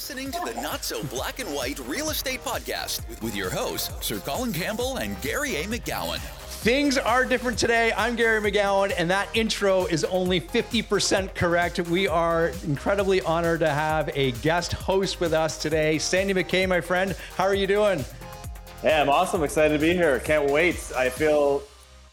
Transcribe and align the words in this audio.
listening 0.00 0.32
to 0.32 0.40
the 0.46 0.58
Not 0.62 0.82
So 0.82 1.04
Black 1.04 1.40
and 1.40 1.54
White 1.54 1.78
Real 1.80 2.08
Estate 2.08 2.42
Podcast 2.42 3.06
with, 3.06 3.22
with 3.22 3.36
your 3.36 3.50
hosts, 3.50 3.92
Sir 4.00 4.18
Colin 4.20 4.50
Campbell 4.50 4.96
and 4.96 5.20
Gary 5.20 5.56
A. 5.56 5.64
McGowan. 5.64 6.16
Things 6.62 6.96
are 6.96 7.26
different 7.26 7.58
today. 7.58 7.92
I'm 7.94 8.16
Gary 8.16 8.40
McGowan, 8.40 8.94
and 8.96 9.10
that 9.10 9.28
intro 9.34 9.84
is 9.84 10.04
only 10.04 10.40
50% 10.40 11.34
correct. 11.34 11.80
We 11.80 12.08
are 12.08 12.50
incredibly 12.64 13.20
honored 13.20 13.60
to 13.60 13.68
have 13.68 14.08
a 14.14 14.32
guest 14.40 14.72
host 14.72 15.20
with 15.20 15.34
us 15.34 15.60
today. 15.60 15.98
Sandy 15.98 16.32
McKay, 16.32 16.66
my 16.66 16.80
friend. 16.80 17.14
How 17.36 17.44
are 17.44 17.54
you 17.54 17.66
doing? 17.66 18.02
Hey, 18.80 18.98
I'm 18.98 19.10
awesome. 19.10 19.44
Excited 19.44 19.78
to 19.78 19.86
be 19.86 19.92
here. 19.92 20.18
Can't 20.20 20.50
wait. 20.50 20.76
I 20.96 21.10
feel 21.10 21.62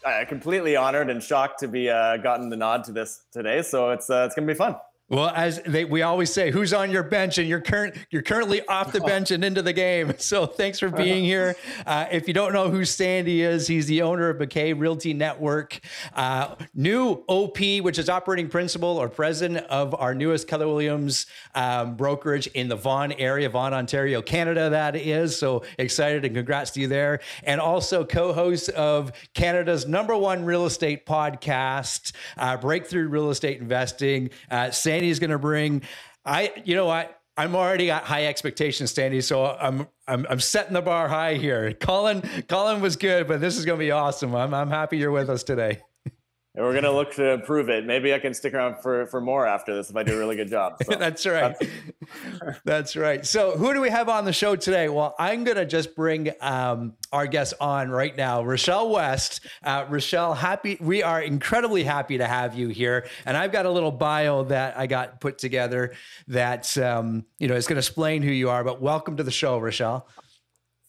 uh, 0.04 0.26
completely 0.28 0.76
honored 0.76 1.08
and 1.08 1.22
shocked 1.22 1.60
to 1.60 1.68
be 1.68 1.88
uh, 1.88 2.18
gotten 2.18 2.50
the 2.50 2.56
nod 2.58 2.84
to 2.84 2.92
this 2.92 3.22
today. 3.32 3.62
So 3.62 3.92
it's 3.92 4.10
uh, 4.10 4.24
it's 4.26 4.34
gonna 4.34 4.46
be 4.46 4.52
fun. 4.52 4.76
Well, 5.10 5.32
as 5.34 5.62
they, 5.62 5.86
we 5.86 6.02
always 6.02 6.30
say, 6.30 6.50
who's 6.50 6.74
on 6.74 6.90
your 6.90 7.02
bench, 7.02 7.38
and 7.38 7.48
you're 7.48 7.62
current 7.62 7.94
you're 8.10 8.20
currently 8.20 8.66
off 8.66 8.92
the 8.92 9.00
bench 9.00 9.30
and 9.30 9.42
into 9.42 9.62
the 9.62 9.72
game. 9.72 10.14
So 10.28 10.44
thanks 10.46 10.78
for 10.78 10.90
being 10.90 11.24
here. 11.34 11.56
Uh, 11.86 12.06
if 12.10 12.28
you 12.28 12.34
don't 12.34 12.52
know 12.52 12.68
who 12.68 12.84
Sandy 12.84 13.40
is, 13.40 13.66
he's 13.66 13.86
the 13.86 14.02
owner 14.02 14.28
of 14.28 14.36
McKay 14.36 14.78
Realty 14.78 15.14
Network, 15.14 15.80
uh, 16.14 16.56
new 16.74 17.24
OP, 17.28 17.58
which 17.58 17.98
is 17.98 18.10
operating 18.10 18.48
principal 18.48 18.98
or 18.98 19.08
president 19.08 19.64
of 19.68 19.94
our 19.94 20.14
newest 20.14 20.48
Keller 20.48 20.66
Williams 20.66 21.26
um, 21.54 21.96
brokerage 21.96 22.46
in 22.48 22.68
the 22.68 22.76
Vaughan 22.76 23.12
area, 23.12 23.48
Vaughan, 23.48 23.72
Ontario, 23.72 24.20
Canada. 24.20 24.68
That 24.68 24.96
is 24.96 25.38
so 25.38 25.62
excited 25.78 26.26
and 26.26 26.34
congrats 26.34 26.72
to 26.72 26.80
you 26.80 26.88
there, 26.88 27.20
and 27.44 27.60
also 27.60 28.04
co-host 28.04 28.68
of 28.70 29.12
Canada's 29.32 29.86
number 29.86 30.16
one 30.16 30.44
real 30.44 30.66
estate 30.66 31.06
podcast, 31.06 32.12
uh, 32.36 32.56
Breakthrough 32.58 33.08
Real 33.08 33.30
Estate 33.30 33.60
Investing. 33.60 34.28
Uh, 34.50 34.70
Sandy's 34.98 35.18
going 35.20 35.30
to 35.30 35.38
bring. 35.38 35.82
I, 36.24 36.52
you 36.64 36.74
know 36.74 36.86
what? 36.86 37.14
I'm 37.36 37.54
already 37.54 37.86
got 37.86 38.02
high 38.02 38.26
expectations, 38.26 38.90
Sandy. 38.90 39.20
So 39.20 39.46
I'm 39.46 39.86
I'm 40.08 40.26
I'm 40.28 40.40
setting 40.40 40.72
the 40.74 40.82
bar 40.82 41.06
high 41.06 41.34
here. 41.34 41.72
Colin 41.72 42.22
Colin 42.48 42.80
was 42.80 42.96
good, 42.96 43.28
but 43.28 43.40
this 43.40 43.56
is 43.56 43.64
going 43.64 43.78
to 43.78 43.84
be 43.84 43.92
awesome. 43.92 44.34
I'm 44.34 44.52
I'm 44.52 44.70
happy 44.70 44.98
you're 44.98 45.12
with 45.12 45.30
us 45.30 45.44
today. 45.44 45.80
And 46.58 46.66
we're 46.66 46.74
gonna 46.74 46.90
look 46.90 47.14
to 47.14 47.34
improve 47.34 47.68
it. 47.68 47.86
Maybe 47.86 48.12
I 48.12 48.18
can 48.18 48.34
stick 48.34 48.52
around 48.52 48.82
for 48.82 49.06
for 49.06 49.20
more 49.20 49.46
after 49.46 49.76
this 49.76 49.90
if 49.90 49.96
I 49.96 50.02
do 50.02 50.16
a 50.16 50.18
really 50.18 50.34
good 50.34 50.48
job. 50.48 50.82
So. 50.82 50.92
that's 50.98 51.24
right. 51.24 51.56
That's-, 51.56 52.60
that's 52.64 52.96
right. 52.96 53.24
So 53.24 53.56
who 53.56 53.72
do 53.72 53.80
we 53.80 53.90
have 53.90 54.08
on 54.08 54.24
the 54.24 54.32
show 54.32 54.56
today? 54.56 54.88
Well, 54.88 55.14
I'm 55.20 55.44
gonna 55.44 55.64
just 55.64 55.94
bring 55.94 56.32
um, 56.40 56.94
our 57.12 57.28
guest 57.28 57.54
on 57.60 57.90
right 57.90 58.16
now, 58.16 58.42
Richelle 58.42 58.90
West. 58.90 59.46
Uh, 59.62 59.86
Richelle, 59.88 60.34
happy. 60.34 60.76
We 60.80 61.00
are 61.04 61.22
incredibly 61.22 61.84
happy 61.84 62.18
to 62.18 62.26
have 62.26 62.58
you 62.58 62.70
here, 62.70 63.06
and 63.24 63.36
I've 63.36 63.52
got 63.52 63.64
a 63.64 63.70
little 63.70 63.92
bio 63.92 64.42
that 64.46 64.76
I 64.76 64.88
got 64.88 65.20
put 65.20 65.38
together 65.38 65.92
that 66.26 66.76
um, 66.76 67.24
you 67.38 67.46
know 67.46 67.54
is 67.54 67.68
gonna 67.68 67.78
explain 67.78 68.20
who 68.20 68.32
you 68.32 68.50
are. 68.50 68.64
But 68.64 68.82
welcome 68.82 69.16
to 69.18 69.22
the 69.22 69.30
show, 69.30 69.58
Richelle. 69.58 70.08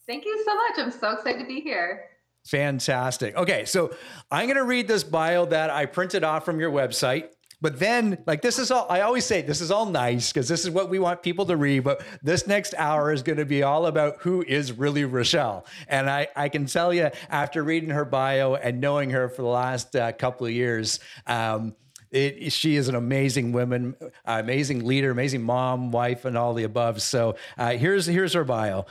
Thank 0.08 0.24
you 0.24 0.42
so 0.44 0.52
much. 0.52 0.78
I'm 0.78 0.90
so 0.90 1.12
excited 1.12 1.38
to 1.38 1.46
be 1.46 1.60
here. 1.60 2.09
Fantastic. 2.46 3.36
Okay, 3.36 3.64
so 3.64 3.94
I'm 4.30 4.46
going 4.46 4.56
to 4.56 4.64
read 4.64 4.88
this 4.88 5.04
bio 5.04 5.46
that 5.46 5.70
I 5.70 5.86
printed 5.86 6.24
off 6.24 6.44
from 6.44 6.58
your 6.58 6.70
website. 6.70 7.28
But 7.62 7.78
then, 7.78 8.22
like, 8.26 8.40
this 8.40 8.58
is 8.58 8.70
all, 8.70 8.86
I 8.88 9.02
always 9.02 9.26
say 9.26 9.42
this 9.42 9.60
is 9.60 9.70
all 9.70 9.84
nice 9.84 10.32
because 10.32 10.48
this 10.48 10.64
is 10.64 10.70
what 10.70 10.88
we 10.88 10.98
want 10.98 11.22
people 11.22 11.44
to 11.46 11.56
read. 11.56 11.84
But 11.84 12.02
this 12.22 12.46
next 12.46 12.74
hour 12.78 13.12
is 13.12 13.22
going 13.22 13.36
to 13.36 13.44
be 13.44 13.62
all 13.62 13.84
about 13.84 14.16
who 14.20 14.42
is 14.42 14.72
really 14.72 15.04
Richelle. 15.04 15.66
And 15.86 16.08
I, 16.08 16.28
I 16.34 16.48
can 16.48 16.64
tell 16.64 16.94
you, 16.94 17.10
after 17.28 17.62
reading 17.62 17.90
her 17.90 18.06
bio 18.06 18.54
and 18.54 18.80
knowing 18.80 19.10
her 19.10 19.28
for 19.28 19.42
the 19.42 19.48
last 19.48 19.94
uh, 19.94 20.12
couple 20.12 20.46
of 20.46 20.52
years, 20.52 21.00
um, 21.26 21.74
it, 22.10 22.52
she 22.52 22.76
is 22.76 22.88
an 22.88 22.94
amazing 22.94 23.52
woman, 23.52 23.94
amazing 24.24 24.84
leader, 24.84 25.10
amazing 25.10 25.42
mom, 25.42 25.92
wife, 25.92 26.24
and 26.24 26.36
all 26.36 26.54
the 26.54 26.64
above. 26.64 27.02
So 27.02 27.36
uh, 27.56 27.72
here's 27.72 28.06
here's 28.06 28.32
her 28.32 28.44
bio. 28.44 28.86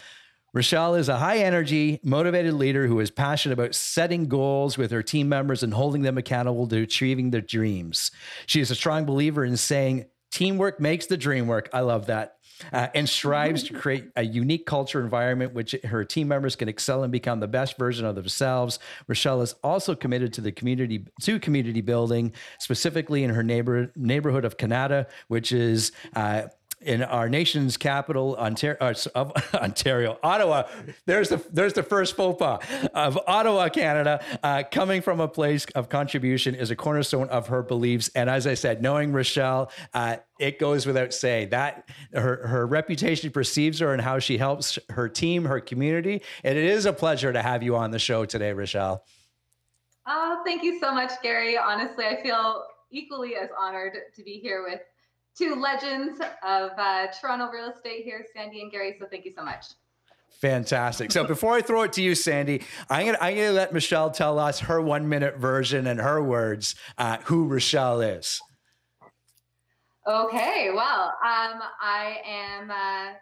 Richelle 0.53 0.95
is 0.95 1.09
a 1.09 1.17
high 1.17 1.39
energy, 1.39 1.99
motivated 2.03 2.53
leader 2.53 2.87
who 2.87 2.99
is 2.99 3.11
passionate 3.11 3.53
about 3.53 3.75
setting 3.75 4.27
goals 4.27 4.77
with 4.77 4.91
her 4.91 5.03
team 5.03 5.29
members 5.29 5.63
and 5.63 5.73
holding 5.73 6.01
them 6.01 6.17
accountable 6.17 6.67
to 6.67 6.81
achieving 6.81 7.31
their 7.31 7.41
dreams. 7.41 8.11
She 8.45 8.61
is 8.61 8.71
a 8.71 8.75
strong 8.75 9.05
believer 9.05 9.45
in 9.45 9.57
saying, 9.57 10.05
teamwork 10.31 10.79
makes 10.79 11.05
the 11.07 11.17
dream 11.17 11.47
work. 11.47 11.69
I 11.73 11.81
love 11.81 12.07
that. 12.07 12.35
Uh, 12.73 12.87
and 12.93 13.07
strives 13.07 13.63
to 13.63 13.73
create 13.73 14.09
a 14.17 14.23
unique 14.23 14.65
culture 14.65 14.99
environment 14.99 15.53
which 15.53 15.73
her 15.85 16.03
team 16.03 16.27
members 16.27 16.57
can 16.57 16.67
excel 16.67 17.03
and 17.03 17.11
become 17.11 17.39
the 17.39 17.47
best 17.47 17.77
version 17.77 18.05
of 18.05 18.15
themselves. 18.15 18.79
Richelle 19.07 19.41
is 19.41 19.55
also 19.63 19.95
committed 19.95 20.33
to 20.33 20.41
the 20.41 20.51
community 20.51 21.05
to 21.21 21.39
community 21.39 21.79
building, 21.79 22.33
specifically 22.59 23.23
in 23.23 23.29
her 23.29 23.43
neighbor 23.43 23.93
neighborhood 23.95 24.43
of 24.43 24.57
Kanata, 24.57 25.05
which 25.29 25.53
is 25.53 25.93
uh, 26.17 26.47
in 26.81 27.03
our 27.03 27.27
nation's 27.27 27.77
capital, 27.77 28.35
Ontario, 28.37 28.77
uh, 29.15 29.29
Ontario, 29.53 30.17
Ottawa. 30.23 30.63
There's 31.05 31.29
the 31.29 31.43
there's 31.51 31.73
the 31.73 31.83
first 31.83 32.15
faux 32.15 32.39
pas 32.39 32.63
of 32.93 33.19
Ottawa, 33.27 33.69
Canada. 33.69 34.23
Uh, 34.41 34.63
coming 34.69 35.01
from 35.01 35.19
a 35.19 35.27
place 35.27 35.65
of 35.75 35.89
contribution 35.89 36.55
is 36.55 36.71
a 36.71 36.75
cornerstone 36.75 37.27
of 37.29 37.47
her 37.47 37.61
beliefs. 37.61 38.09
And 38.15 38.29
as 38.29 38.47
I 38.47 38.53
said, 38.53 38.81
knowing 38.81 39.11
Richelle, 39.11 39.71
uh, 39.93 40.17
it 40.39 40.59
goes 40.59 40.85
without 40.85 41.13
saying 41.13 41.49
that 41.49 41.89
her 42.13 42.47
her 42.47 42.65
reputation 42.65 43.31
perceives 43.31 43.79
her 43.79 43.93
and 43.93 44.01
how 44.01 44.19
she 44.19 44.37
helps 44.37 44.79
her 44.89 45.09
team, 45.09 45.45
her 45.45 45.59
community. 45.59 46.21
And 46.43 46.57
it 46.57 46.63
is 46.63 46.85
a 46.85 46.93
pleasure 46.93 47.33
to 47.33 47.41
have 47.41 47.61
you 47.63 47.75
on 47.75 47.91
the 47.91 47.99
show 47.99 48.25
today, 48.25 48.53
Richelle. 48.53 49.03
Oh, 50.07 50.41
thank 50.45 50.63
you 50.63 50.79
so 50.79 50.93
much, 50.93 51.11
Gary. 51.21 51.57
Honestly, 51.57 52.05
I 52.05 52.21
feel 52.23 52.63
equally 52.91 53.35
as 53.35 53.49
honored 53.57 53.93
to 54.15 54.23
be 54.23 54.39
here 54.39 54.63
with 54.67 54.81
two 55.39 55.55
legends 55.55 56.19
of 56.43 56.71
uh, 56.77 57.07
Toronto 57.19 57.49
real 57.51 57.69
estate 57.69 58.03
here, 58.03 58.25
Sandy 58.35 58.61
and 58.61 58.71
Gary. 58.71 58.95
So 58.99 59.05
thank 59.09 59.23
you 59.23 59.31
so 59.31 59.43
much. 59.43 59.67
Fantastic. 60.41 61.11
So 61.11 61.25
before 61.25 61.53
I 61.53 61.61
throw 61.61 61.83
it 61.83 61.93
to 61.93 62.01
you, 62.01 62.15
Sandy, 62.15 62.61
I'm 62.89 63.05
gonna 63.05 63.17
I'm 63.19 63.35
gonna 63.35 63.51
let 63.51 63.73
Richelle 63.73 64.11
tell 64.11 64.39
us 64.39 64.59
her 64.59 64.81
one 64.81 65.07
minute 65.09 65.37
version 65.37 65.87
and 65.87 65.99
her 65.99 66.23
words 66.23 66.75
uh, 66.97 67.17
who 67.23 67.47
Richelle 67.47 68.01
is. 68.01 68.39
Okay. 70.07 70.69
Well, 70.73 71.07
um, 71.07 71.61
I 71.81 72.17
am 72.25 72.71
uh, 72.71 73.13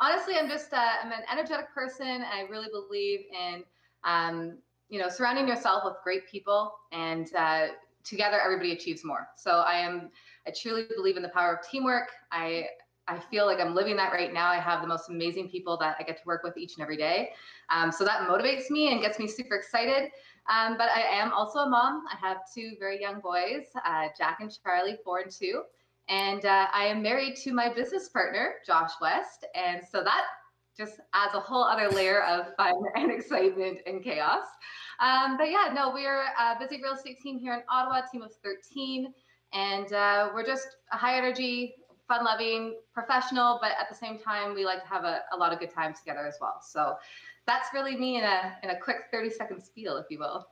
honestly 0.00 0.36
I'm 0.36 0.48
just 0.48 0.72
uh, 0.72 0.84
I'm 1.02 1.12
an 1.12 1.22
energetic 1.30 1.72
person. 1.72 2.06
And 2.06 2.24
I 2.24 2.42
really 2.50 2.68
believe 2.72 3.20
in 3.32 3.62
um, 4.04 4.58
you 4.88 4.98
know 4.98 5.08
surrounding 5.08 5.46
yourself 5.46 5.84
with 5.84 5.94
great 6.02 6.28
people, 6.28 6.72
and 6.90 7.30
uh, 7.36 7.68
together 8.04 8.40
everybody 8.40 8.72
achieves 8.72 9.04
more. 9.04 9.28
So 9.36 9.60
I 9.60 9.74
am 9.74 10.10
I 10.46 10.50
truly 10.50 10.86
believe 10.94 11.16
in 11.16 11.22
the 11.22 11.28
power 11.28 11.54
of 11.54 11.68
teamwork. 11.68 12.10
I 12.30 12.66
I 13.06 13.18
feel 13.18 13.44
like 13.44 13.60
I'm 13.60 13.74
living 13.74 13.96
that 13.96 14.12
right 14.12 14.32
now. 14.32 14.48
I 14.48 14.56
have 14.56 14.80
the 14.80 14.86
most 14.86 15.10
amazing 15.10 15.50
people 15.50 15.76
that 15.76 15.96
I 16.00 16.02
get 16.04 16.16
to 16.16 16.22
work 16.24 16.42
with 16.42 16.56
each 16.56 16.76
and 16.76 16.82
every 16.82 16.96
day. 16.96 17.32
Um, 17.68 17.92
so 17.92 18.02
that 18.04 18.26
motivates 18.26 18.70
me 18.70 18.92
and 18.92 19.02
gets 19.02 19.18
me 19.18 19.28
super 19.28 19.56
excited. 19.56 20.10
Um, 20.48 20.76
but 20.78 20.88
I 20.88 21.00
am 21.00 21.32
also 21.32 21.60
a 21.60 21.68
mom. 21.68 22.04
I 22.10 22.16
have 22.26 22.38
two 22.54 22.72
very 22.78 23.00
young 23.00 23.20
boys, 23.20 23.66
uh, 23.84 24.06
Jack 24.16 24.38
and 24.40 24.50
Charlie, 24.62 24.96
four 25.04 25.20
and 25.20 25.30
two. 25.30 25.62
And 26.08 26.44
uh, 26.44 26.68
I 26.72 26.84
am 26.84 27.02
married 27.02 27.36
to 27.44 27.52
my 27.52 27.72
business 27.72 28.08
partner, 28.08 28.54
Josh 28.66 28.92
West. 29.00 29.46
And 29.54 29.82
so 29.90 30.02
that 30.02 30.22
just 30.76 31.00
adds 31.12 31.34
a 31.34 31.40
whole 31.40 31.64
other 31.64 31.88
layer 31.88 32.22
of 32.24 32.54
fun 32.56 32.74
and 32.96 33.10
excitement 33.10 33.80
and 33.86 34.02
chaos. 34.02 34.44
Um, 35.00 35.36
but 35.36 35.50
yeah, 35.50 35.72
no, 35.74 35.92
we're 35.92 36.22
a 36.22 36.56
busy 36.58 36.82
real 36.82 36.94
estate 36.94 37.20
team 37.20 37.38
here 37.38 37.54
in 37.54 37.62
Ottawa, 37.70 38.02
team 38.10 38.22
of 38.22 38.32
13. 38.42 39.12
And 39.54 39.92
uh, 39.92 40.30
we're 40.34 40.46
just 40.46 40.66
a 40.92 40.96
high 40.96 41.16
energy, 41.16 41.74
fun 42.08 42.24
loving, 42.24 42.74
professional, 42.92 43.58
but 43.62 43.72
at 43.80 43.88
the 43.88 43.94
same 43.94 44.18
time, 44.18 44.54
we 44.54 44.64
like 44.64 44.82
to 44.82 44.88
have 44.88 45.04
a, 45.04 45.20
a 45.32 45.36
lot 45.36 45.52
of 45.52 45.60
good 45.60 45.70
times 45.72 46.00
together 46.00 46.26
as 46.26 46.36
well. 46.40 46.60
So 46.62 46.96
that's 47.46 47.68
really 47.72 47.96
me 47.96 48.18
in 48.18 48.24
a, 48.24 48.56
in 48.62 48.70
a 48.70 48.78
quick 48.78 49.04
30 49.12 49.30
second 49.30 49.62
spiel, 49.62 49.96
if 49.96 50.06
you 50.10 50.18
will. 50.18 50.46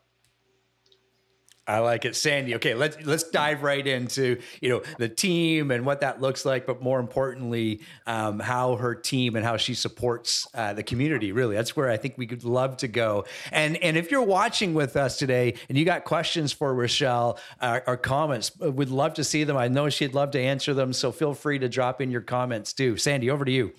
I 1.66 1.78
like 1.78 2.04
it, 2.04 2.16
Sandy. 2.16 2.56
Okay, 2.56 2.74
let's 2.74 2.96
let's 3.04 3.22
dive 3.22 3.62
right 3.62 3.86
into 3.86 4.40
you 4.60 4.68
know 4.68 4.82
the 4.98 5.08
team 5.08 5.70
and 5.70 5.86
what 5.86 6.00
that 6.00 6.20
looks 6.20 6.44
like, 6.44 6.66
but 6.66 6.82
more 6.82 6.98
importantly, 6.98 7.82
um, 8.06 8.40
how 8.40 8.74
her 8.76 8.96
team 8.96 9.36
and 9.36 9.44
how 9.44 9.56
she 9.56 9.74
supports 9.74 10.46
uh, 10.54 10.72
the 10.72 10.82
community. 10.82 11.30
Really, 11.30 11.54
that's 11.54 11.76
where 11.76 11.88
I 11.88 11.96
think 11.96 12.18
we 12.18 12.26
could 12.26 12.42
love 12.42 12.78
to 12.78 12.88
go. 12.88 13.26
And 13.52 13.76
and 13.76 13.96
if 13.96 14.10
you're 14.10 14.22
watching 14.22 14.74
with 14.74 14.96
us 14.96 15.16
today 15.18 15.54
and 15.68 15.78
you 15.78 15.84
got 15.84 16.04
questions 16.04 16.52
for 16.52 16.74
Richelle 16.74 17.38
uh, 17.60 17.80
or 17.86 17.96
comments, 17.96 18.50
we'd 18.58 18.88
love 18.88 19.14
to 19.14 19.24
see 19.24 19.44
them. 19.44 19.56
I 19.56 19.68
know 19.68 19.88
she'd 19.88 20.14
love 20.14 20.32
to 20.32 20.40
answer 20.40 20.74
them, 20.74 20.92
so 20.92 21.12
feel 21.12 21.32
free 21.32 21.60
to 21.60 21.68
drop 21.68 22.00
in 22.00 22.10
your 22.10 22.22
comments 22.22 22.72
too. 22.72 22.96
Sandy, 22.96 23.30
over 23.30 23.44
to 23.44 23.52
you 23.52 23.72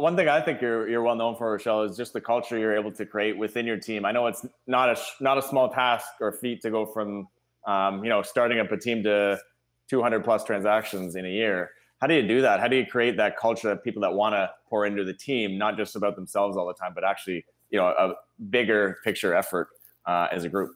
one 0.00 0.16
thing 0.16 0.28
I 0.28 0.40
think 0.40 0.60
you're 0.60 0.88
you're 0.88 1.02
well 1.02 1.14
known 1.14 1.36
for, 1.36 1.52
Richelle, 1.52 1.82
is 1.82 1.96
just 1.96 2.12
the 2.12 2.20
culture 2.20 2.58
you're 2.58 2.76
able 2.76 2.92
to 2.92 3.06
create 3.06 3.36
within 3.36 3.66
your 3.66 3.76
team. 3.76 4.04
I 4.04 4.12
know 4.12 4.26
it's 4.26 4.46
not 4.66 4.88
a 4.88 5.00
not 5.20 5.38
a 5.38 5.42
small 5.42 5.68
task 5.68 6.06
or 6.20 6.32
feat 6.32 6.62
to 6.62 6.70
go 6.70 6.86
from 6.86 7.28
um, 7.66 8.02
you 8.02 8.10
know 8.10 8.22
starting 8.22 8.58
up 8.58 8.72
a 8.72 8.76
team 8.76 9.02
to 9.04 9.38
200 9.88 10.24
plus 10.24 10.44
transactions 10.44 11.16
in 11.16 11.26
a 11.26 11.28
year. 11.28 11.70
How 12.00 12.06
do 12.06 12.14
you 12.14 12.26
do 12.26 12.40
that? 12.40 12.60
How 12.60 12.68
do 12.68 12.76
you 12.76 12.86
create 12.86 13.16
that 13.18 13.36
culture 13.36 13.70
of 13.70 13.84
people 13.84 14.00
that 14.02 14.12
want 14.12 14.34
to 14.34 14.50
pour 14.68 14.86
into 14.86 15.04
the 15.04 15.12
team, 15.12 15.58
not 15.58 15.76
just 15.76 15.96
about 15.96 16.16
themselves 16.16 16.56
all 16.56 16.66
the 16.66 16.74
time, 16.74 16.92
but 16.94 17.04
actually 17.04 17.44
you 17.70 17.78
know 17.78 17.86
a 17.86 18.14
bigger 18.50 18.98
picture 19.04 19.34
effort 19.34 19.68
uh, 20.06 20.28
as 20.32 20.44
a 20.44 20.48
group? 20.48 20.72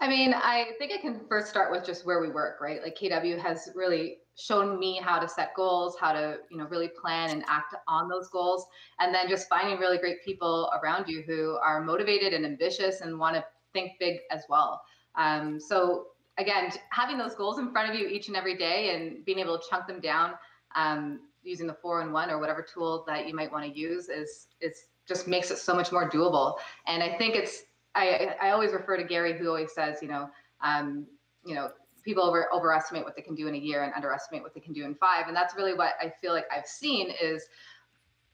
I 0.00 0.08
mean, 0.08 0.32
I 0.32 0.72
think 0.78 0.92
I 0.92 0.98
can 0.98 1.20
first 1.28 1.48
start 1.48 1.72
with 1.72 1.84
just 1.84 2.06
where 2.06 2.20
we 2.20 2.28
work, 2.28 2.60
right? 2.60 2.80
Like 2.82 2.96
KW 2.96 3.36
has 3.40 3.70
really 3.74 4.18
shown 4.38 4.78
me 4.78 5.00
how 5.02 5.18
to 5.18 5.28
set 5.28 5.52
goals, 5.54 5.96
how 6.00 6.12
to, 6.12 6.38
you 6.48 6.56
know, 6.56 6.66
really 6.66 6.88
plan 6.88 7.30
and 7.30 7.44
act 7.48 7.74
on 7.88 8.08
those 8.08 8.28
goals. 8.28 8.66
And 9.00 9.12
then 9.12 9.28
just 9.28 9.48
finding 9.48 9.78
really 9.78 9.98
great 9.98 10.24
people 10.24 10.70
around 10.80 11.08
you 11.08 11.22
who 11.26 11.58
are 11.62 11.80
motivated 11.82 12.32
and 12.32 12.46
ambitious 12.46 13.00
and 13.00 13.18
want 13.18 13.34
to 13.34 13.44
think 13.72 13.92
big 13.98 14.20
as 14.30 14.44
well. 14.48 14.80
Um, 15.16 15.58
so 15.58 16.06
again, 16.38 16.70
having 16.90 17.18
those 17.18 17.34
goals 17.34 17.58
in 17.58 17.72
front 17.72 17.90
of 17.90 17.98
you 17.98 18.06
each 18.06 18.28
and 18.28 18.36
every 18.36 18.56
day 18.56 18.94
and 18.94 19.24
being 19.24 19.40
able 19.40 19.58
to 19.58 19.64
chunk 19.68 19.88
them 19.88 20.00
down 20.00 20.34
um, 20.76 21.20
using 21.42 21.66
the 21.66 21.74
four 21.74 22.00
and 22.00 22.12
one 22.12 22.30
or 22.30 22.38
whatever 22.38 22.62
tool 22.62 23.04
that 23.08 23.26
you 23.26 23.34
might 23.34 23.50
want 23.50 23.64
to 23.64 23.78
use 23.78 24.08
is 24.08 24.46
is 24.60 24.84
just 25.08 25.26
makes 25.26 25.50
it 25.50 25.58
so 25.58 25.74
much 25.74 25.90
more 25.90 26.08
doable. 26.08 26.56
And 26.86 27.02
I 27.02 27.16
think 27.18 27.34
it's 27.34 27.64
I 27.94 28.36
I 28.40 28.50
always 28.50 28.72
refer 28.72 28.96
to 28.96 29.04
Gary 29.04 29.36
who 29.36 29.48
always 29.48 29.72
says, 29.72 29.98
you 30.00 30.08
know, 30.08 30.30
um, 30.60 31.06
you 31.44 31.54
know, 31.54 31.70
people 32.08 32.24
over 32.24 32.48
overestimate 32.54 33.04
what 33.04 33.14
they 33.14 33.20
can 33.20 33.34
do 33.34 33.48
in 33.48 33.54
a 33.54 33.58
year 33.58 33.84
and 33.84 33.92
underestimate 33.92 34.42
what 34.42 34.54
they 34.54 34.60
can 34.60 34.72
do 34.72 34.82
in 34.86 34.94
five. 34.94 35.26
And 35.26 35.36
that's 35.36 35.54
really 35.54 35.74
what 35.74 35.92
I 36.00 36.08
feel 36.08 36.32
like 36.32 36.46
I've 36.50 36.66
seen 36.66 37.12
is, 37.22 37.44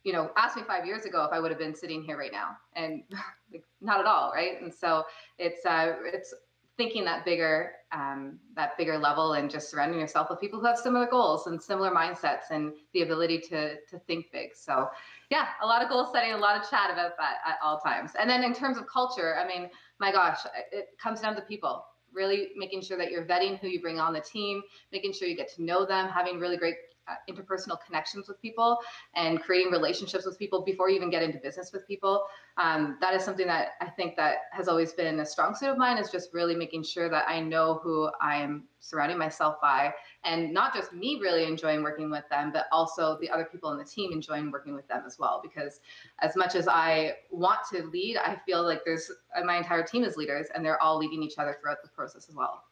you 0.05 0.12
know, 0.12 0.31
ask 0.37 0.56
me 0.56 0.62
five 0.62 0.87
years 0.87 1.06
ago 1.06 1.25
if 1.25 1.32
I 1.32 1.41
would 1.41 1.50
have 1.50 1.59
been 1.59 1.75
sitting 1.75 2.00
here 2.00 2.17
right 2.17 2.31
now, 2.31 2.56
and 2.76 3.03
not 3.81 3.99
at 3.99 4.06
all, 4.06 4.31
right? 4.32 4.62
And 4.62 4.73
so 4.73 5.03
it's 5.38 5.67
uh, 5.67 5.94
it's 6.05 6.32
thinking 6.76 7.05
that 7.05 7.25
bigger 7.25 7.73
um, 7.91 8.38
that 8.55 8.79
bigger 8.79 8.97
level 8.97 9.32
and 9.32 9.50
just 9.50 9.71
surrounding 9.71 9.99
yourself 9.99 10.29
with 10.31 10.38
people 10.41 10.61
who 10.61 10.67
have 10.67 10.79
similar 10.79 11.06
goals 11.06 11.49
and 11.49 11.61
similar 11.61 11.91
mindsets 11.91 12.50
and 12.50 12.75
the 12.93 13.03
ability 13.03 13.41
to 13.41 13.75
to 13.88 13.99
think 14.06 14.26
big 14.32 14.55
so 14.55 14.88
yeah 15.31 15.47
a 15.62 15.67
lot 15.67 15.82
of 15.82 15.88
goal 15.88 16.11
setting 16.12 16.32
a 16.32 16.37
lot 16.37 16.61
of 16.61 16.69
chat 16.69 16.91
about 16.93 17.17
that 17.17 17.37
at 17.47 17.56
all 17.62 17.79
times 17.79 18.11
and 18.19 18.29
then 18.29 18.43
in 18.43 18.53
terms 18.53 18.76
of 18.76 18.85
culture 18.93 19.37
i 19.38 19.47
mean 19.47 19.71
my 20.00 20.11
gosh 20.11 20.41
it 20.73 20.88
comes 21.00 21.21
down 21.21 21.37
to 21.37 21.43
people 21.43 21.85
really 22.14 22.50
making 22.56 22.81
sure 22.81 22.96
that 22.96 23.11
you're 23.11 23.25
vetting 23.25 23.58
who 23.58 23.69
you 23.69 23.81
bring 23.81 23.99
on 23.99 24.12
the 24.12 24.20
team 24.20 24.62
making 24.93 25.12
sure 25.12 25.28
you 25.28 25.37
get 25.37 25.52
to 25.55 25.62
know 25.62 25.84
them 25.84 26.08
having 26.08 26.38
really 26.38 26.56
great 26.56 26.76
uh, 27.06 27.14
interpersonal 27.31 27.76
connections 27.84 28.28
with 28.28 28.40
people 28.40 28.78
and 29.14 29.43
creating 29.43 29.70
relationships 29.70 30.25
with 30.25 30.38
people 30.38 30.62
before 30.62 30.88
you 30.88 30.96
even 30.96 31.11
get 31.11 31.22
into 31.22 31.38
business 31.38 31.70
with 31.70 31.87
people. 31.87 32.25
Um, 32.56 32.96
that 33.00 33.14
is 33.14 33.25
something 33.25 33.46
that 33.49 33.72
i 33.81 33.90
think 33.90 34.14
that 34.16 34.37
has 34.52 34.69
always 34.69 34.93
been 34.93 35.19
a 35.20 35.26
strong 35.26 35.56
suit 35.56 35.70
of 35.70 35.76
mine 35.76 35.99
is 35.99 36.11
just 36.11 36.32
really 36.32 36.55
making 36.55 36.84
sure 36.84 37.08
that 37.08 37.25
i 37.28 37.40
know 37.40 37.81
who 37.82 38.11
i 38.20 38.37
am 38.37 38.69
surrounding 38.78 39.19
myself 39.19 39.56
by 39.61 39.93
and 40.25 40.53
not 40.53 40.75
just 40.75 40.93
me 40.93 41.19
really 41.21 41.44
enjoying 41.44 41.82
working 41.82 42.11
with 42.11 42.25
them 42.31 42.50
but 42.53 42.67
also 42.73 43.19
the 43.21 43.31
other 43.31 43.44
people 43.44 43.71
in 43.73 43.79
the 43.79 43.85
team 43.85 44.12
enjoying 44.12 44.50
working 44.50 44.75
with 44.75 44.87
them 44.88 45.03
as 45.06 45.19
well 45.19 45.41
because 45.43 45.81
as 46.21 46.37
much 46.37 46.55
as 46.55 46.67
i 46.69 47.12
want 47.31 47.61
to 47.71 47.85
lead 47.87 48.17
i 48.17 48.37
feel 48.47 48.62
like 48.62 48.85
there's 48.85 49.11
my 49.44 49.56
entire 49.56 49.82
team 49.82 50.05
is 50.05 50.17
leaders 50.17 50.47
and 50.55 50.65
they're 50.65 50.82
all 50.82 50.99
leading 50.99 51.23
each 51.23 51.38
other 51.38 51.56
throughout 51.61 51.82
the 51.82 51.88
process 51.88 52.29
as 52.29 52.35
well 52.35 52.62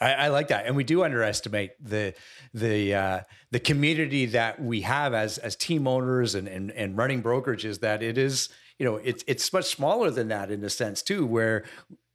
I, 0.00 0.12
I, 0.14 0.28
like 0.28 0.48
that, 0.48 0.66
and 0.66 0.74
we 0.74 0.82
do 0.82 1.04
underestimate 1.04 1.72
the 1.80 2.14
the 2.52 2.94
uh, 2.94 3.20
the 3.52 3.60
community 3.60 4.26
that 4.26 4.60
we 4.60 4.80
have 4.80 5.14
as 5.14 5.38
as 5.38 5.54
team 5.54 5.86
owners 5.86 6.34
and 6.34 6.48
and 6.48 6.72
and 6.72 6.96
running 6.96 7.22
brokerages. 7.22 7.80
That 7.80 8.02
it 8.02 8.18
is, 8.18 8.48
you 8.78 8.84
know, 8.84 8.96
it's 8.96 9.22
it's 9.28 9.52
much 9.52 9.66
smaller 9.66 10.10
than 10.10 10.28
that 10.28 10.50
in 10.50 10.64
a 10.64 10.70
sense 10.70 11.02
too, 11.02 11.24
where 11.24 11.64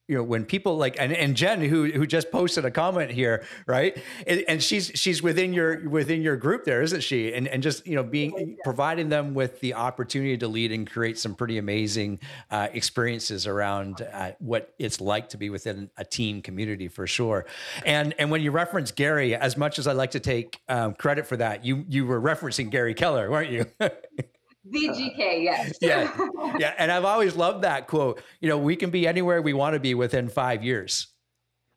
you 0.07 0.15
know 0.15 0.23
when 0.23 0.45
people 0.45 0.77
like 0.77 0.95
and, 0.99 1.11
and 1.11 1.35
jen 1.35 1.61
who 1.61 1.91
who 1.91 2.07
just 2.07 2.31
posted 2.31 2.65
a 2.65 2.71
comment 2.71 3.11
here 3.11 3.43
right? 3.65 3.97
And, 4.25 4.43
and, 4.47 4.63
she's 4.63 4.91
she's 4.95 5.21
within 5.21 5.53
your 5.53 5.87
within 5.89 6.21
your 6.21 6.35
group 6.35 6.65
there 6.65 6.81
isn't 6.81 7.01
she? 7.01 7.33
And 7.33 7.47
and 7.47 7.61
just 7.61 7.85
you 7.85 7.95
know 7.95 8.03
being 8.03 8.57
providing 8.63 9.09
them 9.09 9.33
with 9.33 9.59
the 9.59 9.73
opportunity 9.73 10.37
to 10.37 10.47
lead 10.47 10.71
and 10.71 10.89
create 10.89 11.17
some 11.17 11.35
pretty 11.35 11.57
amazing 11.57 12.19
uh, 12.51 12.67
experiences 12.73 13.47
around 13.47 14.01
uh, 14.01 14.31
what 14.39 14.73
it's 14.79 14.99
like 15.01 15.29
to 15.29 15.37
be 15.37 15.49
within 15.49 15.89
a 15.97 16.05
team 16.05 16.41
community 16.41 16.87
for 16.87 17.07
sure. 17.07 17.45
And 17.85 18.13
and 18.17 18.31
when 18.31 18.41
you 18.41 18.51
reference 18.51 18.91
gary 18.91 19.35
as 19.35 19.57
much 19.57 19.79
as 19.79 19.87
i 19.87 19.91
like 19.91 20.11
to 20.11 20.19
take 20.19 20.59
um, 20.69 20.93
credit 20.93 21.27
for 21.27 21.37
that 21.37 21.65
you 21.65 21.85
you 21.87 22.05
were 22.05 22.21
referencing 22.21 22.69
gary 22.69 22.93
keller 22.93 23.29
weren't 23.29 23.51
you 23.51 23.65
VGK, 24.73 25.43
yes. 25.43 25.77
yeah. 25.81 26.15
Yeah. 26.59 26.73
And 26.77 26.91
I've 26.91 27.05
always 27.05 27.35
loved 27.35 27.63
that 27.63 27.87
quote. 27.87 28.21
You 28.39 28.49
know, 28.49 28.57
we 28.57 28.75
can 28.75 28.89
be 28.89 29.07
anywhere 29.07 29.41
we 29.41 29.53
want 29.53 29.73
to 29.73 29.79
be 29.79 29.93
within 29.93 30.29
five 30.29 30.63
years. 30.63 31.07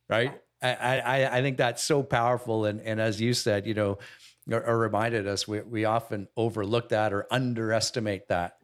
Right. 0.08 0.40
I, 0.62 1.00
I, 1.00 1.38
I 1.38 1.42
think 1.42 1.56
that's 1.56 1.82
so 1.82 2.02
powerful. 2.02 2.64
And, 2.66 2.80
and 2.80 3.00
as 3.00 3.20
you 3.20 3.34
said, 3.34 3.66
you 3.66 3.74
know, 3.74 3.98
or, 4.50 4.64
or 4.64 4.78
reminded 4.78 5.26
us, 5.26 5.46
we, 5.48 5.60
we 5.60 5.84
often 5.84 6.28
overlook 6.36 6.90
that 6.90 7.12
or 7.12 7.26
underestimate 7.30 8.28
that. 8.28 8.56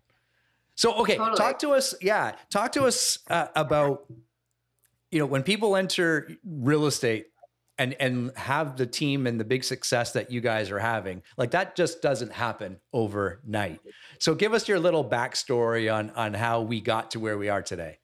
So, 0.75 0.95
okay, 1.01 1.17
totally. 1.17 1.37
talk 1.37 1.59
to 1.61 1.71
us. 1.71 1.95
Yeah. 2.01 2.33
Talk 2.51 2.73
to 2.73 2.85
us 2.85 3.19
uh, 3.29 3.47
about, 3.55 4.07
you 5.11 5.19
know, 5.19 5.27
when 5.27 5.43
people 5.43 5.77
enter 5.77 6.29
real 6.45 6.87
estate, 6.87 7.27
and 7.79 7.95
and 8.01 8.33
have 8.37 8.77
the 8.77 8.87
team 8.87 9.27
and 9.27 9.39
the 9.39 9.45
big 9.45 9.65
success 9.65 10.13
that 10.13 10.31
you 10.31 10.41
guys 10.41 10.71
are 10.71 10.79
having 10.79 11.23
like 11.37 11.51
that 11.51 11.77
just 11.77 12.03
doesn't 12.03 12.33
happen 12.33 12.79
overnight 12.93 13.81
so 14.19 14.35
give 14.35 14.55
us 14.55 14.69
your 14.69 14.79
little 14.79 15.05
backstory 15.05 15.93
on 15.93 16.11
on 16.11 16.35
how 16.35 16.61
we 16.61 16.81
got 16.81 17.11
to 17.11 17.21
where 17.21 17.39
we 17.39 17.49
are 17.49 17.63
today 17.63 17.99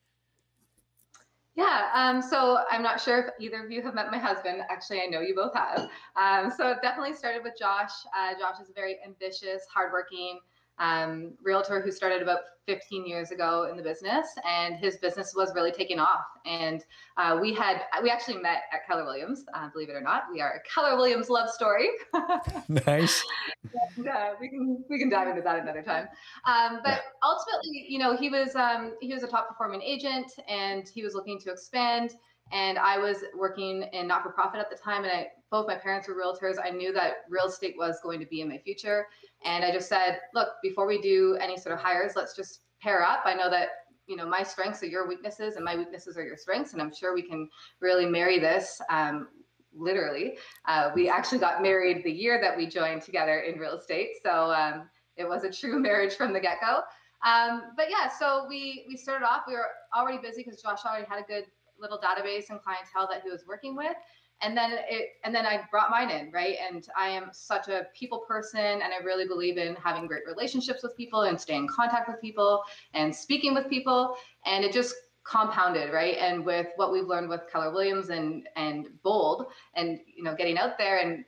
yeah, 1.55 1.89
um, 1.93 2.19
so 2.21 2.59
I'm 2.71 2.81
not 2.81 2.99
sure 2.99 3.19
if 3.19 3.25
either 3.39 3.63
of 3.63 3.71
you 3.71 3.83
have 3.83 3.93
met 3.93 4.09
my 4.09 4.17
husband. 4.17 4.61
Actually, 4.71 5.01
I 5.01 5.05
know 5.05 5.21
you 5.21 5.35
both 5.35 5.53
have. 5.53 5.87
Um, 6.15 6.51
so 6.55 6.71
it 6.71 6.79
definitely 6.81 7.13
started 7.13 7.43
with 7.43 7.53
Josh. 7.59 7.91
Uh, 8.17 8.33
Josh 8.39 8.59
is 8.59 8.71
a 8.71 8.73
very 8.73 8.97
ambitious, 9.05 9.61
hardworking, 9.71 10.39
um, 10.79 11.33
realtor 11.41 11.81
who 11.81 11.91
started 11.91 12.21
about 12.21 12.39
15 12.65 13.05
years 13.05 13.31
ago 13.31 13.67
in 13.69 13.75
the 13.75 13.83
business, 13.83 14.27
and 14.47 14.75
his 14.75 14.97
business 14.97 15.33
was 15.35 15.51
really 15.53 15.71
taking 15.71 15.99
off. 15.99 16.23
And 16.45 16.83
uh, 17.17 17.37
we 17.41 17.53
had 17.53 17.81
we 18.01 18.09
actually 18.09 18.37
met 18.37 18.63
at 18.71 18.85
Keller 18.87 19.03
Williams, 19.03 19.43
uh, 19.53 19.69
believe 19.73 19.89
it 19.89 19.93
or 19.93 20.01
not. 20.01 20.23
We 20.31 20.41
are 20.41 20.53
a 20.53 20.61
Keller 20.67 20.95
Williams 20.95 21.29
love 21.29 21.49
story. 21.49 21.89
nice. 22.87 23.23
and, 23.97 24.07
uh, 24.07 24.31
we 24.39 24.49
can 24.49 24.83
we 24.89 24.97
can 24.97 25.09
dive 25.09 25.27
into 25.27 25.41
that 25.41 25.59
another 25.59 25.83
time. 25.83 26.07
Um, 26.45 26.79
but 26.83 26.93
yeah. 26.93 26.99
ultimately, 27.21 27.85
you 27.89 27.99
know, 27.99 28.15
he 28.15 28.29
was 28.29 28.55
um, 28.55 28.93
he 29.01 29.13
was 29.13 29.23
a 29.23 29.27
top 29.27 29.49
performing 29.49 29.81
agent, 29.81 30.31
and 30.47 30.87
he 30.93 31.03
was 31.03 31.13
looking 31.13 31.39
to 31.41 31.51
expand. 31.51 32.15
And 32.51 32.77
I 32.77 32.99
was 32.99 33.23
working 33.35 33.83
in 33.93 34.07
not 34.07 34.21
for 34.23 34.29
profit 34.29 34.59
at 34.59 34.69
the 34.69 34.77
time, 34.77 35.03
and 35.03 35.11
I, 35.11 35.27
both 35.49 35.67
my 35.67 35.75
parents 35.75 36.07
were 36.07 36.15
realtors. 36.15 36.55
I 36.63 36.69
knew 36.69 36.93
that 36.93 37.25
real 37.29 37.45
estate 37.45 37.75
was 37.77 37.99
going 38.03 38.19
to 38.19 38.25
be 38.25 38.41
in 38.41 38.49
my 38.49 38.59
future. 38.59 39.07
And 39.43 39.63
I 39.63 39.71
just 39.71 39.89
said, 39.89 40.19
look, 40.33 40.49
before 40.61 40.85
we 40.85 41.01
do 41.01 41.37
any 41.41 41.57
sort 41.57 41.73
of 41.73 41.81
hires, 41.81 42.13
let's 42.15 42.35
just 42.35 42.61
pair 42.81 43.03
up. 43.03 43.21
I 43.25 43.33
know 43.33 43.49
that 43.49 43.69
you 44.07 44.15
know 44.15 44.27
my 44.27 44.43
strengths 44.43 44.83
are 44.83 44.87
your 44.87 45.07
weaknesses 45.07 45.55
and 45.55 45.63
my 45.63 45.75
weaknesses 45.75 46.17
are 46.17 46.23
your 46.23 46.37
strengths 46.37 46.73
and 46.73 46.81
i'm 46.81 46.93
sure 46.93 47.13
we 47.13 47.21
can 47.21 47.49
really 47.79 48.05
marry 48.05 48.39
this 48.39 48.81
um, 48.89 49.27
literally 49.75 50.37
uh, 50.67 50.91
we 50.93 51.09
actually 51.09 51.39
got 51.39 51.61
married 51.61 52.03
the 52.03 52.11
year 52.11 52.39
that 52.41 52.55
we 52.55 52.67
joined 52.67 53.01
together 53.01 53.39
in 53.39 53.59
real 53.59 53.77
estate 53.77 54.09
so 54.21 54.51
um, 54.51 54.89
it 55.17 55.27
was 55.27 55.43
a 55.43 55.51
true 55.51 55.79
marriage 55.87 56.15
from 56.15 56.33
the 56.33 56.39
get-go 56.39 56.81
um, 57.25 57.63
but 57.77 57.89
yeah 57.89 58.09
so 58.09 58.45
we 58.49 58.85
we 58.87 58.97
started 58.97 59.25
off 59.25 59.43
we 59.47 59.53
were 59.53 59.67
already 59.95 60.17
busy 60.17 60.43
because 60.43 60.61
josh 60.61 60.79
already 60.85 61.05
had 61.07 61.19
a 61.19 61.23
good 61.23 61.45
little 61.83 61.99
database 61.99 62.49
and 62.49 62.61
clientele 62.61 63.07
that 63.11 63.21
he 63.23 63.29
was 63.29 63.43
working 63.47 63.75
with. 63.75 63.95
And 64.41 64.57
then 64.57 64.71
it 64.89 65.09
and 65.23 65.33
then 65.33 65.45
i 65.45 65.61
brought 65.69 65.91
mine 65.91 66.09
in 66.09 66.31
right? 66.31 66.57
And 66.69 66.85
i 66.97 67.09
am 67.09 67.29
such 67.31 67.67
a 67.67 67.87
people 67.93 68.25
person 68.27 68.59
and 68.59 68.83
i 68.83 69.03
really 69.03 69.27
believe 69.27 69.57
in 69.57 69.75
having 69.75 70.07
great 70.07 70.23
relationships 70.25 70.81
with 70.81 70.97
people 70.97 71.21
and 71.21 71.39
staying 71.39 71.63
in 71.63 71.67
contact 71.67 72.09
with 72.09 72.19
people 72.19 72.63
and 72.93 73.15
speaking 73.15 73.53
with 73.53 73.69
people. 73.69 74.15
And 74.45 74.65
it 74.65 74.73
just 74.73 74.95
compounded 75.23 75.93
right? 75.93 76.17
And 76.17 76.43
with 76.43 76.67
what 76.77 76.91
we've 76.91 77.05
learned 77.05 77.29
with 77.29 77.41
keller 77.51 77.71
williams 77.71 78.09
and 78.09 78.47
and 78.55 78.87
bold 79.03 79.47
and 79.75 79.99
you 80.17 80.23
know 80.23 80.35
getting 80.35 80.57
out 80.57 80.77
there 80.77 80.97
and 80.97 81.23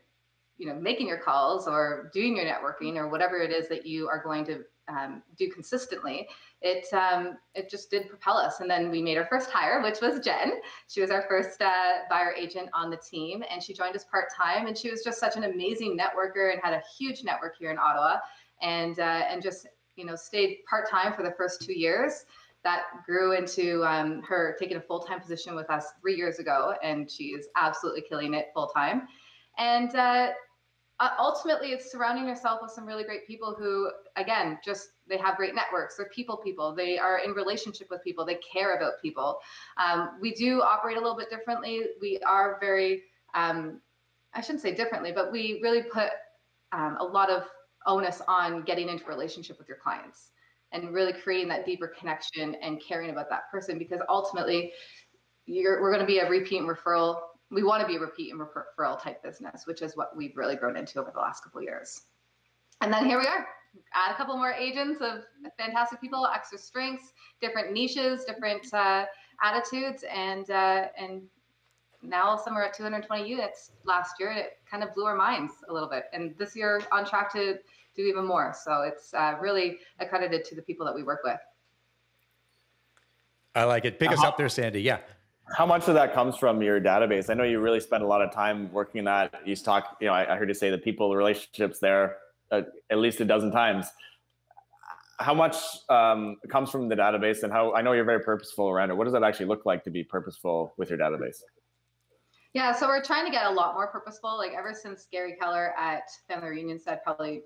you 0.58 0.68
know 0.68 0.76
making 0.76 1.08
your 1.08 1.20
calls 1.20 1.68
or 1.68 2.10
doing 2.14 2.36
your 2.36 2.46
networking 2.46 2.96
or 2.96 3.08
whatever 3.08 3.38
it 3.38 3.52
is 3.52 3.68
that 3.70 3.86
you 3.86 4.08
are 4.08 4.24
going 4.24 4.46
to 4.46 4.64
um, 4.88 5.24
do 5.38 5.50
consistently, 5.50 6.27
it 6.62 6.92
um, 6.94 7.38
it 7.54 7.70
just 7.70 7.89
did 7.89 8.08
propel 8.10 8.38
us. 8.38 8.60
And 8.60 8.70
then 8.70 8.89
we 8.89 9.01
made 9.01 9.18
our 9.18 9.25
first 9.25 9.50
hire, 9.50 9.82
which 9.82 10.01
was 10.01 10.20
Jen. 10.20 10.54
She 10.88 11.01
was 11.01 11.12
our 11.12 11.24
first 11.27 11.62
uh, 11.62 12.04
buyer 12.10 12.34
agent 12.38 12.70
on 12.74 12.89
the 12.89 12.98
team, 12.98 13.44
and 13.50 13.62
she 13.62 13.74
joined 13.74 13.96
us 13.96 14.06
part 14.06 14.25
time. 14.36 14.68
And 14.68 14.77
she 14.77 14.89
was 14.89 15.04
just 15.04 15.20
such 15.20 15.36
an 15.36 15.44
amazing 15.44 15.98
networker 15.98 16.51
and 16.51 16.62
had 16.63 16.74
a 16.74 16.82
huge 16.98 17.24
network 17.24 17.56
here 17.58 17.72
in 17.72 17.77
Ottawa, 17.77 18.18
and 18.62 19.00
uh, 19.00 19.24
and 19.30 19.42
just 19.42 19.68
you 19.96 20.06
know 20.06 20.15
stayed 20.15 20.60
part 20.70 20.89
time 20.89 21.13
for 21.13 21.24
the 21.24 21.32
first 21.32 21.62
two 21.62 21.77
years. 21.77 22.25
That 22.63 22.86
grew 23.06 23.34
into 23.34 23.84
um, 23.86 24.24
her 24.24 24.56
taking 24.60 24.77
a 24.77 24.82
full 24.82 25.00
time 25.00 25.20
position 25.20 25.56
with 25.56 25.70
us 25.70 25.86
three 26.01 26.15
years 26.15 26.39
ago, 26.39 26.74
and 26.82 27.10
she 27.10 27.25
is 27.25 27.48
absolutely 27.56 28.01
killing 28.01 28.34
it 28.34 28.48
full 28.56 28.68
time. 28.68 29.08
And 29.58 29.96
uh, 29.96 30.30
uh, 31.00 31.10
ultimately 31.20 31.70
it's 31.70 31.92
surrounding 31.92 32.28
yourself 32.28 32.60
with 32.62 32.72
some 32.72 32.86
really 32.86 33.04
great 33.04 33.28
people 33.28 33.54
who 33.58 33.92
again 34.16 34.60
just 34.64 34.90
they 35.08 35.18
have 35.18 35.38
great 35.38 35.54
networks. 35.54 35.98
They're 35.98 36.10
people 36.10 36.38
people. 36.38 36.74
They 36.74 36.98
are 36.98 37.20
in 37.20 37.32
relationship 37.32 37.88
with 37.92 38.04
people. 38.04 38.25
They 38.25 38.40
care 38.52 38.75
about 38.75 38.94
people. 39.02 39.38
Um, 39.78 40.18
we 40.20 40.34
do 40.34 40.62
operate 40.62 40.98
a 40.98 41.00
little 41.00 41.18
bit 41.18 41.30
differently. 41.30 41.84
We 42.02 42.20
are 42.25 42.58
very 42.60 43.04
um, 43.36 43.82
i 44.36 44.42
shouldn't 44.42 44.62
say 44.62 44.74
differently 44.74 45.12
but 45.12 45.32
we 45.32 45.60
really 45.64 45.84
put 45.84 46.10
um, 46.72 46.98
a 47.00 47.04
lot 47.04 47.30
of 47.30 47.44
onus 47.86 48.22
on 48.28 48.64
getting 48.64 48.90
into 48.90 49.06
relationship 49.06 49.58
with 49.58 49.68
your 49.68 49.78
clients 49.78 50.32
and 50.72 50.94
really 50.94 51.14
creating 51.14 51.48
that 51.48 51.66
deeper 51.66 51.88
connection 51.88 52.56
and 52.56 52.82
caring 52.86 53.12
about 53.12 53.30
that 53.30 53.50
person 53.52 53.78
because 53.78 54.02
ultimately 54.10 54.72
we're 55.48 55.92
going 55.92 56.00
to 56.00 56.08
be 56.08 56.20
a 56.20 56.30
repeat 56.30 56.62
referral 56.64 57.20
we 57.52 57.64
want 57.64 57.82
to 57.82 57.88
be 57.88 57.96
a 57.96 58.00
repeat 58.00 58.32
and 58.32 58.42
referral 58.42 59.02
type 59.02 59.22
business, 59.24 59.66
which 59.66 59.82
is 59.82 59.96
what 59.96 60.16
we've 60.16 60.36
really 60.36 60.56
grown 60.56 60.75
into 60.75 61.00
over 61.00 61.12
the 61.14 61.20
last 61.20 61.44
couple 61.44 61.60
of 61.60 61.64
years. 61.64 62.02
And 62.82 62.92
then 62.92 63.06
here 63.06 63.20
we 63.20 63.25
are, 63.25 63.48
add 63.94 64.14
a 64.14 64.16
couple 64.16 64.36
more 64.36 64.52
agents 64.52 65.02
of 65.02 65.24
fantastic 65.58 66.02
people, 66.02 66.28
extra 66.34 66.58
strengths, 66.58 67.14
different 67.42 67.72
niches, 67.72 68.25
different 68.25 68.74
uh, 68.74 69.06
attitudes, 69.42 70.04
and 70.12 70.50
uh, 70.50 70.88
and 70.98 71.22
now 72.02 72.36
somewhere 72.36 72.66
at 72.66 72.74
220 72.74 73.28
units 73.28 73.72
last 73.86 74.16
year. 74.20 74.32
It 74.32 74.58
kind 74.70 74.84
of 74.84 74.94
blew 74.94 75.06
our 75.06 75.16
minds 75.16 75.54
a 75.70 75.74
little 75.74 75.90
bit, 75.90 76.06
and 76.14 76.36
this 76.38 76.56
year 76.56 76.82
on 76.92 77.06
track 77.06 77.32
to 77.34 77.58
do 77.96 78.04
even 78.04 78.25
more. 78.25 78.54
So 78.62 78.82
it's 78.82 79.14
uh, 79.14 79.36
really 79.40 79.80
accredited 80.00 80.44
to 80.46 80.56
the 80.56 80.62
people 80.62 80.86
that 80.86 80.94
we 80.94 81.04
work 81.04 81.22
with. 81.24 81.40
I 83.56 83.64
like 83.64 83.86
it. 83.86 84.00
Pick 84.00 84.12
us 84.12 84.22
up 84.22 84.38
there, 84.38 84.50
Sandy. 84.50 84.82
Yeah. 84.82 85.00
How 85.54 85.66
much 85.66 85.88
of 85.88 85.94
that 85.94 86.14
comes 86.14 86.38
from 86.38 86.62
your 86.62 86.82
database? 86.82 87.30
I 87.30 87.36
know 87.36 87.44
you 87.44 87.60
really 87.60 87.80
spend 87.80 88.04
a 88.04 88.08
lot 88.08 88.22
of 88.22 88.34
time 88.34 88.72
working 88.72 89.00
in 89.00 89.06
that. 89.06 89.34
You 89.46 89.56
talk, 89.56 89.98
you 90.02 90.08
know, 90.08 90.14
I, 90.14 90.34
I 90.34 90.38
heard 90.38 90.50
you 90.50 90.56
say 90.56 90.72
the 90.72 90.78
people, 90.78 91.10
the 91.10 91.16
relationships 91.16 91.80
there 91.80 92.18
uh, 92.52 92.62
at 92.90 92.98
least 92.98 93.20
a 93.22 93.25
dozen 93.25 93.52
times. 93.52 93.88
How 95.20 95.34
much 95.34 95.56
um, 95.90 96.38
comes 96.50 96.70
from 96.70 96.90
the 96.90 96.96
database, 96.96 97.44
and 97.44 97.54
how 97.54 97.74
I 97.74 97.82
know 97.82 97.94
you're 97.94 98.04
very 98.04 98.20
purposeful 98.20 98.70
around 98.70 98.90
it. 98.90 98.98
What 98.98 99.06
does 99.06 99.14
that 99.14 99.24
actually 99.24 99.46
look 99.46 99.66
like 99.66 99.84
to 99.86 99.90
be 99.90 100.04
purposeful 100.04 100.74
with 100.78 100.90
your 100.90 101.00
database? 101.00 101.38
Yeah, 102.54 102.74
so 102.74 102.88
we're 102.88 103.04
trying 103.04 103.25
to 103.25 103.32
get 103.32 103.46
a 103.46 103.50
lot 103.50 103.75
more 103.75 103.88
purposeful. 103.88 104.38
Like 104.38 104.52
ever 104.58 104.74
since 104.74 105.08
Gary 105.12 105.36
Keller 105.40 105.74
at 105.78 106.04
Family 106.28 106.50
Reunion 106.50 106.80
said, 106.80 107.02
probably 107.04 107.44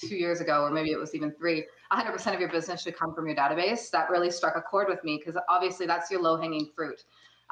two 0.00 0.16
years 0.16 0.40
ago, 0.40 0.62
or 0.62 0.70
maybe 0.70 0.90
it 0.90 0.98
was 0.98 1.14
even 1.14 1.32
three, 1.32 1.64
100% 1.92 2.34
of 2.34 2.40
your 2.40 2.48
business 2.48 2.82
should 2.82 2.96
come 2.96 3.14
from 3.14 3.26
your 3.26 3.36
database. 3.36 3.90
That 3.90 4.10
really 4.10 4.30
struck 4.30 4.56
a 4.56 4.62
chord 4.62 4.88
with 4.88 5.02
me 5.04 5.18
because 5.18 5.40
obviously 5.48 5.86
that's 5.86 6.10
your 6.10 6.22
low 6.22 6.36
hanging 6.36 6.70
fruit. 6.74 7.02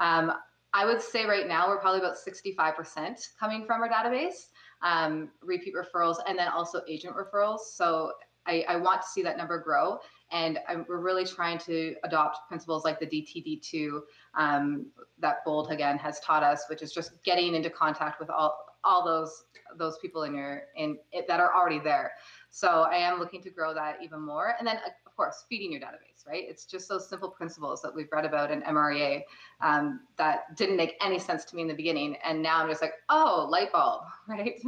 Um, 0.00 0.32
I 0.72 0.84
would 0.84 1.00
say 1.02 1.26
right 1.26 1.46
now 1.46 1.68
we're 1.68 1.78
probably 1.78 2.00
about 2.00 2.16
65% 2.16 3.28
coming 3.38 3.66
from 3.66 3.82
our 3.82 3.88
database, 3.88 4.48
um, 4.82 5.30
repeat 5.42 5.74
referrals, 5.74 6.16
and 6.26 6.38
then 6.38 6.48
also 6.48 6.80
agent 6.88 7.14
referrals. 7.16 7.60
So 7.74 8.12
I, 8.46 8.64
I 8.68 8.76
want 8.76 9.02
to 9.02 9.08
see 9.08 9.22
that 9.22 9.36
number 9.36 9.58
grow. 9.58 9.98
And 10.32 10.58
I'm, 10.68 10.86
we're 10.88 11.00
really 11.00 11.24
trying 11.24 11.58
to 11.58 11.94
adopt 12.04 12.38
principles 12.48 12.84
like 12.84 13.00
the 13.00 13.06
DTD2 13.06 14.00
um, 14.34 14.86
that 15.18 15.44
Bold 15.44 15.70
again 15.70 15.98
has 15.98 16.20
taught 16.20 16.42
us, 16.42 16.64
which 16.70 16.82
is 16.82 16.92
just 16.92 17.22
getting 17.24 17.54
into 17.54 17.70
contact 17.70 18.20
with 18.20 18.30
all 18.30 18.66
all 18.82 19.04
those 19.04 19.44
those 19.76 19.98
people 19.98 20.22
in 20.22 20.34
your 20.34 20.62
in 20.76 20.96
it, 21.12 21.26
that 21.28 21.40
are 21.40 21.54
already 21.54 21.78
there. 21.78 22.12
So 22.48 22.86
I 22.90 22.96
am 22.96 23.18
looking 23.18 23.42
to 23.42 23.50
grow 23.50 23.74
that 23.74 23.98
even 24.02 24.20
more. 24.20 24.54
And 24.58 24.66
then 24.66 24.78
course 25.20 25.44
feeding 25.50 25.72
your 25.72 25.82
database, 25.82 26.26
right? 26.26 26.44
It's 26.48 26.64
just 26.64 26.88
those 26.88 27.06
simple 27.06 27.28
principles 27.28 27.82
that 27.82 27.94
we've 27.94 28.08
read 28.10 28.24
about 28.24 28.50
in 28.50 28.62
MREA 28.62 29.20
um, 29.60 30.00
that 30.16 30.56
didn't 30.56 30.78
make 30.78 30.94
any 31.04 31.18
sense 31.18 31.44
to 31.46 31.56
me 31.56 31.60
in 31.60 31.68
the 31.68 31.74
beginning, 31.74 32.16
and 32.24 32.42
now 32.42 32.62
I'm 32.62 32.70
just 32.70 32.80
like, 32.80 32.94
oh, 33.10 33.46
light 33.50 33.70
bulb, 33.70 34.00
right? 34.28 34.58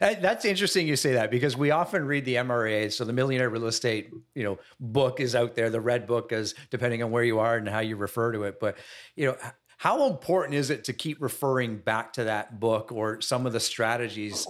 That's 0.00 0.46
interesting 0.46 0.88
you 0.88 0.96
say 0.96 1.12
that 1.12 1.30
because 1.30 1.54
we 1.54 1.70
often 1.70 2.06
read 2.06 2.24
the 2.24 2.36
MREA. 2.36 2.90
So 2.90 3.04
the 3.04 3.12
Millionaire 3.12 3.50
Real 3.50 3.66
Estate, 3.66 4.10
you 4.34 4.42
know, 4.42 4.58
book 4.80 5.20
is 5.20 5.34
out 5.34 5.54
there. 5.54 5.68
The 5.68 5.80
red 5.80 6.06
book 6.06 6.32
is 6.32 6.54
depending 6.70 7.02
on 7.02 7.10
where 7.10 7.24
you 7.24 7.38
are 7.38 7.56
and 7.56 7.68
how 7.68 7.80
you 7.80 7.96
refer 7.96 8.32
to 8.32 8.44
it. 8.44 8.58
But 8.58 8.76
you 9.16 9.26
know, 9.26 9.36
how 9.76 10.08
important 10.08 10.54
is 10.54 10.70
it 10.70 10.84
to 10.84 10.92
keep 10.94 11.20
referring 11.20 11.76
back 11.76 12.14
to 12.14 12.24
that 12.24 12.58
book 12.58 12.90
or 12.90 13.20
some 13.20 13.46
of 13.46 13.52
the 13.52 13.60
strategies 13.60 14.46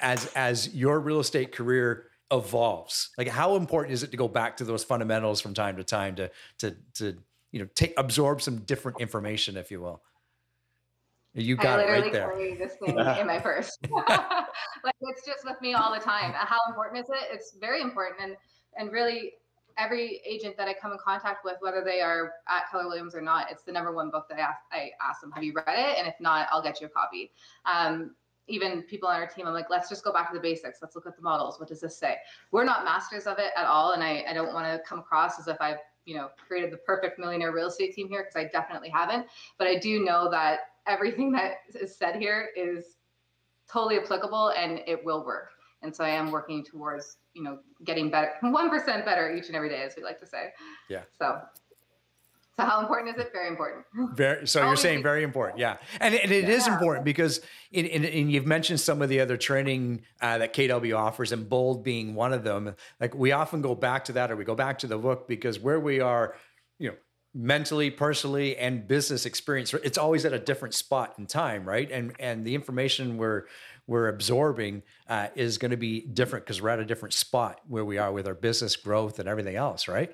as 0.00 0.26
as 0.34 0.74
your 0.74 0.98
real 0.98 1.20
estate 1.20 1.52
career 1.52 2.10
evolves? 2.30 3.10
Like 3.18 3.28
how 3.28 3.56
important 3.56 3.94
is 3.94 4.02
it 4.02 4.10
to 4.10 4.16
go 4.16 4.28
back 4.28 4.56
to 4.58 4.64
those 4.64 4.84
fundamentals 4.84 5.40
from 5.40 5.54
time 5.54 5.76
to 5.76 5.84
time 5.84 6.14
to 6.16 6.30
to 6.58 6.76
to 6.94 7.16
you 7.52 7.60
know 7.60 7.68
take 7.74 7.94
absorb 7.96 8.42
some 8.42 8.58
different 8.60 9.00
information, 9.00 9.56
if 9.56 9.70
you 9.70 9.80
will? 9.80 10.02
You 11.34 11.54
got 11.54 11.80
it 11.80 11.90
right 11.90 12.10
there. 12.10 12.30
carry 12.30 12.54
this 12.54 12.76
thing 12.76 12.98
in 13.20 13.26
my 13.26 13.38
purse. 13.38 13.76
like 13.90 14.94
it's 15.00 15.26
just 15.26 15.44
with 15.44 15.60
me 15.60 15.74
all 15.74 15.92
the 15.92 16.00
time. 16.00 16.32
How 16.32 16.58
important 16.68 17.04
is 17.04 17.10
it? 17.10 17.28
It's 17.30 17.56
very 17.60 17.82
important, 17.82 18.20
and 18.22 18.36
and 18.78 18.90
really 18.90 19.34
every 19.78 20.20
agent 20.26 20.56
that 20.56 20.68
I 20.68 20.74
come 20.74 20.92
in 20.92 20.98
contact 20.98 21.44
with, 21.44 21.56
whether 21.60 21.82
they 21.84 22.00
are 22.00 22.32
at 22.48 22.70
Keller 22.70 22.86
Williams 22.86 23.14
or 23.14 23.20
not, 23.20 23.50
it's 23.50 23.62
the 23.62 23.72
number 23.72 23.92
one 23.92 24.10
book 24.10 24.26
that 24.28 24.38
I 24.38 24.42
ask, 24.42 24.58
I 24.72 24.90
ask 25.06 25.20
them, 25.20 25.30
have 25.32 25.44
you 25.44 25.52
read 25.52 25.64
it? 25.78 25.98
And 25.98 26.08
if 26.08 26.14
not, 26.18 26.48
I'll 26.50 26.62
get 26.62 26.80
you 26.80 26.86
a 26.86 26.90
copy. 26.90 27.30
Um, 27.66 28.14
even 28.48 28.82
people 28.82 29.08
on 29.08 29.16
our 29.16 29.26
team, 29.26 29.46
I'm 29.46 29.52
like, 29.52 29.70
let's 29.70 29.88
just 29.88 30.04
go 30.04 30.12
back 30.12 30.30
to 30.30 30.36
the 30.36 30.42
basics. 30.42 30.78
Let's 30.80 30.94
look 30.94 31.06
at 31.06 31.16
the 31.16 31.22
models. 31.22 31.58
What 31.58 31.68
does 31.68 31.80
this 31.80 31.96
say? 31.96 32.16
We're 32.52 32.64
not 32.64 32.84
masters 32.84 33.26
of 33.26 33.38
it 33.38 33.52
at 33.56 33.64
all. 33.64 33.92
And 33.92 34.02
I, 34.02 34.24
I 34.28 34.32
don't 34.32 34.52
want 34.52 34.66
to 34.66 34.86
come 34.88 34.98
across 34.98 35.38
as 35.38 35.48
if 35.48 35.56
I've, 35.60 35.78
you 36.04 36.16
know, 36.16 36.28
created 36.46 36.72
the 36.72 36.76
perfect 36.78 37.18
millionaire 37.18 37.52
real 37.52 37.68
estate 37.68 37.94
team 37.94 38.08
here 38.08 38.22
because 38.22 38.36
I 38.36 38.48
definitely 38.50 38.90
haven't. 38.90 39.26
But 39.58 39.66
I 39.66 39.76
do 39.78 40.04
know 40.04 40.30
that 40.30 40.60
everything 40.86 41.32
that 41.32 41.54
is 41.74 41.96
said 41.96 42.16
here 42.16 42.50
is 42.56 42.96
totally 43.70 43.98
applicable 43.98 44.52
and 44.56 44.80
it 44.86 45.04
will 45.04 45.24
work. 45.24 45.50
And 45.82 45.94
so 45.94 46.04
I 46.04 46.10
am 46.10 46.30
working 46.30 46.64
towards, 46.64 47.18
you 47.34 47.42
know, 47.42 47.58
getting 47.84 48.10
better, 48.10 48.32
1% 48.42 49.04
better 49.04 49.34
each 49.34 49.48
and 49.48 49.56
every 49.56 49.68
day, 49.68 49.82
as 49.82 49.94
we 49.96 50.02
like 50.02 50.18
to 50.20 50.26
say. 50.26 50.50
Yeah. 50.88 51.02
So, 51.18 51.40
so 52.58 52.64
how 52.64 52.80
important 52.80 53.16
is 53.16 53.22
it? 53.22 53.32
Very 53.32 53.48
important. 53.48 53.84
Very. 54.16 54.46
So 54.46 54.64
you're 54.64 54.76
saying 54.76 55.02
very 55.02 55.22
important. 55.22 55.58
Yeah. 55.58 55.76
And, 56.00 56.14
and 56.14 56.32
it 56.32 56.44
yeah. 56.44 56.50
is 56.50 56.66
important 56.66 57.04
because, 57.04 57.40
in, 57.70 57.86
in, 57.86 58.04
and 58.04 58.32
you've 58.32 58.46
mentioned 58.46 58.80
some 58.80 59.02
of 59.02 59.08
the 59.08 59.20
other 59.20 59.36
training 59.36 60.02
uh, 60.20 60.38
that 60.38 60.54
KW 60.54 60.96
offers 60.96 61.32
and 61.32 61.48
bold 61.48 61.84
being 61.84 62.14
one 62.14 62.32
of 62.32 62.44
them. 62.44 62.74
Like 63.00 63.14
we 63.14 63.32
often 63.32 63.62
go 63.62 63.74
back 63.74 64.04
to 64.06 64.12
that 64.12 64.30
or 64.30 64.36
we 64.36 64.44
go 64.44 64.54
back 64.54 64.78
to 64.80 64.86
the 64.86 64.98
book 64.98 65.28
because 65.28 65.60
where 65.60 65.80
we 65.80 66.00
are, 66.00 66.34
you 66.78 66.90
know, 66.90 66.96
mentally 67.34 67.90
personally 67.90 68.56
and 68.56 68.88
business 68.88 69.26
experience 69.26 69.74
it's 69.74 69.98
always 69.98 70.24
at 70.24 70.32
a 70.32 70.38
different 70.38 70.72
spot 70.72 71.12
in 71.18 71.26
time 71.26 71.68
right 71.68 71.90
and 71.90 72.14
and 72.18 72.46
the 72.46 72.54
information 72.54 73.18
we're 73.18 73.44
we're 73.86 74.08
absorbing 74.08 74.82
uh, 75.08 75.28
is 75.34 75.58
going 75.58 75.70
to 75.70 75.76
be 75.76 76.00
different 76.00 76.44
because 76.44 76.60
we're 76.60 76.70
at 76.70 76.80
a 76.80 76.84
different 76.84 77.12
spot 77.12 77.60
where 77.68 77.84
we 77.84 77.98
are 77.98 78.12
with 78.12 78.26
our 78.26 78.34
business 78.34 78.76
growth 78.76 79.18
and 79.18 79.28
everything 79.28 79.56
else, 79.56 79.86
right? 79.86 80.12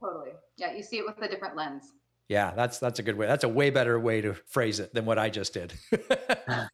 Totally. 0.00 0.30
Yeah, 0.62 0.72
you 0.72 0.82
see 0.84 0.98
it 0.98 1.04
with 1.04 1.20
a 1.20 1.28
different 1.28 1.56
lens. 1.56 1.92
Yeah, 2.28 2.52
that's 2.54 2.78
that's 2.78 3.00
a 3.00 3.02
good 3.02 3.16
way. 3.16 3.26
That's 3.26 3.42
a 3.42 3.48
way 3.48 3.70
better 3.70 3.98
way 3.98 4.20
to 4.20 4.34
phrase 4.46 4.78
it 4.78 4.94
than 4.94 5.04
what 5.04 5.18
I 5.18 5.28
just 5.28 5.52
did. 5.52 5.74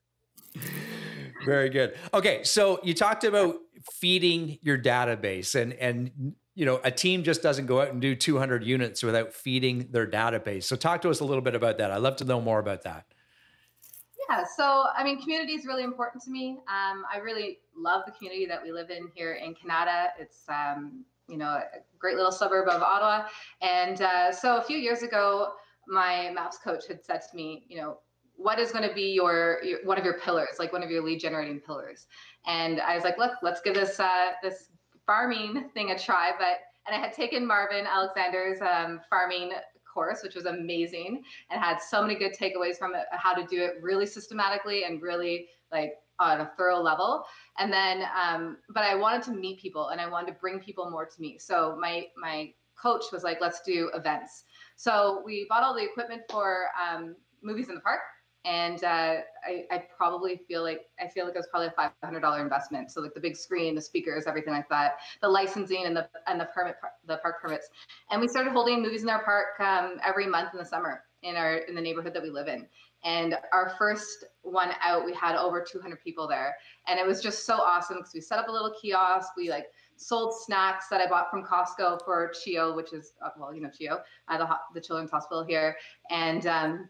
Very 1.46 1.70
good. 1.70 1.96
Okay, 2.12 2.44
so 2.44 2.80
you 2.82 2.92
talked 2.92 3.24
about 3.24 3.56
feeding 3.94 4.58
your 4.60 4.76
database 4.76 5.54
and 5.54 5.72
and 5.72 6.34
you 6.54 6.66
know, 6.66 6.80
a 6.84 6.90
team 6.90 7.22
just 7.22 7.40
doesn't 7.40 7.66
go 7.66 7.80
out 7.80 7.92
and 7.92 8.02
do 8.02 8.14
200 8.16 8.64
units 8.64 9.02
without 9.02 9.32
feeding 9.32 9.86
their 9.92 10.08
database. 10.08 10.64
So 10.64 10.74
talk 10.74 11.00
to 11.02 11.08
us 11.08 11.20
a 11.20 11.24
little 11.24 11.40
bit 11.40 11.54
about 11.54 11.78
that. 11.78 11.92
I'd 11.92 12.02
love 12.02 12.16
to 12.16 12.24
know 12.24 12.40
more 12.40 12.58
about 12.58 12.82
that. 12.82 13.06
Yeah, 14.28 14.44
so 14.56 14.84
I 14.94 15.02
mean, 15.04 15.22
community 15.22 15.52
is 15.52 15.64
really 15.64 15.84
important 15.84 16.22
to 16.24 16.30
me. 16.30 16.58
Um, 16.68 17.04
I 17.10 17.18
really 17.22 17.60
love 17.74 18.02
the 18.04 18.12
community 18.12 18.44
that 18.46 18.62
we 18.62 18.72
live 18.72 18.90
in 18.90 19.08
here 19.14 19.34
in 19.34 19.54
Kanata. 19.54 20.08
It's 20.18 20.42
um, 20.48 21.04
you 21.28 21.36
know 21.36 21.46
a 21.46 21.64
great 21.98 22.16
little 22.16 22.32
suburb 22.32 22.68
of 22.68 22.82
Ottawa, 22.82 23.26
and 23.60 24.02
uh, 24.02 24.32
so 24.32 24.56
a 24.56 24.62
few 24.62 24.78
years 24.78 25.02
ago, 25.02 25.52
my 25.86 26.30
MAPS 26.34 26.58
coach 26.58 26.86
had 26.88 27.04
said 27.04 27.20
to 27.30 27.36
me, 27.36 27.64
you 27.68 27.78
know, 27.78 27.98
what 28.36 28.58
is 28.58 28.70
going 28.70 28.88
to 28.88 28.94
be 28.94 29.12
your, 29.12 29.58
your, 29.64 29.80
one 29.84 29.98
of 29.98 30.04
your 30.04 30.20
pillars, 30.20 30.56
like 30.58 30.72
one 30.72 30.82
of 30.82 30.90
your 30.90 31.02
lead 31.02 31.18
generating 31.18 31.60
pillars? 31.60 32.06
And 32.46 32.80
I 32.80 32.94
was 32.94 33.04
like, 33.04 33.18
look, 33.18 33.32
let's 33.42 33.60
give 33.60 33.74
this 33.74 33.98
uh, 33.98 34.32
this 34.42 34.70
farming 35.06 35.70
thing 35.74 35.90
a 35.90 35.98
try. 35.98 36.32
But 36.38 36.58
and 36.86 36.96
I 36.96 36.98
had 37.04 37.12
taken 37.12 37.46
Marvin 37.46 37.86
Alexander's 37.86 38.60
um, 38.62 39.00
farming 39.10 39.52
course, 39.92 40.22
which 40.22 40.34
was 40.34 40.46
amazing 40.46 41.22
and 41.50 41.60
had 41.60 41.78
so 41.78 42.00
many 42.00 42.14
good 42.14 42.32
takeaways 42.32 42.76
from 42.76 42.94
it, 42.94 43.06
how 43.10 43.34
to 43.34 43.44
do 43.46 43.62
it 43.62 43.74
really 43.82 44.06
systematically 44.06 44.84
and 44.84 45.02
really 45.02 45.48
like 45.72 45.94
on 46.18 46.40
a 46.40 46.50
thorough 46.56 46.80
level. 46.80 47.24
And 47.58 47.72
then, 47.72 48.04
um, 48.16 48.58
but 48.70 48.84
I 48.84 48.94
wanted 48.94 49.22
to 49.24 49.32
meet 49.32 49.60
people 49.60 49.88
and 49.88 50.00
I 50.00 50.08
wanted 50.08 50.32
to 50.32 50.38
bring 50.40 50.60
people 50.60 50.90
more 50.90 51.06
to 51.06 51.20
me. 51.20 51.38
So 51.38 51.76
my 51.80 52.06
my 52.16 52.52
coach 52.80 53.04
was 53.12 53.24
like, 53.24 53.40
let's 53.40 53.60
do 53.62 53.90
events. 53.94 54.44
So 54.76 55.22
we 55.24 55.46
bought 55.48 55.62
all 55.62 55.74
the 55.74 55.82
equipment 55.82 56.22
for 56.30 56.66
um, 56.80 57.16
movies 57.42 57.68
in 57.68 57.74
the 57.74 57.80
park 57.80 58.00
and 58.44 58.82
uh, 58.84 59.16
I, 59.46 59.64
I, 59.70 59.84
probably 59.96 60.40
feel 60.48 60.62
like 60.62 60.82
I 60.98 61.08
feel 61.08 61.26
like 61.26 61.34
it 61.34 61.38
was 61.38 61.48
probably 61.50 61.68
a 61.68 61.72
five 61.72 61.90
hundred 62.02 62.20
dollar 62.20 62.40
investment. 62.40 62.90
So 62.90 63.00
like 63.00 63.12
the 63.12 63.20
big 63.20 63.36
screen, 63.36 63.74
the 63.74 63.80
speakers, 63.80 64.26
everything 64.26 64.52
like 64.52 64.68
that, 64.70 64.98
the 65.20 65.28
licensing 65.28 65.84
and 65.84 65.96
the 65.96 66.08
and 66.26 66.40
the 66.40 66.46
permit, 66.46 66.76
the 67.06 67.18
park 67.18 67.42
permits, 67.42 67.68
and 68.10 68.20
we 68.20 68.28
started 68.28 68.52
holding 68.52 68.80
movies 68.80 69.02
in 69.02 69.10
our 69.10 69.24
park 69.24 69.60
um, 69.60 69.98
every 70.04 70.26
month 70.26 70.50
in 70.52 70.58
the 70.58 70.64
summer 70.64 71.02
in 71.22 71.36
our 71.36 71.56
in 71.56 71.74
the 71.74 71.80
neighborhood 71.80 72.14
that 72.14 72.22
we 72.22 72.30
live 72.30 72.48
in. 72.48 72.66
And 73.04 73.36
our 73.52 73.74
first 73.78 74.24
one 74.42 74.70
out, 74.82 75.04
we 75.04 75.14
had 75.14 75.36
over 75.36 75.64
200 75.64 76.02
people 76.02 76.26
there, 76.26 76.56
and 76.86 76.98
it 76.98 77.06
was 77.06 77.22
just 77.22 77.46
so 77.46 77.54
awesome 77.54 77.98
because 77.98 78.12
we 78.12 78.20
set 78.20 78.38
up 78.38 78.48
a 78.48 78.52
little 78.52 78.74
kiosk. 78.80 79.30
We 79.36 79.50
like 79.50 79.66
sold 79.96 80.34
snacks 80.44 80.88
that 80.88 81.00
I 81.00 81.08
bought 81.08 81.30
from 81.30 81.44
Costco 81.44 82.04
for 82.04 82.32
CHEO, 82.32 82.74
which 82.74 82.92
is 82.92 83.12
uh, 83.24 83.30
well, 83.38 83.54
you 83.54 83.60
know 83.60 83.68
CHEO, 83.68 84.00
uh, 84.28 84.38
the 84.38 84.48
the 84.74 84.80
children's 84.80 85.10
hospital 85.10 85.44
here, 85.44 85.76
and 86.10 86.46
um, 86.46 86.88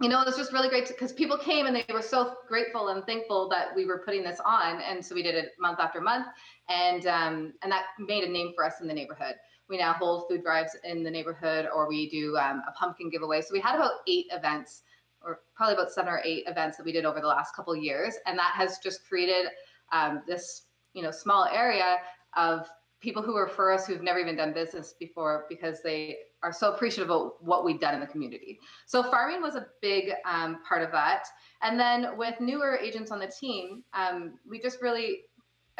you 0.00 0.08
know, 0.08 0.22
it 0.22 0.26
was 0.26 0.36
just 0.36 0.52
really 0.52 0.70
great 0.70 0.88
because 0.88 1.12
people 1.12 1.36
came 1.36 1.66
and 1.66 1.76
they 1.76 1.84
were 1.92 2.00
so 2.00 2.34
grateful 2.48 2.88
and 2.88 3.04
thankful 3.04 3.50
that 3.50 3.74
we 3.76 3.84
were 3.84 3.98
putting 3.98 4.22
this 4.22 4.40
on, 4.44 4.80
and 4.80 5.04
so 5.04 5.14
we 5.14 5.22
did 5.22 5.34
it 5.34 5.50
month 5.58 5.78
after 5.78 6.00
month, 6.00 6.26
and 6.68 7.06
um, 7.06 7.52
and 7.62 7.70
that 7.70 7.84
made 7.98 8.24
a 8.24 8.30
name 8.30 8.52
for 8.54 8.64
us 8.64 8.80
in 8.80 8.88
the 8.88 8.94
neighborhood. 8.94 9.34
We 9.68 9.76
now 9.76 9.92
hold 9.92 10.26
food 10.28 10.42
drives 10.42 10.74
in 10.84 11.02
the 11.02 11.10
neighborhood, 11.10 11.68
or 11.74 11.86
we 11.86 12.08
do 12.08 12.36
um, 12.38 12.62
a 12.66 12.72
pumpkin 12.72 13.10
giveaway. 13.10 13.42
So 13.42 13.52
we 13.52 13.60
had 13.60 13.76
about 13.76 13.92
eight 14.08 14.26
events 14.32 14.82
or 15.24 15.40
probably 15.54 15.74
about 15.74 15.90
seven 15.92 16.12
or 16.12 16.20
eight 16.24 16.44
events 16.46 16.76
that 16.76 16.84
we 16.84 16.92
did 16.92 17.04
over 17.04 17.20
the 17.20 17.26
last 17.26 17.54
couple 17.54 17.74
years, 17.76 18.14
and 18.26 18.38
that 18.38 18.52
has 18.54 18.78
just 18.78 19.06
created 19.08 19.46
um, 19.92 20.22
this 20.26 20.62
you 20.94 21.02
know 21.02 21.10
small 21.10 21.46
area 21.46 21.98
of 22.36 22.68
people 23.00 23.22
who 23.22 23.36
refer 23.36 23.72
us 23.72 23.86
who've 23.86 24.02
never 24.02 24.18
even 24.18 24.36
done 24.36 24.52
business 24.52 24.94
before 24.98 25.46
because 25.48 25.82
they 25.82 26.16
are 26.42 26.52
so 26.52 26.72
appreciative 26.72 27.10
of 27.10 27.32
what 27.40 27.64
we've 27.64 27.80
done 27.80 27.94
in 27.94 28.00
the 28.00 28.06
community. 28.06 28.58
So 28.86 29.02
farming 29.02 29.42
was 29.42 29.56
a 29.56 29.66
big 29.82 30.12
um, 30.24 30.58
part 30.66 30.82
of 30.82 30.90
that. 30.92 31.24
And 31.62 31.78
then 31.78 32.16
with 32.16 32.40
newer 32.40 32.78
agents 32.78 33.10
on 33.10 33.18
the 33.18 33.26
team, 33.26 33.82
um, 33.94 34.38
we 34.48 34.60
just 34.60 34.80
really 34.80 35.22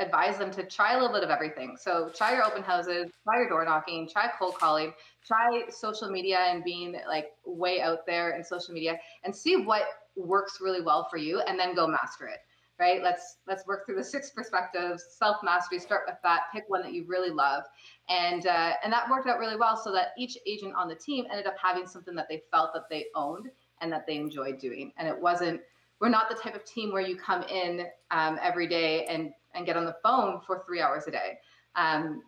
advise 0.00 0.38
them 0.38 0.50
to 0.52 0.64
try 0.64 0.95
a 0.95 0.99
little 0.99 1.12
bit 1.12 1.23
of 1.23 1.30
everything. 1.30 1.76
So 1.78 2.11
try 2.14 2.35
your 2.35 2.45
open 2.45 2.62
houses, 2.62 3.11
try 3.25 3.37
your 3.37 3.49
door 3.49 3.64
knocking, 3.64 4.09
try 4.09 4.30
cold 4.38 4.57
calling, 4.57 4.92
try 5.26 5.62
social 5.69 6.11
media 6.11 6.38
and 6.49 6.64
being 6.64 6.97
like 7.07 7.33
way 7.45 7.80
out 7.80 8.07
there 8.07 8.37
in 8.37 8.42
social 8.42 8.75
media 8.75 8.99
and 9.25 9.35
see 9.35 9.57
what 9.57 9.83
works 10.16 10.59
really 10.61 10.80
well 10.80 11.07
for 11.11 11.19
you 11.19 11.40
and 11.40 11.59
then 11.59 11.75
go 11.75 11.87
master 11.87 12.26
it 12.26 12.40
right? 12.80 13.02
Let's 13.02 13.37
let's 13.47 13.66
work 13.66 13.85
through 13.85 13.97
the 13.97 14.04
six 14.04 14.30
perspectives 14.30 15.04
self 15.19 15.37
mastery 15.45 15.78
start 15.78 16.04
with 16.07 16.16
that 16.25 16.45
pick 16.52 16.64
one 16.69 16.83
that 16.83 16.95
you 16.95 17.04
really 17.07 17.30
love. 17.30 17.64
And 18.09 18.47
uh, 18.47 18.73
and 18.83 18.92
that 18.92 19.09
worked 19.09 19.28
out 19.28 19.38
really 19.38 19.57
well 19.57 19.76
so 19.76 19.92
that 19.92 20.09
each 20.19 20.37
agent 20.47 20.75
on 20.75 20.88
the 20.88 20.95
team 20.95 21.26
ended 21.30 21.47
up 21.47 21.57
having 21.62 21.87
something 21.87 22.14
that 22.14 22.26
they 22.28 22.42
felt 22.50 22.73
that 22.73 22.88
they 22.88 23.04
owned 23.14 23.50
and 23.83 23.92
that 23.92 24.07
they 24.07 24.16
enjoyed 24.16 24.59
doing. 24.59 24.92
And 24.97 25.07
it 25.07 25.21
wasn't 25.21 25.61
we're 26.00 26.09
not 26.09 26.30
the 26.30 26.35
type 26.35 26.54
of 26.54 26.64
team 26.64 26.92
where 26.92 27.02
you 27.02 27.14
come 27.14 27.42
in 27.42 27.87
um, 28.11 28.38
every 28.42 28.66
day 28.66 29.04
and 29.04 29.33
and 29.54 29.66
get 29.66 29.76
on 29.76 29.85
the 29.85 29.97
phone 30.02 30.40
for 30.47 30.62
three 30.66 30.80
hours 30.80 31.07
a 31.07 31.11
day. 31.11 31.38
Um, 31.76 32.23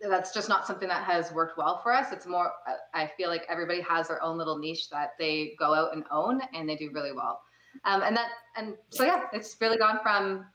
that's 0.00 0.32
just 0.32 0.48
not 0.48 0.66
something 0.66 0.88
that 0.88 1.04
has 1.04 1.32
worked 1.32 1.58
well 1.58 1.80
for 1.82 1.92
us. 1.92 2.12
It's 2.12 2.26
more 2.26 2.52
i 2.94 3.10
feel 3.16 3.28
like 3.28 3.44
everybody 3.48 3.80
has 3.80 4.08
their 4.08 4.22
own 4.22 4.38
little 4.38 4.58
niche 4.58 4.90
that 4.90 5.12
they 5.18 5.54
go 5.58 5.74
out 5.74 5.94
and 5.94 6.04
own 6.10 6.40
and 6.54 6.68
they 6.68 6.76
do 6.76 6.90
really 6.92 7.12
well. 7.12 7.40
Um, 7.84 8.02
and 8.02 8.16
that 8.16 8.28
and 8.56 8.74
so 8.90 9.04
yeah 9.04 9.24
it's 9.32 9.56
really 9.60 9.78
gone 9.78 9.98
from 10.02 10.46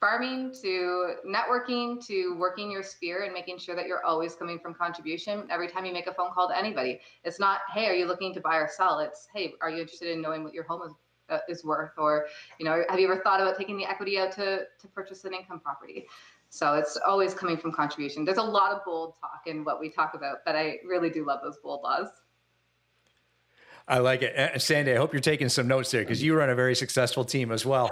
farming 0.00 0.54
to 0.62 1.14
networking 1.26 2.04
to 2.06 2.34
working 2.38 2.70
your 2.70 2.82
sphere 2.82 3.24
and 3.24 3.34
making 3.34 3.58
sure 3.58 3.76
that 3.76 3.86
you're 3.86 4.04
always 4.04 4.34
coming 4.34 4.58
from 4.58 4.72
contribution 4.72 5.46
every 5.50 5.68
time 5.68 5.84
you 5.84 5.92
make 5.92 6.06
a 6.06 6.14
phone 6.14 6.30
call 6.32 6.48
to 6.48 6.56
anybody. 6.56 7.00
It's 7.24 7.40
not 7.40 7.60
hey 7.72 7.86
are 7.86 7.94
you 7.94 8.06
looking 8.06 8.34
to 8.34 8.40
buy 8.40 8.56
or 8.56 8.68
sell? 8.68 8.98
It's 8.98 9.28
hey 9.34 9.54
are 9.60 9.70
you 9.70 9.80
interested 9.80 10.10
in 10.10 10.20
knowing 10.20 10.44
what 10.44 10.54
your 10.54 10.64
home 10.64 10.82
is, 10.86 10.92
uh, 11.30 11.38
is 11.48 11.64
worth 11.64 11.92
or 11.98 12.26
you 12.58 12.64
know 12.64 12.82
have 12.88 12.98
you 12.98 13.10
ever 13.10 13.22
thought 13.22 13.40
about 13.40 13.56
taking 13.56 13.76
the 13.76 13.84
equity 13.84 14.18
out 14.18 14.32
to 14.32 14.64
to 14.78 14.88
purchase 14.88 15.24
an 15.24 15.32
income 15.34 15.60
property 15.60 16.06
so 16.48 16.74
it's 16.74 16.96
always 17.06 17.32
coming 17.34 17.56
from 17.56 17.72
contribution 17.72 18.24
there's 18.24 18.38
a 18.38 18.42
lot 18.42 18.72
of 18.72 18.84
bold 18.84 19.14
talk 19.20 19.42
in 19.46 19.64
what 19.64 19.80
we 19.80 19.88
talk 19.88 20.14
about 20.14 20.38
but 20.44 20.56
i 20.56 20.78
really 20.86 21.10
do 21.10 21.24
love 21.24 21.40
those 21.42 21.58
bold 21.62 21.82
laws 21.82 22.08
I 23.90 23.98
like 23.98 24.22
it. 24.22 24.62
Sandy, 24.62 24.92
I 24.92 24.96
hope 24.96 25.12
you're 25.12 25.20
taking 25.20 25.48
some 25.48 25.66
notes 25.66 25.90
there 25.90 26.02
because 26.02 26.22
you 26.22 26.36
run 26.36 26.48
a 26.48 26.54
very 26.54 26.76
successful 26.76 27.24
team 27.24 27.50
as 27.50 27.66
well. 27.66 27.90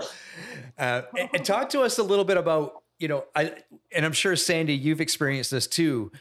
Uh, 0.79 1.03
and, 1.19 1.29
and, 1.35 1.45
talk 1.45 1.71
to 1.71 1.81
us 1.81 1.99
a 1.99 2.05
little 2.05 2.25
bit 2.25 2.37
about, 2.37 2.85
you 3.01 3.09
know, 3.09 3.25
I, 3.35 3.53
and 3.93 4.07
I'm 4.07 4.13
sure, 4.13 4.37
Sandy, 4.37 4.75
you've 4.75 5.01
experienced 5.01 5.51
this 5.51 5.67
too. 5.67 6.13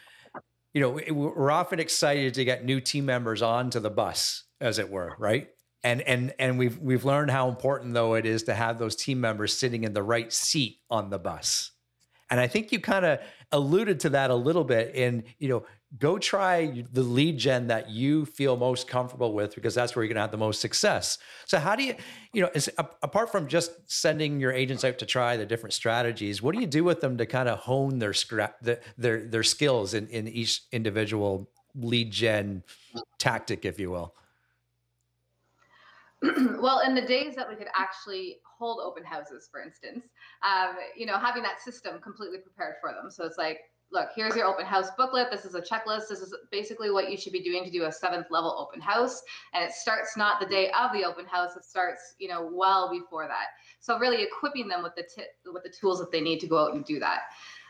You 0.74 0.81
know, 0.81 1.00
we're 1.12 1.51
often 1.51 1.79
excited 1.79 2.33
to 2.33 2.43
get 2.43 2.65
new 2.65 2.81
team 2.81 3.05
members 3.05 3.43
onto 3.43 3.79
the 3.79 3.91
bus, 3.91 4.45
as 4.59 4.79
it 4.79 4.89
were, 4.89 5.15
right? 5.19 5.50
And 5.88 6.01
and 6.01 6.34
and 6.38 6.60
we've 6.60 6.77
we've 6.79 7.06
learned 7.06 7.32
how 7.32 7.48
important 7.48 7.94
though 7.94 8.15
it 8.15 8.25
is 8.25 8.44
to 8.44 8.53
have 8.53 8.77
those 8.77 8.94
team 8.94 9.22
members 9.22 9.58
sitting 9.58 9.86
in 9.86 9.94
the 9.94 10.03
right 10.03 10.32
seat 10.34 10.79
on 10.89 11.10
the 11.10 11.17
bus. 11.17 11.72
And 12.29 12.41
I 12.41 12.48
think 12.48 12.74
you 12.74 12.82
kind 12.82 13.06
of 13.06 13.20
alluded 13.53 14.01
to 14.01 14.10
that 14.10 14.29
a 14.29 14.36
little 14.36 14.65
bit 14.65 14.94
in, 14.96 15.24
you 15.39 15.48
know, 15.48 15.65
go 15.98 16.17
try 16.17 16.84
the 16.91 17.01
lead 17.01 17.38
gen 17.38 17.67
that 17.67 17.89
you 17.89 18.25
feel 18.25 18.58
most 18.58 18.89
comfortable 18.89 19.32
with 19.32 19.56
because 19.56 19.74
that's 19.74 19.96
where 19.96 20.03
you're 20.03 20.10
going 20.10 20.17
to 20.17 20.22
have 20.27 20.32
the 20.32 20.38
most 20.38 20.60
success. 20.60 21.20
So 21.46 21.58
how 21.58 21.77
do 21.77 21.84
you, 21.84 21.96
you 22.34 22.41
know, 22.41 22.50
is, 22.53 22.70
apart 22.77 23.32
from 23.32 23.48
just 23.48 23.72
sending 23.89 24.41
your 24.41 24.51
agents 24.51 24.84
out 24.84 24.98
to 24.98 25.06
try 25.06 25.38
the 25.38 25.46
different 25.46 25.74
strategies, 25.74 26.41
what 26.41 26.53
do 26.53 26.60
you 26.60 26.67
do 26.67 26.84
with 26.84 27.00
them 27.00 27.17
to 27.17 27.25
kind 27.25 27.48
of 27.48 27.60
hone 27.60 28.00
their 28.00 28.13
scrap, 28.13 28.60
the, 28.62 28.82
their 28.98 29.25
their 29.25 29.44
skills 29.44 29.94
in 29.94 30.08
in 30.08 30.27
each 30.27 30.64
individual 30.74 31.50
lead 31.75 32.11
gen 32.11 32.64
tactic, 33.20 33.64
if 33.64 33.79
you 33.79 33.90
will? 33.90 34.14
well, 36.60 36.82
in 36.86 36.96
the 36.96 37.01
days 37.01 37.36
that 37.36 37.48
we 37.48 37.56
could 37.56 37.68
actually 37.75 38.38
hold 38.58 38.80
open 38.84 39.03
houses, 39.03 39.48
for 39.51 39.62
instance, 39.62 40.03
um, 40.44 40.75
you 40.96 41.06
know, 41.06 41.18
having 41.18 41.44
that 41.44 41.62
system 41.62 42.00
completely 42.01 42.40
prepared 42.40 42.75
for 42.82 42.92
them. 42.92 43.12
So 43.12 43.24
it's 43.24 43.38
like, 43.38 43.60
look, 43.92 44.10
here's 44.16 44.36
your 44.36 44.46
open 44.46 44.66
house 44.66 44.90
booklet. 44.98 45.27
This 45.32 45.46
is 45.46 45.56
a 45.56 45.62
checklist. 45.62 46.10
This 46.10 46.20
is 46.20 46.36
basically 46.51 46.92
what 46.92 47.10
you 47.10 47.18
should 47.18 47.34
be 47.34 47.44
doing 47.44 47.64
to 47.64 47.72
do 47.72 47.86
a 47.86 47.92
seventh 47.92 48.27
level 48.30 48.53
open 48.58 48.82
house. 48.82 49.22
And 49.53 49.64
it 49.64 49.72
starts 49.72 50.18
not 50.18 50.40
the 50.40 50.46
day 50.46 50.72
of 50.72 50.92
the 50.92 51.06
open 51.06 51.25
house. 51.25 51.56
It 51.56 51.64
starts, 51.64 52.01
you 52.20 52.27
know, 52.27 52.50
well 52.51 52.92
before 52.92 53.27
that. 53.27 53.46
So 53.80 53.98
really 53.98 54.24
equipping 54.24 54.68
them 54.68 54.84
with 54.84 54.96
the 54.96 55.03
t- 55.03 55.27
with 55.51 55.64
the 55.64 55.70
tools 55.70 56.00
that 56.00 56.12
they 56.12 56.22
need 56.22 56.40
to 56.40 56.48
go 56.48 56.58
out 56.58 56.74
and 56.74 56.84
do 56.84 57.00
that. 57.00 57.22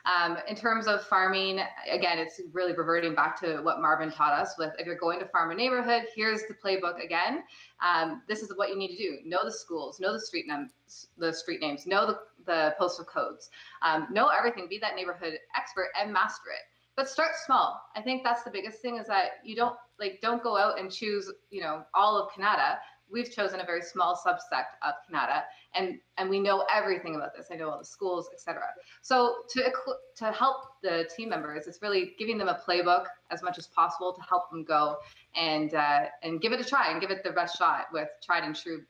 Um, 0.08 0.38
in 0.48 0.56
terms 0.56 0.88
of 0.88 1.04
farming, 1.04 1.60
again, 1.92 2.18
it's 2.18 2.40
really 2.54 2.74
reverting 2.74 3.14
back 3.14 3.38
to 3.42 3.58
what 3.58 3.82
Marvin 3.82 4.10
taught 4.10 4.32
us 4.32 4.56
with 4.58 4.72
if 4.80 4.86
you're 4.86 4.98
going 4.98 5.20
to 5.20 5.26
farm 5.26 5.52
a 5.52 5.56
neighborhood, 5.56 6.04
here's 6.16 6.42
the 6.44 6.54
playbook 6.54 7.04
again. 7.04 7.44
Um, 7.86 8.22
this 8.28 8.42
is 8.42 8.54
what 8.56 8.70
you 8.70 8.78
need 8.78 8.96
to 8.96 8.98
do. 8.98 9.18
Know 9.26 9.40
the 9.44 9.52
schools, 9.52 10.00
know 10.00 10.14
the 10.14 10.20
street 10.22 10.46
names, 10.48 10.72
the 11.18 11.34
street 11.34 11.60
names, 11.60 11.86
know 11.86 12.08
the, 12.08 12.20
the 12.46 12.74
postal 12.80 13.04
codes, 13.04 13.50
um, 13.82 14.08
know 14.10 14.30
everything, 14.30 14.68
be 14.70 14.80
that 14.80 14.96
neighborhood 14.96 15.34
expert 15.58 15.90
and 16.02 16.14
master 16.14 16.52
it. 16.52 16.64
But 16.96 17.10
start 17.10 17.32
small. 17.46 17.82
I 17.96 18.02
think 18.02 18.24
that's 18.24 18.44
the 18.44 18.50
biggest 18.50 18.82
thing 18.82 18.98
is 18.98 19.08
that 19.08 19.42
you 19.44 19.56
don't 19.56 19.76
like 20.00 20.20
don't 20.22 20.42
go 20.42 20.58
out 20.58 20.80
and 20.80 20.92
choose, 20.92 21.32
you 21.52 21.62
know, 21.62 21.84
all 21.94 22.18
of 22.18 22.32
Kanata 22.32 22.78
we've 23.10 23.32
chosen 23.32 23.60
a 23.60 23.66
very 23.66 23.82
small 23.82 24.16
subsect 24.16 24.76
of 24.86 24.96
Kanata, 25.10 25.44
and 25.78 26.00
and 26.18 26.30
we 26.30 26.40
know 26.40 26.66
everything 26.74 27.16
about 27.16 27.36
this. 27.36 27.48
I 27.52 27.56
know 27.56 27.70
all 27.70 27.80
the 27.80 27.86
schools, 27.86 28.30
etc. 28.34 28.64
So 29.02 29.36
to 29.50 29.72
to 30.18 30.32
help 30.32 30.58
the 30.82 31.10
team 31.16 31.30
members, 31.30 31.68
it's 31.68 31.82
really 31.82 32.14
giving 32.18 32.38
them 32.38 32.48
a 32.48 32.60
playbook 32.68 33.06
as 33.32 33.44
much 33.44 33.58
as 33.58 33.68
possible 33.68 34.14
to 34.14 34.22
help 34.22 34.50
them 34.50 34.64
go 34.64 34.98
and 35.36 35.74
uh, 35.74 36.06
and 36.24 36.42
give 36.42 36.52
it 36.52 36.60
a 36.60 36.66
try 36.66 36.92
and 36.92 37.02
give 37.02 37.12
it 37.12 37.24
the 37.24 37.32
best 37.32 37.58
shot 37.58 37.88
with 37.94 38.10
tried 38.24 38.44
and 38.44 38.56
true 38.56 38.82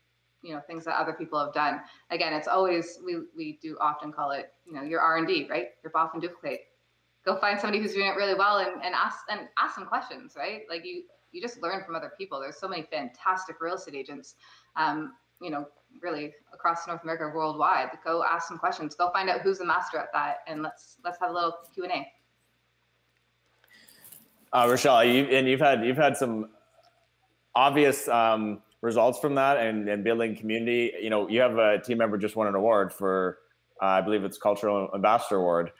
you 0.43 0.53
know 0.53 0.61
things 0.61 0.85
that 0.85 0.95
other 0.99 1.13
people 1.13 1.43
have 1.43 1.51
done 1.51 1.81
again 2.11 2.31
it's 2.31 2.47
always 2.47 2.99
we 3.03 3.15
we 3.35 3.57
do 3.59 3.75
often 3.81 4.13
call 4.13 4.29
it 4.29 4.53
you 4.67 4.73
know 4.73 4.83
your 4.83 5.01
r&d 5.01 5.47
right 5.49 5.69
your 5.83 5.89
buff 5.89 6.11
and 6.13 6.21
duplicate 6.21 6.59
go 7.25 7.35
find 7.37 7.59
somebody 7.59 7.81
who's 7.81 7.95
doing 7.95 8.05
it 8.05 8.15
really 8.15 8.35
well 8.35 8.59
and, 8.59 8.83
and 8.83 8.93
ask 8.93 9.17
and 9.31 9.47
ask 9.57 9.73
some 9.73 9.87
questions 9.87 10.35
right 10.37 10.61
like 10.69 10.85
you 10.85 11.01
you 11.31 11.41
just 11.41 11.61
learn 11.61 11.83
from 11.83 11.95
other 11.95 12.11
people. 12.17 12.39
There's 12.39 12.57
so 12.57 12.67
many 12.67 12.83
fantastic 12.83 13.61
real 13.61 13.75
estate 13.75 13.95
agents, 13.95 14.35
um, 14.75 15.13
you 15.41 15.51
know, 15.51 15.67
really 16.01 16.33
across 16.53 16.87
North 16.87 17.03
America, 17.03 17.31
worldwide. 17.33 17.89
Go 18.03 18.23
ask 18.23 18.47
some 18.47 18.57
questions. 18.57 18.95
Go 18.95 19.11
find 19.11 19.29
out 19.29 19.41
who's 19.41 19.59
the 19.59 19.65
master 19.65 19.97
at 19.97 20.11
that, 20.13 20.37
and 20.47 20.61
let's 20.61 20.97
let's 21.03 21.19
have 21.19 21.31
a 21.31 21.33
little 21.33 21.53
Q 21.73 21.83
and 21.83 21.93
A. 21.93 22.07
Uh, 24.53 24.67
Richelle, 24.69 25.03
you, 25.03 25.25
and 25.25 25.47
you've 25.47 25.59
had 25.59 25.85
you've 25.85 25.97
had 25.97 26.15
some 26.15 26.49
obvious 27.55 28.07
um, 28.07 28.61
results 28.81 29.19
from 29.19 29.35
that, 29.35 29.57
and, 29.57 29.89
and 29.89 30.03
building 30.03 30.35
community. 30.35 30.93
You 31.01 31.09
know, 31.09 31.27
you 31.27 31.41
have 31.41 31.57
a 31.57 31.79
team 31.79 31.97
member 31.97 32.17
just 32.17 32.35
won 32.35 32.47
an 32.47 32.55
award 32.55 32.93
for, 32.93 33.39
uh, 33.81 33.85
I 33.85 34.01
believe 34.01 34.23
it's 34.23 34.37
Cultural 34.37 34.89
Ambassador 34.93 35.37
Award. 35.37 35.71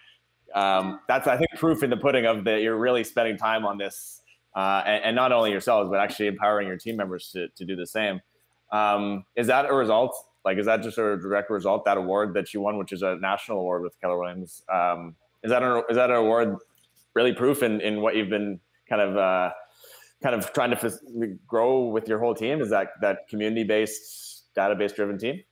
Um, 0.56 1.02
that's 1.08 1.28
I 1.28 1.38
think 1.38 1.50
proof 1.58 1.84
in 1.84 1.90
the 1.90 1.98
pudding 1.98 2.26
of 2.26 2.46
that 2.46 2.62
you're 2.62 2.78
really 2.78 3.04
spending 3.04 3.38
time 3.38 3.66
on 3.66 3.78
this 3.78 4.22
uh, 4.56 4.82
and, 4.86 5.04
and, 5.04 5.16
not 5.16 5.32
only 5.32 5.52
yourselves, 5.52 5.90
but 5.90 6.00
actually 6.00 6.28
empowering 6.28 6.68
your 6.68 6.78
team 6.78 6.96
members 6.96 7.30
to, 7.32 7.50
to 7.50 7.66
do 7.66 7.76
the 7.76 7.86
same. 7.86 8.22
Um, 8.72 9.26
is 9.36 9.48
that 9.48 9.70
a 9.70 9.74
result? 9.74 10.16
Like, 10.46 10.58
is 10.58 10.66
that 10.66 10.82
just 10.82 10.98
a 10.98 11.18
direct 11.18 11.50
result? 11.50 11.86
That 11.86 11.98
award 11.98 12.34
that 12.36 12.54
you 12.54 12.62
won, 12.62 12.78
which 12.78 12.92
is 12.92 13.02
a 13.02 13.18
national 13.18 13.60
award 13.60 13.84
with 13.84 14.00
Keller 14.00 14.18
Williams, 14.18 14.64
um, 14.74 15.16
is 15.44 15.52
that 15.52 15.64
a, 15.64 15.84
is 15.90 15.96
that 15.96 16.10
an 16.10 16.16
award 16.16 16.58
really 17.14 17.34
proof 17.34 17.64
in, 17.64 17.82
in 17.82 18.02
what 18.02 18.16
you've 18.16 18.30
been 18.30 18.60
kind 18.88 19.02
of 19.02 19.18
uh, 19.18 19.52
kind 20.24 20.36
of 20.36 20.52
trying 20.54 20.72
to 20.72 20.86
f- 20.86 21.00
grow 21.46 21.88
with 21.88 22.08
your 22.08 22.20
whole 22.20 22.34
team? 22.34 22.62
Is 22.62 22.70
that 22.70 22.94
that 23.02 23.28
community 23.28 23.64
based, 23.64 24.54
database 24.56 24.96
driven 24.96 25.18
team? 25.18 25.44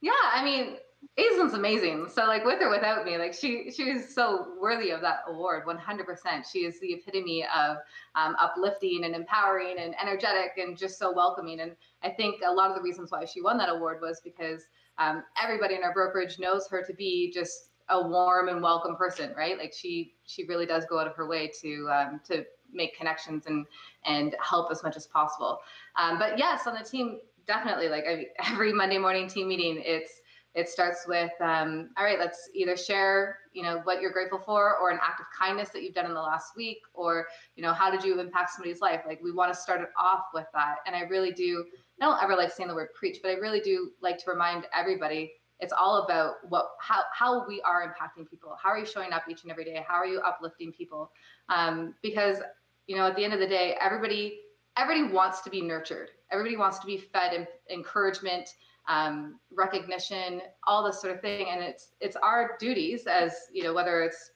Yeah, 0.00 0.12
I 0.32 0.44
mean, 0.44 0.76
Aislinn's 1.18 1.54
amazing. 1.54 2.08
So 2.10 2.26
like 2.26 2.44
with 2.44 2.60
or 2.60 2.68
without 2.68 3.06
me, 3.06 3.16
like 3.16 3.32
she 3.32 3.70
she 3.70 3.84
is 3.84 4.14
so 4.14 4.48
worthy 4.60 4.90
of 4.90 5.00
that 5.00 5.20
award, 5.26 5.64
100%. 5.66 6.50
She 6.50 6.60
is 6.60 6.78
the 6.80 6.92
epitome 6.92 7.44
of 7.44 7.78
um, 8.14 8.36
uplifting 8.38 9.04
and 9.04 9.14
empowering 9.14 9.76
and 9.78 9.94
energetic 10.00 10.52
and 10.58 10.76
just 10.76 10.98
so 10.98 11.12
welcoming. 11.14 11.60
And 11.60 11.72
I 12.02 12.10
think 12.10 12.42
a 12.46 12.52
lot 12.52 12.70
of 12.70 12.76
the 12.76 12.82
reasons 12.82 13.10
why 13.10 13.24
she 13.24 13.40
won 13.40 13.56
that 13.58 13.70
award 13.70 14.00
was 14.02 14.20
because 14.22 14.64
um, 14.98 15.24
everybody 15.42 15.74
in 15.74 15.82
our 15.82 15.94
brokerage 15.94 16.38
knows 16.38 16.68
her 16.68 16.82
to 16.82 16.92
be 16.92 17.32
just 17.32 17.70
a 17.88 18.06
warm 18.06 18.48
and 18.48 18.60
welcome 18.62 18.96
person, 18.96 19.32
right? 19.36 19.56
Like 19.58 19.72
she 19.72 20.14
she 20.24 20.44
really 20.44 20.66
does 20.66 20.84
go 20.84 20.98
out 20.98 21.06
of 21.06 21.14
her 21.14 21.26
way 21.26 21.50
to 21.62 21.88
um, 21.90 22.20
to 22.24 22.44
make 22.72 22.96
connections 22.96 23.46
and 23.46 23.64
and 24.04 24.36
help 24.42 24.70
as 24.70 24.82
much 24.82 24.96
as 24.96 25.06
possible. 25.06 25.60
Um, 25.96 26.18
but 26.18 26.38
yes, 26.38 26.66
on 26.66 26.74
the 26.74 26.84
team, 26.84 27.20
definitely 27.46 27.88
like 27.88 28.04
every 28.44 28.72
Monday 28.72 28.98
morning 28.98 29.28
team 29.28 29.48
meeting, 29.48 29.82
it's 29.84 30.20
it 30.56 30.68
starts 30.68 31.04
with 31.06 31.30
um, 31.40 31.90
all 31.96 32.04
right 32.04 32.18
let's 32.18 32.48
either 32.54 32.76
share 32.76 33.38
you 33.52 33.62
know 33.62 33.80
what 33.84 34.00
you're 34.00 34.10
grateful 34.10 34.40
for 34.44 34.76
or 34.78 34.90
an 34.90 34.98
act 35.02 35.20
of 35.20 35.26
kindness 35.38 35.68
that 35.68 35.82
you've 35.82 35.94
done 35.94 36.06
in 36.06 36.14
the 36.14 36.20
last 36.20 36.56
week 36.56 36.78
or 36.94 37.26
you 37.54 37.62
know 37.62 37.72
how 37.72 37.90
did 37.90 38.02
you 38.02 38.18
impact 38.18 38.50
somebody's 38.50 38.80
life 38.80 39.02
like 39.06 39.22
we 39.22 39.30
want 39.30 39.52
to 39.52 39.58
start 39.58 39.80
it 39.80 39.88
off 40.00 40.24
with 40.34 40.46
that 40.52 40.76
and 40.86 40.96
i 40.96 41.02
really 41.02 41.30
do 41.30 41.64
I 42.00 42.04
don't 42.04 42.22
ever 42.22 42.36
like 42.36 42.52
saying 42.52 42.68
the 42.68 42.74
word 42.74 42.88
preach, 42.94 43.18
but 43.22 43.30
I 43.30 43.34
really 43.34 43.60
do 43.60 43.90
like 44.02 44.18
to 44.18 44.30
remind 44.30 44.66
everybody 44.74 45.32
it's 45.60 45.72
all 45.72 46.04
about 46.04 46.34
what 46.48 46.72
how 46.80 47.02
how 47.14 47.46
we 47.48 47.62
are 47.62 47.82
impacting 47.82 48.28
people. 48.28 48.56
How 48.62 48.68
are 48.68 48.78
you 48.78 48.84
showing 48.84 49.12
up 49.12 49.22
each 49.30 49.42
and 49.42 49.50
every 49.50 49.64
day? 49.64 49.82
How 49.86 49.94
are 49.94 50.06
you 50.06 50.20
uplifting 50.20 50.72
people? 50.72 51.10
Um, 51.48 51.94
because 52.02 52.38
you 52.86 52.96
know, 52.96 53.06
at 53.06 53.16
the 53.16 53.24
end 53.24 53.32
of 53.32 53.40
the 53.40 53.46
day, 53.46 53.76
everybody 53.80 54.40
everybody 54.76 55.12
wants 55.12 55.40
to 55.42 55.50
be 55.50 55.62
nurtured. 55.62 56.10
Everybody 56.30 56.56
wants 56.56 56.78
to 56.80 56.86
be 56.86 56.98
fed 56.98 57.48
encouragement, 57.70 58.50
um, 58.88 59.38
recognition, 59.52 60.40
all 60.66 60.84
this 60.84 61.00
sort 61.00 61.14
of 61.14 61.20
thing. 61.20 61.48
And 61.50 61.62
it's 61.62 61.88
it's 62.00 62.16
our 62.16 62.56
duties 62.58 63.06
as 63.06 63.34
you 63.52 63.64
know, 63.64 63.74
whether 63.74 64.02
it's 64.02 64.32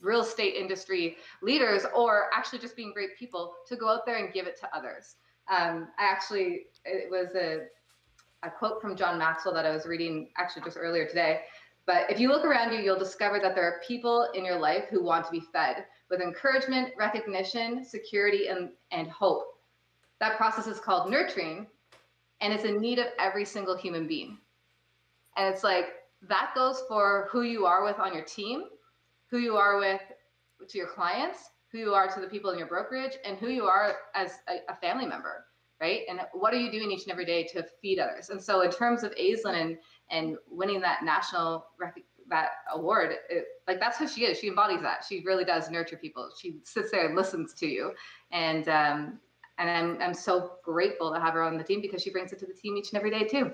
real 0.00 0.20
estate 0.20 0.54
industry 0.54 1.16
leaders 1.42 1.84
or 1.94 2.28
actually 2.34 2.58
just 2.58 2.76
being 2.76 2.92
great 2.92 3.16
people 3.18 3.54
to 3.68 3.76
go 3.76 3.88
out 3.88 4.04
there 4.04 4.16
and 4.16 4.32
give 4.32 4.46
it 4.46 4.58
to 4.60 4.76
others. 4.76 5.16
Um, 5.48 5.88
I 5.98 6.04
actually 6.04 6.66
it 6.84 7.10
was 7.10 7.34
a 7.34 7.66
a 8.42 8.50
quote 8.50 8.80
from 8.80 8.96
John 8.96 9.18
Maxwell 9.18 9.54
that 9.54 9.64
I 9.64 9.70
was 9.70 9.86
reading 9.86 10.30
actually 10.36 10.62
just 10.62 10.76
earlier 10.78 11.06
today. 11.06 11.40
But 11.86 12.10
if 12.10 12.18
you 12.18 12.28
look 12.28 12.44
around 12.44 12.72
you, 12.72 12.80
you'll 12.80 12.98
discover 12.98 13.38
that 13.40 13.54
there 13.54 13.64
are 13.64 13.80
people 13.86 14.28
in 14.34 14.44
your 14.44 14.58
life 14.58 14.84
who 14.90 15.02
want 15.02 15.24
to 15.26 15.30
be 15.30 15.40
fed 15.40 15.86
with 16.10 16.20
encouragement, 16.20 16.92
recognition, 16.98 17.84
security, 17.84 18.48
and, 18.48 18.70
and 18.90 19.08
hope. 19.08 19.44
That 20.18 20.36
process 20.36 20.66
is 20.66 20.80
called 20.80 21.10
nurturing, 21.10 21.66
and 22.40 22.52
it's 22.52 22.64
in 22.64 22.80
need 22.80 22.98
of 22.98 23.06
every 23.18 23.44
single 23.44 23.76
human 23.76 24.06
being. 24.06 24.38
And 25.36 25.52
it's 25.52 25.64
like 25.64 25.86
that 26.22 26.52
goes 26.54 26.82
for 26.88 27.28
who 27.30 27.42
you 27.42 27.66
are 27.66 27.84
with 27.84 27.98
on 27.98 28.14
your 28.14 28.24
team, 28.24 28.64
who 29.30 29.38
you 29.38 29.56
are 29.56 29.78
with 29.78 30.00
to 30.68 30.78
your 30.78 30.88
clients, 30.88 31.50
who 31.70 31.78
you 31.78 31.94
are 31.94 32.08
to 32.08 32.20
the 32.20 32.26
people 32.26 32.50
in 32.50 32.58
your 32.58 32.68
brokerage, 32.68 33.16
and 33.24 33.36
who 33.38 33.48
you 33.48 33.64
are 33.64 33.96
as 34.14 34.38
a, 34.48 34.72
a 34.72 34.76
family 34.76 35.06
member, 35.06 35.46
right? 35.80 36.02
And 36.08 36.20
what 36.32 36.54
are 36.54 36.58
you 36.58 36.70
doing 36.70 36.90
each 36.90 37.02
and 37.02 37.12
every 37.12 37.24
day 37.24 37.44
to 37.52 37.64
feed 37.82 37.98
others? 37.98 38.30
And 38.30 38.42
so, 38.42 38.62
in 38.62 38.70
terms 38.70 39.02
of 39.02 39.14
Aislinn 39.14 39.60
and 39.60 39.78
and 40.10 40.36
winning 40.50 40.80
that 40.80 41.04
national 41.04 41.66
rec- 41.78 42.04
that 42.28 42.50
award, 42.72 43.16
it, 43.28 43.44
like 43.68 43.80
that's 43.80 43.98
who 43.98 44.08
she 44.08 44.24
is. 44.24 44.38
She 44.38 44.48
embodies 44.48 44.80
that. 44.82 45.04
She 45.06 45.22
really 45.24 45.44
does 45.44 45.70
nurture 45.70 45.96
people. 45.96 46.30
She 46.40 46.60
sits 46.64 46.90
there 46.90 47.06
and 47.06 47.14
listens 47.14 47.52
to 47.54 47.66
you, 47.66 47.92
and 48.30 48.68
um, 48.68 49.18
and 49.58 49.70
I'm 49.70 50.00
I'm 50.02 50.14
so 50.14 50.52
grateful 50.62 51.12
to 51.12 51.20
have 51.20 51.34
her 51.34 51.42
on 51.42 51.56
the 51.56 51.64
team 51.64 51.80
because 51.80 52.02
she 52.02 52.10
brings 52.10 52.32
it 52.32 52.38
to 52.40 52.46
the 52.46 52.52
team 52.54 52.76
each 52.76 52.92
and 52.92 52.98
every 52.98 53.10
day 53.10 53.24
too. 53.24 53.52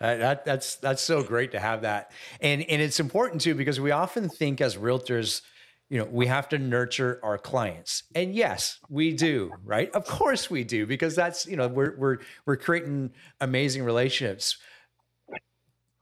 Uh, 0.00 0.16
that 0.16 0.44
that's 0.44 0.76
that's 0.76 1.02
so 1.02 1.22
great 1.22 1.52
to 1.52 1.60
have 1.60 1.82
that, 1.82 2.10
and 2.40 2.62
and 2.62 2.82
it's 2.82 2.98
important 2.98 3.40
too 3.40 3.54
because 3.54 3.80
we 3.80 3.92
often 3.92 4.28
think 4.28 4.60
as 4.60 4.76
realtors, 4.76 5.42
you 5.88 5.98
know, 5.98 6.04
we 6.04 6.26
have 6.26 6.48
to 6.48 6.58
nurture 6.58 7.20
our 7.22 7.38
clients, 7.38 8.02
and 8.14 8.34
yes, 8.34 8.80
we 8.88 9.12
do, 9.12 9.52
right? 9.64 9.90
Of 9.92 10.04
course 10.04 10.50
we 10.50 10.64
do 10.64 10.84
because 10.84 11.14
that's 11.14 11.46
you 11.46 11.56
know 11.56 11.68
we're 11.68 11.96
we're 11.96 12.18
we're 12.44 12.56
creating 12.56 13.12
amazing 13.40 13.84
relationships. 13.84 14.58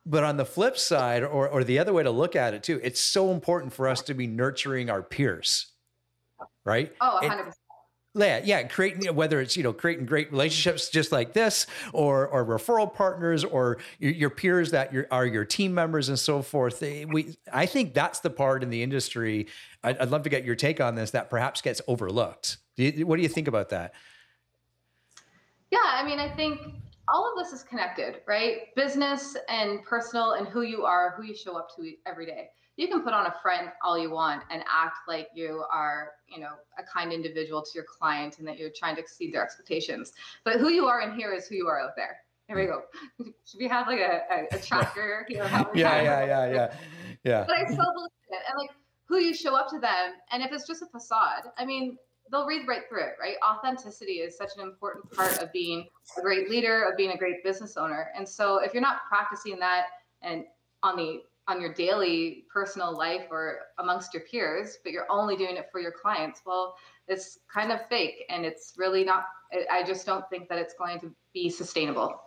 But 0.04 0.24
on 0.24 0.36
the 0.36 0.46
flip 0.46 0.78
side, 0.78 1.22
or 1.22 1.48
or 1.48 1.62
the 1.62 1.78
other 1.78 1.92
way 1.92 2.02
to 2.02 2.10
look 2.10 2.34
at 2.34 2.54
it 2.54 2.62
too, 2.62 2.80
it's 2.82 3.00
so 3.00 3.30
important 3.30 3.74
for 3.74 3.86
us 3.86 4.00
to 4.02 4.14
be 4.14 4.26
nurturing 4.26 4.88
our 4.88 5.02
peers, 5.02 5.66
right? 6.64 6.92
Oh, 7.00 7.18
100 7.20 7.44
percent 7.44 7.61
yeah, 8.14 8.40
yeah, 8.44 8.62
creating 8.64 9.14
whether 9.14 9.40
it's 9.40 9.56
you 9.56 9.62
know 9.62 9.72
creating 9.72 10.04
great 10.04 10.30
relationships 10.30 10.90
just 10.90 11.12
like 11.12 11.32
this, 11.32 11.66
or 11.92 12.28
or 12.28 12.44
referral 12.44 12.92
partners, 12.92 13.42
or 13.42 13.78
your, 13.98 14.12
your 14.12 14.30
peers 14.30 14.70
that 14.72 14.92
are 15.10 15.26
your 15.26 15.44
team 15.44 15.72
members 15.72 16.08
and 16.08 16.18
so 16.18 16.42
forth. 16.42 16.82
Eh, 16.82 17.06
we, 17.08 17.36
I 17.52 17.64
think 17.64 17.94
that's 17.94 18.20
the 18.20 18.30
part 18.30 18.62
in 18.62 18.70
the 18.70 18.82
industry. 18.82 19.46
I'd, 19.82 19.96
I'd 19.98 20.10
love 20.10 20.24
to 20.24 20.28
get 20.28 20.44
your 20.44 20.56
take 20.56 20.80
on 20.80 20.94
this 20.94 21.12
that 21.12 21.30
perhaps 21.30 21.62
gets 21.62 21.80
overlooked. 21.88 22.58
Do 22.76 22.84
you, 22.84 23.06
what 23.06 23.16
do 23.16 23.22
you 23.22 23.28
think 23.28 23.48
about 23.48 23.70
that? 23.70 23.94
Yeah, 25.70 25.78
I 25.82 26.04
mean, 26.04 26.18
I 26.18 26.28
think 26.28 26.60
all 27.08 27.32
of 27.32 27.42
this 27.42 27.54
is 27.54 27.62
connected, 27.62 28.20
right? 28.26 28.74
Business 28.76 29.36
and 29.48 29.82
personal, 29.84 30.32
and 30.32 30.46
who 30.46 30.62
you 30.62 30.84
are, 30.84 31.14
who 31.16 31.22
you 31.22 31.34
show 31.34 31.56
up 31.56 31.74
to 31.76 31.92
every 32.06 32.26
day 32.26 32.50
you 32.76 32.88
can 32.88 33.02
put 33.02 33.12
on 33.12 33.26
a 33.26 33.34
front 33.42 33.68
all 33.84 33.98
you 33.98 34.10
want 34.10 34.42
and 34.50 34.62
act 34.70 34.98
like 35.06 35.28
you 35.34 35.64
are, 35.70 36.12
you 36.26 36.40
know, 36.40 36.52
a 36.78 36.82
kind 36.82 37.12
individual 37.12 37.62
to 37.62 37.70
your 37.74 37.84
client 37.84 38.38
and 38.38 38.48
that 38.48 38.58
you're 38.58 38.70
trying 38.74 38.94
to 38.96 39.00
exceed 39.00 39.32
their 39.34 39.42
expectations. 39.42 40.12
But 40.44 40.58
who 40.58 40.70
you 40.70 40.86
are 40.86 41.02
in 41.02 41.14
here 41.14 41.32
is 41.34 41.46
who 41.46 41.56
you 41.56 41.68
are 41.68 41.80
out 41.80 41.96
there. 41.96 42.18
Here 42.46 42.56
we 42.56 42.66
go. 42.66 42.82
Should 43.44 43.58
we 43.58 43.68
have 43.68 43.86
like 43.86 44.00
a, 44.00 44.22
a, 44.30 44.56
a 44.56 44.58
tracker? 44.58 45.26
You 45.28 45.38
know, 45.38 45.70
yeah, 45.74 46.02
yeah, 46.02 46.24
yeah, 46.24 46.52
yeah, 46.52 46.74
yeah. 47.24 47.44
But 47.46 47.56
I 47.56 47.64
still 47.64 47.92
believe 47.94 48.10
it. 48.30 48.42
And 48.48 48.58
like 48.58 48.70
who 49.06 49.18
you 49.18 49.34
show 49.34 49.54
up 49.54 49.68
to 49.70 49.78
them, 49.78 50.14
and 50.30 50.42
if 50.42 50.52
it's 50.52 50.66
just 50.66 50.82
a 50.82 50.86
facade, 50.86 51.44
I 51.58 51.64
mean, 51.64 51.96
they'll 52.30 52.46
read 52.46 52.66
right 52.66 52.82
through 52.88 53.04
it, 53.04 53.14
right? 53.20 53.36
Authenticity 53.46 54.14
is 54.14 54.36
such 54.36 54.50
an 54.56 54.62
important 54.62 55.10
part 55.12 55.40
of 55.42 55.52
being 55.52 55.86
a 56.18 56.22
great 56.22 56.48
leader, 56.50 56.82
of 56.82 56.96
being 56.96 57.10
a 57.10 57.16
great 57.16 57.44
business 57.44 57.76
owner. 57.76 58.08
And 58.16 58.28
so 58.28 58.58
if 58.58 58.72
you're 58.72 58.82
not 58.82 59.02
practicing 59.08 59.58
that 59.60 59.86
and 60.22 60.44
on 60.82 60.96
the 60.96 61.22
on 61.48 61.60
your 61.60 61.72
daily 61.74 62.44
personal 62.52 62.96
life 62.96 63.26
or 63.30 63.58
amongst 63.78 64.14
your 64.14 64.22
peers, 64.24 64.78
but 64.84 64.92
you're 64.92 65.10
only 65.10 65.36
doing 65.36 65.56
it 65.56 65.68
for 65.72 65.80
your 65.80 65.92
clients, 65.92 66.42
well, 66.46 66.76
it's 67.08 67.40
kind 67.52 67.72
of 67.72 67.80
fake 67.88 68.24
and 68.28 68.44
it's 68.44 68.74
really 68.76 69.04
not, 69.04 69.26
I 69.70 69.82
just 69.82 70.06
don't 70.06 70.28
think 70.30 70.48
that 70.48 70.58
it's 70.58 70.74
going 70.74 71.00
to 71.00 71.12
be 71.34 71.50
sustainable. 71.50 72.20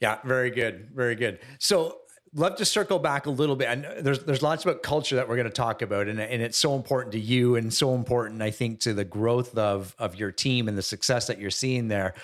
Yeah, 0.00 0.18
very 0.24 0.50
good. 0.50 0.90
Very 0.94 1.14
good. 1.14 1.38
So, 1.58 1.98
love 2.34 2.56
to 2.56 2.64
circle 2.64 2.98
back 2.98 3.26
a 3.26 3.30
little 3.30 3.56
bit. 3.56 3.68
And 3.68 3.86
there's 4.04 4.24
there's 4.24 4.42
lots 4.42 4.64
about 4.64 4.82
culture 4.82 5.16
that 5.16 5.28
we're 5.28 5.36
going 5.36 5.46
to 5.46 5.52
talk 5.52 5.82
about, 5.82 6.08
and, 6.08 6.20
and 6.20 6.42
it's 6.42 6.58
so 6.58 6.74
important 6.74 7.12
to 7.12 7.20
you, 7.20 7.56
and 7.56 7.72
so 7.72 7.94
important, 7.94 8.42
I 8.42 8.50
think, 8.50 8.80
to 8.80 8.92
the 8.92 9.04
growth 9.04 9.56
of 9.56 9.94
of 9.98 10.16
your 10.16 10.32
team 10.32 10.68
and 10.68 10.76
the 10.76 10.82
success 10.82 11.26
that 11.28 11.38
you're 11.38 11.50
seeing 11.50 11.88
there. 11.88 12.14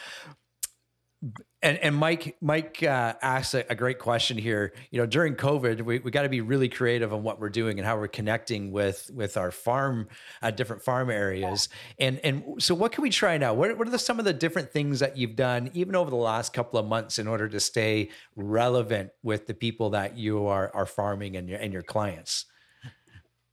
And 1.62 1.76
and 1.78 1.94
Mike 1.94 2.36
Mike 2.40 2.82
uh, 2.82 3.14
asked 3.20 3.52
a, 3.52 3.70
a, 3.70 3.74
great 3.74 3.98
question 3.98 4.38
here. 4.38 4.72
You 4.90 4.98
know, 4.98 5.06
during 5.06 5.34
COVID, 5.36 5.82
we, 5.82 5.98
we 5.98 6.10
got 6.10 6.22
to 6.22 6.30
be 6.30 6.40
really 6.40 6.70
creative 6.70 7.12
on 7.12 7.22
what 7.22 7.38
we're 7.38 7.50
doing 7.50 7.78
and 7.78 7.86
how 7.86 7.98
we're 7.98 8.08
connecting 8.08 8.72
with 8.72 9.10
with 9.12 9.36
our 9.36 9.50
farm, 9.50 10.08
uh, 10.40 10.50
different 10.52 10.82
farm 10.82 11.10
areas. 11.10 11.68
And 11.98 12.18
and 12.24 12.62
so, 12.62 12.74
what 12.74 12.92
can 12.92 13.02
we 13.02 13.10
try 13.10 13.36
now? 13.36 13.52
What 13.52 13.76
what 13.76 13.86
are 13.86 13.90
the, 13.90 13.98
some 13.98 14.18
of 14.18 14.24
the 14.24 14.32
different 14.32 14.72
things 14.72 15.00
that 15.00 15.18
you've 15.18 15.36
done, 15.36 15.70
even 15.74 15.94
over 15.94 16.08
the 16.08 16.16
last 16.16 16.54
couple 16.54 16.78
of 16.78 16.86
months, 16.86 17.18
in 17.18 17.28
order 17.28 17.46
to 17.48 17.60
stay 17.60 18.08
relevant 18.36 19.10
with 19.22 19.46
the 19.46 19.54
people 19.54 19.90
that 19.90 20.16
you 20.16 20.46
are 20.46 20.70
are 20.74 20.86
farming 20.86 21.36
and 21.36 21.46
your 21.46 21.58
and 21.58 21.74
your 21.74 21.82
clients? 21.82 22.46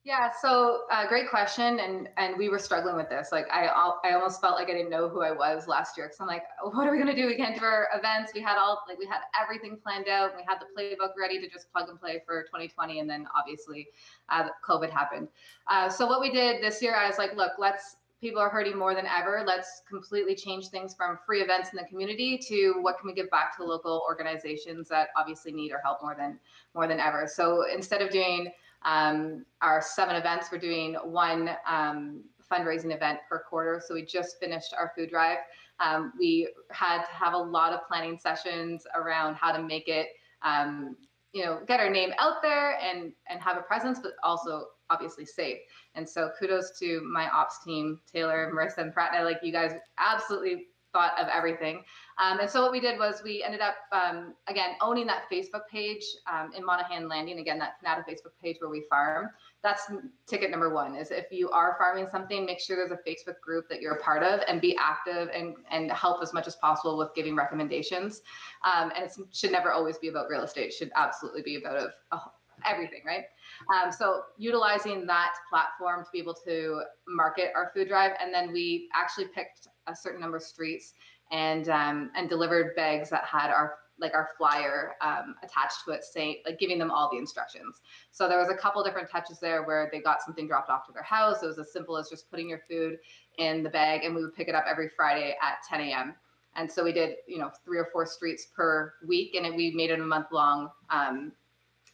Yeah, 0.07 0.31
so 0.41 0.83
uh, 0.89 1.05
great 1.05 1.29
question, 1.29 1.81
and 1.81 2.07
and 2.15 2.37
we 2.37 2.47
were 2.47 2.59
struggling 2.59 2.95
with 2.95 3.09
this. 3.09 3.33
Like 3.33 3.45
I, 3.51 3.65
I 4.05 4.13
almost 4.13 4.39
felt 4.39 4.55
like 4.55 4.69
I 4.69 4.71
didn't 4.71 4.89
know 4.89 5.09
who 5.09 5.21
I 5.21 5.33
was 5.33 5.67
last 5.67 5.97
year 5.97 6.05
because 6.05 6.21
I'm 6.21 6.27
like, 6.27 6.43
what 6.63 6.87
are 6.87 6.91
we 6.93 6.97
gonna 6.97 7.13
do? 7.13 7.27
We 7.27 7.35
can't 7.35 7.59
do 7.59 7.65
our 7.65 7.89
events. 7.93 8.31
We 8.33 8.39
had 8.39 8.57
all 8.57 8.81
like 8.87 8.97
we 8.97 9.05
had 9.05 9.19
everything 9.37 9.77
planned 9.83 10.07
out. 10.07 10.31
We 10.37 10.43
had 10.47 10.59
the 10.61 10.67
playbook 10.73 11.09
ready 11.19 11.41
to 11.41 11.49
just 11.49 11.69
plug 11.73 11.89
and 11.89 11.99
play 11.99 12.23
for 12.25 12.43
2020, 12.43 12.99
and 12.99 13.09
then 13.09 13.27
obviously, 13.37 13.89
uh, 14.29 14.47
COVID 14.65 14.89
happened. 14.89 15.27
Uh, 15.69 15.89
so 15.89 16.07
what 16.07 16.21
we 16.21 16.31
did 16.31 16.63
this 16.63 16.81
year, 16.81 16.95
I 16.95 17.05
was 17.09 17.17
like, 17.17 17.35
look, 17.35 17.51
let's. 17.59 17.97
People 18.19 18.41
are 18.41 18.49
hurting 18.49 18.75
more 18.75 18.95
than 18.95 19.05
ever. 19.05 19.43
Let's 19.45 19.83
completely 19.87 20.33
change 20.33 20.69
things 20.69 20.95
from 20.95 21.19
free 21.23 21.41
events 21.41 21.69
in 21.71 21.77
the 21.77 21.83
community 21.83 22.39
to 22.47 22.75
what 22.81 22.97
can 22.97 23.07
we 23.07 23.13
give 23.13 23.29
back 23.29 23.55
to 23.57 23.63
local 23.63 24.03
organizations 24.09 24.87
that 24.87 25.09
obviously 25.15 25.51
need 25.51 25.71
our 25.71 25.81
help 25.83 26.01
more 26.01 26.15
than 26.17 26.39
more 26.73 26.87
than 26.87 26.99
ever. 26.99 27.27
So 27.27 27.65
instead 27.71 28.01
of 28.01 28.09
doing 28.09 28.51
um, 28.83 29.45
our 29.61 29.81
seven 29.81 30.15
events, 30.15 30.49
we're 30.51 30.59
doing 30.59 30.95
one 31.03 31.49
um, 31.67 32.23
fundraising 32.51 32.95
event 32.95 33.19
per 33.29 33.43
quarter. 33.49 33.81
So 33.85 33.93
we 33.93 34.05
just 34.05 34.39
finished 34.39 34.73
our 34.77 34.91
food 34.95 35.09
drive. 35.09 35.39
Um, 35.79 36.13
we 36.17 36.49
had 36.71 37.03
to 37.05 37.11
have 37.11 37.33
a 37.33 37.37
lot 37.37 37.73
of 37.73 37.81
planning 37.87 38.17
sessions 38.17 38.85
around 38.95 39.35
how 39.35 39.51
to 39.51 39.61
make 39.61 39.87
it, 39.87 40.07
um, 40.41 40.95
you 41.33 41.45
know, 41.45 41.59
get 41.67 41.79
our 41.79 41.89
name 41.89 42.11
out 42.19 42.41
there 42.41 42.77
and 42.79 43.11
and 43.29 43.41
have 43.41 43.57
a 43.57 43.61
presence, 43.61 43.99
but 44.01 44.13
also 44.23 44.65
obviously 44.89 45.25
safe. 45.25 45.57
And 45.95 46.07
so 46.07 46.31
kudos 46.39 46.79
to 46.79 47.01
my 47.01 47.29
ops 47.29 47.63
team, 47.63 47.99
Taylor, 48.11 48.51
Marissa, 48.55 48.79
and 48.79 48.93
Pratt. 48.93 49.23
Like 49.23 49.39
you 49.43 49.51
guys 49.51 49.73
absolutely 49.99 50.67
thought 50.93 51.19
of 51.19 51.27
everything. 51.33 51.83
Um, 52.17 52.39
and 52.39 52.49
so 52.49 52.61
what 52.61 52.71
we 52.71 52.79
did 52.79 52.97
was 52.97 53.21
we 53.23 53.43
ended 53.43 53.61
up, 53.61 53.75
um, 53.91 54.33
again, 54.47 54.71
owning 54.81 55.05
that 55.07 55.23
Facebook 55.31 55.67
page 55.71 56.03
um, 56.31 56.51
in 56.55 56.65
Monahan 56.65 57.07
Landing, 57.07 57.39
again, 57.39 57.59
that 57.59 57.73
Kanata 57.83 58.03
Facebook 58.07 58.33
page 58.41 58.57
where 58.59 58.69
we 58.69 58.85
farm. 58.89 59.29
That's 59.63 59.91
ticket 60.27 60.49
number 60.49 60.73
one 60.73 60.95
is 60.95 61.11
if 61.11 61.31
you 61.31 61.49
are 61.49 61.75
farming 61.77 62.07
something, 62.11 62.45
make 62.45 62.59
sure 62.59 62.75
there's 62.75 62.91
a 62.91 63.09
Facebook 63.09 63.39
group 63.41 63.69
that 63.69 63.81
you're 63.81 63.95
a 63.95 64.01
part 64.01 64.23
of 64.23 64.41
and 64.47 64.61
be 64.61 64.75
active 64.77 65.29
and, 65.33 65.55
and 65.69 65.91
help 65.91 66.23
as 66.23 66.33
much 66.33 66.47
as 66.47 66.55
possible 66.55 66.97
with 66.97 67.13
giving 67.15 67.35
recommendations. 67.35 68.21
Um, 68.63 68.91
and 68.95 69.05
it 69.05 69.13
should 69.31 69.51
never 69.51 69.71
always 69.71 69.97
be 69.97 70.07
about 70.07 70.29
real 70.29 70.41
estate. 70.41 70.67
It 70.67 70.73
should 70.73 70.91
absolutely 70.95 71.41
be 71.41 71.57
about 71.57 71.77
a, 71.77 72.15
a 72.15 72.21
everything, 72.65 73.01
right? 73.05 73.25
Um, 73.73 73.91
so 73.91 74.23
utilizing 74.37 75.05
that 75.07 75.33
platform 75.49 76.03
to 76.03 76.09
be 76.11 76.19
able 76.19 76.35
to 76.45 76.81
market 77.07 77.51
our 77.55 77.71
food 77.73 77.87
drive, 77.87 78.11
and 78.21 78.33
then 78.33 78.51
we 78.51 78.89
actually 78.95 79.25
picked 79.27 79.67
a 79.87 79.95
certain 79.95 80.19
number 80.19 80.37
of 80.37 80.43
streets 80.43 80.93
and 81.31 81.69
um, 81.69 82.11
and 82.15 82.29
delivered 82.29 82.75
bags 82.75 83.09
that 83.09 83.25
had 83.25 83.49
our 83.49 83.75
like 83.99 84.13
our 84.13 84.29
flyer 84.37 84.93
um, 85.01 85.33
attached 85.41 85.83
to 85.83 85.91
it 85.91 86.03
saying 86.03 86.37
like 86.45 86.59
giving 86.59 86.77
them 86.77 86.91
all 86.91 87.09
the 87.11 87.17
instructions. 87.17 87.81
So 88.11 88.29
there 88.29 88.37
was 88.37 88.49
a 88.49 88.55
couple 88.55 88.83
different 88.83 89.09
touches 89.09 89.39
there 89.39 89.63
where 89.63 89.89
they 89.91 90.01
got 90.01 90.21
something 90.21 90.47
dropped 90.47 90.69
off 90.69 90.85
to 90.85 90.93
their 90.93 91.01
house. 91.01 91.41
It 91.41 91.47
was 91.47 91.57
as 91.57 91.73
simple 91.73 91.97
as 91.97 92.07
just 92.07 92.29
putting 92.29 92.47
your 92.47 92.61
food 92.69 92.99
in 93.37 93.63
the 93.63 93.69
bag 93.69 94.03
and 94.03 94.15
we 94.15 94.21
would 94.21 94.33
pick 94.33 94.47
it 94.47 94.55
up 94.55 94.65
every 94.69 94.89
friday 94.95 95.35
at 95.41 95.57
10 95.69 95.81
a.m 95.81 96.15
and 96.55 96.71
so 96.71 96.83
we 96.83 96.91
did 96.91 97.15
you 97.27 97.37
know 97.37 97.51
three 97.63 97.77
or 97.77 97.87
four 97.91 98.05
streets 98.05 98.47
per 98.55 98.93
week 99.07 99.35
and 99.35 99.55
we 99.55 99.71
made 99.71 99.91
it 99.91 99.99
a 99.99 100.03
month 100.03 100.27
long 100.31 100.69
um, 100.89 101.31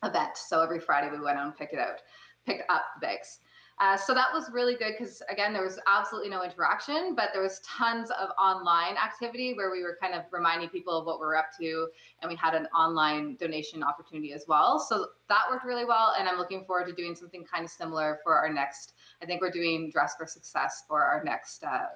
event 0.03 0.35
so 0.35 0.61
every 0.61 0.79
friday 0.79 1.09
we 1.09 1.19
went 1.19 1.37
out 1.37 1.45
and 1.45 1.57
picked 1.57 1.73
it 1.73 1.79
out 1.79 2.01
picked 2.45 2.69
up 2.69 2.83
the 2.95 3.05
bags 3.05 3.39
uh, 3.79 3.97
so 3.97 4.13
that 4.13 4.27
was 4.31 4.51
really 4.51 4.75
good 4.75 4.93
because 4.97 5.21
again, 5.29 5.51
there 5.51 5.63
was 5.63 5.79
absolutely 5.87 6.29
no 6.29 6.43
interaction, 6.43 7.15
but 7.15 7.29
there 7.33 7.41
was 7.41 7.59
tons 7.61 8.11
of 8.11 8.29
online 8.39 8.95
activity 8.97 9.53
where 9.55 9.71
we 9.71 9.81
were 9.81 9.97
kind 9.99 10.13
of 10.13 10.21
reminding 10.31 10.69
people 10.69 10.97
of 10.97 11.05
what 11.05 11.19
we're 11.19 11.35
up 11.35 11.47
to, 11.59 11.87
and 12.21 12.29
we 12.29 12.35
had 12.35 12.53
an 12.53 12.67
online 12.67 13.35
donation 13.37 13.83
opportunity 13.83 14.31
as 14.31 14.45
well. 14.47 14.79
So 14.79 15.07
that 15.27 15.41
worked 15.49 15.65
really 15.65 15.85
well, 15.85 16.13
and 16.17 16.29
I'm 16.29 16.37
looking 16.37 16.65
forward 16.65 16.87
to 16.87 16.93
doing 16.93 17.15
something 17.15 17.43
kind 17.43 17.65
of 17.65 17.71
similar 17.71 18.19
for 18.23 18.35
our 18.35 18.51
next. 18.51 18.93
I 19.21 19.25
think 19.25 19.41
we're 19.41 19.51
doing 19.51 19.89
Dress 19.89 20.15
for 20.17 20.27
Success 20.27 20.83
for 20.87 21.03
our 21.03 21.23
next. 21.23 21.63
Uh, 21.63 21.87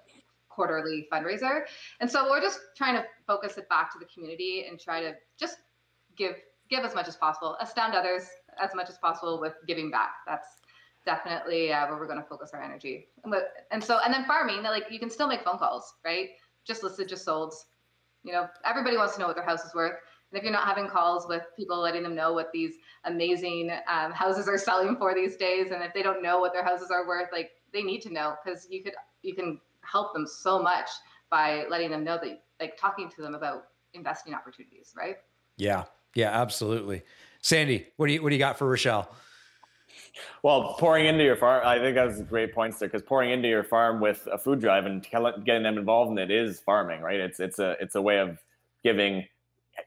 quarterly 0.49 1.07
fundraiser 1.13 1.65
and 1.99 2.09
so 2.09 2.27
we're 2.27 2.41
just 2.41 2.59
trying 2.75 2.95
to 2.95 3.05
focus 3.27 3.59
it 3.59 3.69
back 3.69 3.93
to 3.93 3.99
the 3.99 4.05
community 4.05 4.65
and 4.67 4.79
try 4.79 4.99
to 4.99 5.13
just 5.39 5.57
give 6.17 6.33
give 6.69 6.83
as 6.83 6.93
much 6.93 7.07
as 7.07 7.15
possible 7.15 7.57
astound 7.59 7.95
others 7.95 8.23
as 8.61 8.73
much 8.75 8.89
as 8.89 8.97
possible 8.97 9.39
with 9.39 9.53
giving 9.67 9.91
back 9.91 10.11
that's 10.25 10.57
definitely 11.07 11.71
uh, 11.71 11.87
where 11.87 11.97
we're 11.97 12.05
going 12.05 12.21
to 12.21 12.27
focus 12.27 12.51
our 12.53 12.61
energy. 12.61 13.07
And, 13.23 13.33
and 13.71 13.83
so, 13.83 13.99
and 14.03 14.13
then 14.13 14.25
farming, 14.25 14.61
like 14.61 14.85
you 14.91 14.99
can 14.99 15.09
still 15.09 15.27
make 15.27 15.43
phone 15.43 15.57
calls, 15.57 15.95
right? 16.05 16.29
Just 16.65 16.83
listed, 16.83 17.07
just 17.07 17.25
sold. 17.25 17.55
You 18.23 18.33
know, 18.33 18.47
everybody 18.65 18.97
wants 18.97 19.15
to 19.15 19.21
know 19.21 19.27
what 19.27 19.35
their 19.35 19.45
house 19.45 19.63
is 19.63 19.73
worth. 19.73 19.95
And 20.29 20.37
if 20.37 20.43
you're 20.43 20.51
not 20.51 20.65
having 20.65 20.87
calls 20.87 21.25
with 21.27 21.43
people 21.55 21.79
letting 21.79 22.03
them 22.03 22.13
know 22.13 22.33
what 22.33 22.51
these 22.51 22.75
amazing 23.05 23.71
um, 23.87 24.11
houses 24.11 24.47
are 24.47 24.57
selling 24.69 24.97
for 24.97 25.15
these 25.15 25.37
days, 25.37 25.71
and 25.71 25.81
if 25.81 25.93
they 25.93 26.03
don't 26.03 26.21
know 26.21 26.39
what 26.39 26.53
their 26.53 26.63
houses 26.63 26.91
are 26.91 27.07
worth, 27.07 27.29
like 27.31 27.51
they 27.73 27.81
need 27.81 28.01
to 28.01 28.13
know 28.13 28.35
because 28.43 28.67
you 28.69 28.83
could 28.83 28.93
you 29.23 29.33
can 29.33 29.59
help 29.81 30.13
them 30.13 30.27
so 30.27 30.61
much 30.61 30.89
by 31.31 31.65
letting 31.69 31.89
them 31.89 32.03
know 32.03 32.19
that 32.21 32.43
like 32.59 32.77
talking 32.77 33.09
to 33.15 33.21
them 33.21 33.33
about 33.33 33.67
investing 33.93 34.33
opportunities, 34.33 34.93
right? 34.97 35.15
Yeah, 35.55 35.85
yeah, 36.17 36.31
absolutely. 36.31 37.03
Sandy, 37.41 37.85
what 37.97 38.07
do 38.07 38.13
you 38.13 38.23
what 38.23 38.29
do 38.29 38.35
you 38.35 38.39
got 38.39 38.57
for 38.57 38.67
Richelle? 38.67 39.07
Well, 40.41 40.73
pouring 40.79 41.05
into 41.05 41.23
your 41.23 41.35
farm, 41.35 41.61
I 41.63 41.77
think 41.77 41.93
that's 41.93 42.19
a 42.19 42.23
great 42.23 42.55
points 42.55 42.79
there 42.79 42.89
because 42.89 43.03
pouring 43.03 43.29
into 43.29 43.47
your 43.47 43.63
farm 43.63 44.01
with 44.01 44.27
a 44.31 44.39
food 44.39 44.59
drive 44.59 44.87
and 44.87 45.05
getting 45.11 45.61
them 45.61 45.77
involved 45.77 46.11
in 46.11 46.17
it 46.17 46.31
is 46.31 46.59
farming, 46.59 47.01
right? 47.01 47.19
It's 47.19 47.39
it's 47.39 47.59
a 47.59 47.75
it's 47.79 47.93
a 47.93 48.01
way 48.01 48.17
of 48.17 48.39
giving 48.83 49.27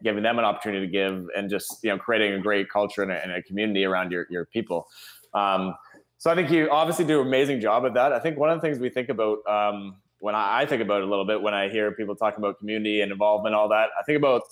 giving 0.04 0.22
them 0.22 0.38
an 0.38 0.44
opportunity 0.44 0.86
to 0.86 0.92
give 0.92 1.26
and 1.36 1.50
just 1.50 1.82
you 1.82 1.90
know 1.90 1.98
creating 1.98 2.34
a 2.34 2.38
great 2.38 2.70
culture 2.70 3.02
and 3.02 3.10
a, 3.10 3.20
and 3.20 3.32
a 3.32 3.42
community 3.42 3.84
around 3.84 4.12
your 4.12 4.28
your 4.30 4.44
people. 4.44 4.86
Um, 5.34 5.74
so 6.16 6.30
I 6.30 6.36
think 6.36 6.48
you 6.52 6.70
obviously 6.70 7.06
do 7.06 7.22
an 7.22 7.26
amazing 7.26 7.60
job 7.60 7.84
at 7.86 7.94
that. 7.94 8.12
I 8.12 8.20
think 8.20 8.38
one 8.38 8.50
of 8.50 8.56
the 8.56 8.62
things 8.64 8.78
we 8.78 8.88
think 8.88 9.08
about 9.08 9.38
um, 9.48 9.96
when 10.20 10.36
I, 10.36 10.60
I, 10.60 10.66
think 10.66 10.80
about 10.80 11.00
it 11.00 11.08
a 11.08 11.10
little 11.10 11.24
bit 11.24 11.42
when 11.42 11.54
I 11.54 11.68
hear 11.68 11.90
people 11.90 12.14
talk 12.14 12.36
about 12.38 12.58
community 12.60 13.00
and 13.00 13.10
involvement, 13.10 13.54
and 13.54 13.60
all 13.60 13.68
that, 13.70 13.88
I 13.98 14.04
think 14.04 14.16
about 14.16 14.42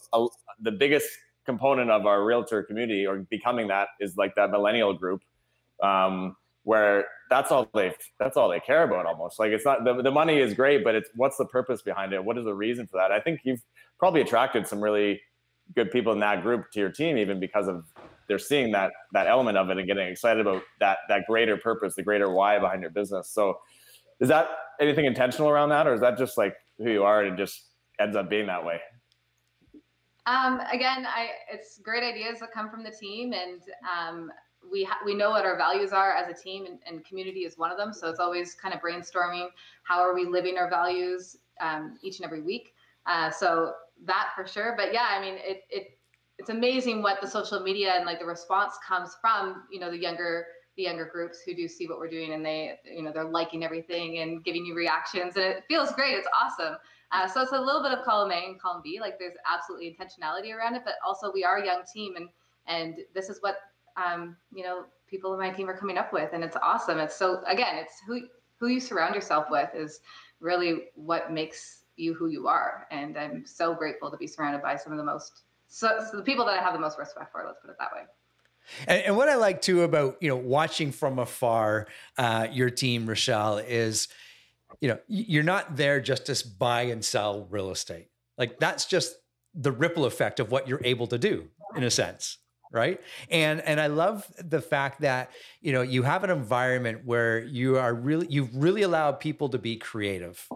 the 0.61 0.73
biggest 0.73 1.09
component 1.49 1.91
of 1.91 2.05
our 2.05 2.25
realtor 2.25 2.63
community 2.63 3.07
or 3.07 3.21
becoming 3.31 3.69
that 3.69 3.89
is 4.01 4.19
like 4.19 4.35
that 4.35 4.51
millennial 4.51 4.93
group 4.93 5.23
um, 5.83 6.37
where 6.65 7.07
that's 7.31 7.51
all 7.51 7.67
they 7.73 7.95
that's 8.21 8.37
all 8.37 8.51
they 8.51 8.61
care 8.61 8.83
about 8.83 9.07
almost. 9.07 9.39
Like 9.39 9.53
it's 9.53 9.65
not 9.65 9.83
the, 9.83 10.03
the 10.03 10.11
money 10.11 10.39
is 10.39 10.53
great 10.53 10.85
but 10.85 10.95
it's 10.95 11.09
what's 11.17 11.39
the 11.39 11.47
purpose 11.47 11.81
behind 11.81 12.13
it? 12.13 12.23
What 12.23 12.37
is 12.37 12.45
the 12.45 12.53
reason 12.53 12.87
for 12.87 12.99
that? 12.99 13.11
I 13.11 13.19
think 13.19 13.41
you've 13.45 13.63
probably 13.99 14.21
attracted 14.21 14.67
some 14.67 14.81
really 14.83 15.23
good 15.75 15.91
people 15.91 16.13
in 16.13 16.21
that 16.21 16.43
group 16.43 16.71
to 16.73 16.81
your 16.81 16.91
team 16.91 17.17
even 17.17 17.41
because 17.41 17.67
of 17.67 17.85
they're 18.27 18.39
seeing 18.39 18.71
that 18.73 18.91
that 19.15 19.27
element 19.27 19.57
of 19.57 19.71
it 19.71 19.79
and 19.79 19.87
getting 19.87 20.07
excited 20.07 20.47
about 20.47 20.63
that 20.81 20.99
that 21.09 21.23
greater 21.27 21.57
purpose 21.57 21.95
the 21.95 22.03
greater 22.03 22.31
why 22.31 22.59
behind 22.59 22.83
your 22.83 22.91
business. 22.91 23.31
So 23.31 23.59
is 24.21 24.29
that 24.29 24.49
anything 24.81 25.07
intentional 25.07 25.49
around 25.49 25.71
that 25.71 25.87
or 25.87 25.95
is 25.95 26.03
that 26.03 26.19
just 26.19 26.37
like 26.37 26.55
who 26.77 26.91
you 26.91 27.05
are 27.05 27.23
and 27.23 27.33
it 27.33 27.43
just 27.43 27.65
ends 27.99 28.17
up 28.17 28.29
being 28.29 28.49
that 28.49 28.63
way 28.67 28.81
um, 30.29 30.61
again, 30.71 31.07
I, 31.07 31.31
it's 31.51 31.79
great 31.79 32.03
ideas 32.03 32.41
that 32.41 32.53
come 32.53 32.69
from 32.69 32.83
the 32.85 32.91
team, 32.91 33.33
and 33.33 33.63
um, 33.83 34.31
we 34.71 34.85
ha- 34.85 34.99
we 35.05 35.15
know 35.15 35.31
what 35.31 35.47
our 35.47 35.57
values 35.57 35.93
are 35.93 36.13
as 36.13 36.29
a 36.29 36.35
team 36.35 36.67
and, 36.67 36.79
and, 36.87 37.05
community 37.05 37.41
is 37.41 37.57
one 37.57 37.71
of 37.71 37.79
them. 37.79 37.93
So 37.95 38.09
it's 38.09 38.21
always 38.21 38.55
kind 38.55 38.75
of 38.75 38.81
brainstorming 38.81 39.49
how 39.85 40.01
are 40.01 40.15
we 40.15 40.27
living 40.27 40.59
our 40.59 40.69
values 40.69 41.37
um, 41.61 41.97
each 42.03 42.19
and 42.19 42.27
every 42.27 42.43
week? 42.43 42.75
Uh, 43.07 43.31
so 43.31 43.73
that 44.05 44.31
for 44.37 44.47
sure. 44.47 44.75
But 44.77 44.93
yeah 44.93 45.07
i 45.11 45.21
mean 45.21 45.35
it, 45.39 45.63
it 45.71 45.99
it's 46.39 46.51
amazing 46.51 47.03
what 47.03 47.21
the 47.21 47.27
social 47.27 47.61
media 47.61 47.95
and 47.95 48.05
like 48.05 48.21
the 48.21 48.27
response 48.27 48.75
comes 48.87 49.17
from 49.21 49.65
you 49.73 49.81
know 49.81 49.91
the 49.91 49.99
younger 49.99 50.47
the 50.77 50.83
younger 50.85 51.07
groups 51.07 51.41
who 51.45 51.55
do 51.55 51.67
see 51.67 51.89
what 51.89 51.99
we're 51.99 52.11
doing 52.11 52.33
and 52.33 52.45
they 52.45 52.79
you 52.85 53.03
know 53.03 53.11
they're 53.13 53.31
liking 53.31 53.65
everything 53.65 54.19
and 54.19 54.45
giving 54.45 54.65
you 54.65 54.75
reactions 54.75 55.37
and 55.37 55.45
it 55.45 55.65
feels 55.69 55.91
great. 55.93 56.15
It's 56.15 56.29
awesome 56.39 56.77
uh, 57.13 57.27
so 57.27 57.43
it's 57.43 57.53
a 57.53 57.61
little 57.61 57.83
bit 57.83 57.93
of 57.93 58.05
column 58.05 58.31
a 58.31 58.47
and 58.47 58.61
column 58.61 58.81
b 58.83 58.99
like 59.01 59.19
there's 59.19 59.35
absolutely 59.51 59.97
intentionality 59.99 60.55
around 60.55 60.75
it 60.75 60.83
but 60.85 60.95
also 61.07 61.33
we 61.33 61.45
are 61.45 61.59
a 61.59 61.65
young 61.65 61.83
team 61.93 62.17
and 62.17 62.29
and 62.67 62.97
this 63.15 63.31
is 63.31 63.39
what 63.41 63.57
um, 63.99 64.37
you 64.53 64.65
know, 64.65 64.85
people 65.09 65.33
in 65.33 65.41
my 65.41 65.51
team 65.51 65.69
are 65.69 65.77
coming 65.77 65.99
up 65.99 66.13
with, 66.13 66.31
and 66.33 66.45
it's 66.45 66.57
awesome. 66.63 66.99
It's 66.99 67.17
so 67.17 67.43
again, 67.47 67.77
it's 67.77 67.95
who 68.07 68.23
who 68.59 68.69
you 68.69 68.81
surround 68.81 69.15
yourself 69.15 69.47
with 69.51 69.71
is 69.75 70.01
really 70.41 70.85
what 70.95 71.33
makes 71.33 71.83
you 71.97 72.15
who 72.15 72.29
you 72.29 72.47
are. 72.49 72.87
And 72.91 73.17
I'm 73.17 73.45
so 73.45 73.75
grateful 73.75 74.11
to 74.11 74.17
be 74.17 74.27
surrounded 74.27 74.63
by 74.63 74.77
some 74.77 74.93
of 74.93 74.99
the 74.99 75.05
most 75.05 75.43
so, 75.69 76.05
so 76.11 76.17
the 76.17 76.23
people 76.23 76.45
that 76.47 76.59
I 76.59 76.63
have 76.63 76.73
the 76.73 76.79
most 76.79 76.99
respect 76.99 77.31
for. 77.33 77.45
Let's 77.47 77.61
put 77.61 77.71
it 77.71 77.77
that 77.79 77.93
way. 77.93 78.03
And, 78.87 79.03
and 79.07 79.17
what 79.17 79.29
I 79.29 79.37
like 79.37 79.61
too 79.61 79.83
about 79.83 80.19
you 80.21 80.29
know 80.29 80.37
watching 80.37 80.93
from 80.93 81.19
afar 81.19 81.89
uh, 82.17 82.49
your 82.51 82.71
team, 82.71 83.07
Richelle, 83.07 83.59
is 83.59 84.09
you 84.81 84.89
know 84.89 84.99
you're 85.09 85.43
not 85.43 85.77
there 85.77 86.01
just 86.01 86.27
to 86.27 86.49
buy 86.59 86.83
and 86.83 87.05
sell 87.05 87.47
real 87.51 87.71
estate. 87.71 88.09
Like 88.37 88.59
that's 88.59 88.85
just 88.87 89.17
the 89.55 89.73
ripple 89.73 90.05
effect 90.05 90.41
of 90.41 90.51
what 90.51 90.69
you're 90.69 90.83
able 90.85 91.07
to 91.09 91.19
do 91.19 91.49
in 91.77 91.83
a 91.83 91.91
sense 91.91 92.39
right 92.71 93.01
and 93.31 93.61
and 93.63 93.81
i 93.81 93.87
love 93.87 94.31
the 94.39 94.61
fact 94.61 95.01
that 95.01 95.31
you 95.61 95.73
know 95.73 95.83
you 95.83 96.03
have 96.03 96.23
an 96.23 96.31
environment 96.31 97.01
where 97.05 97.41
you 97.41 97.79
are 97.79 97.95
really 97.95 98.27
you've 98.29 98.55
really 98.55 98.83
allowed 98.83 99.13
people 99.21 99.49
to 99.49 99.59
be 99.59 99.77
creative 99.77 100.47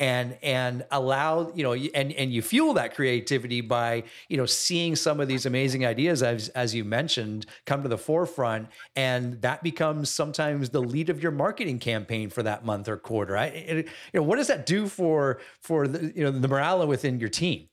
and 0.00 0.36
and 0.42 0.84
allow 0.90 1.52
you 1.54 1.62
know 1.62 1.74
and 1.74 2.12
and 2.12 2.32
you 2.32 2.40
fuel 2.40 2.72
that 2.74 2.94
creativity 2.94 3.60
by 3.60 4.02
you 4.28 4.36
know 4.36 4.46
seeing 4.46 4.96
some 4.96 5.20
of 5.20 5.28
these 5.28 5.46
amazing 5.46 5.84
ideas 5.84 6.22
as 6.22 6.48
as 6.50 6.74
you 6.74 6.84
mentioned 6.84 7.46
come 7.66 7.82
to 7.82 7.88
the 7.88 7.98
forefront. 7.98 8.68
And 8.96 9.40
that 9.42 9.62
becomes 9.62 10.08
sometimes 10.08 10.70
the 10.70 10.80
lead 10.80 11.10
of 11.10 11.22
your 11.22 11.32
marketing 11.32 11.78
campaign 11.78 12.30
for 12.30 12.42
that 12.42 12.64
month 12.64 12.88
or 12.88 12.96
quarter. 12.96 13.36
I, 13.36 13.46
it, 13.46 13.76
you 13.86 13.92
know 14.14 14.22
what 14.22 14.36
does 14.36 14.48
that 14.48 14.66
do 14.66 14.88
for 14.88 15.40
for 15.60 15.86
the 15.86 16.12
you 16.16 16.24
know 16.24 16.30
the 16.30 16.48
morale 16.48 16.86
within 16.86 17.20
your 17.20 17.28
team? 17.28 17.68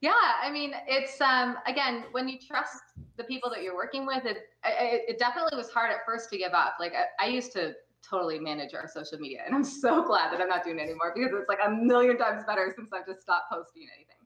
Yeah, 0.00 0.12
I 0.42 0.50
mean, 0.50 0.72
it's 0.88 1.20
um, 1.20 1.56
again 1.66 2.04
when 2.10 2.28
you 2.28 2.38
trust 2.38 2.82
the 3.16 3.24
people 3.24 3.50
that 3.50 3.62
you're 3.62 3.76
working 3.76 4.06
with, 4.06 4.24
it 4.24 4.38
it, 4.64 5.02
it 5.08 5.18
definitely 5.18 5.56
was 5.56 5.70
hard 5.70 5.92
at 5.92 5.98
first 6.06 6.30
to 6.30 6.38
give 6.38 6.52
up. 6.52 6.76
Like 6.80 6.94
I, 6.94 7.26
I, 7.26 7.28
used 7.28 7.52
to 7.52 7.74
totally 8.08 8.38
manage 8.38 8.74
our 8.74 8.88
social 8.88 9.18
media, 9.18 9.40
and 9.46 9.54
I'm 9.54 9.64
so 9.64 10.04
glad 10.04 10.32
that 10.32 10.40
I'm 10.40 10.48
not 10.48 10.64
doing 10.64 10.78
it 10.78 10.82
anymore 10.82 11.12
because 11.14 11.32
it's 11.32 11.48
like 11.48 11.58
a 11.64 11.70
million 11.70 12.18
times 12.18 12.44
better 12.46 12.72
since 12.76 12.90
I've 12.92 13.06
just 13.06 13.22
stopped 13.22 13.50
posting 13.50 13.86
anything. 13.94 14.16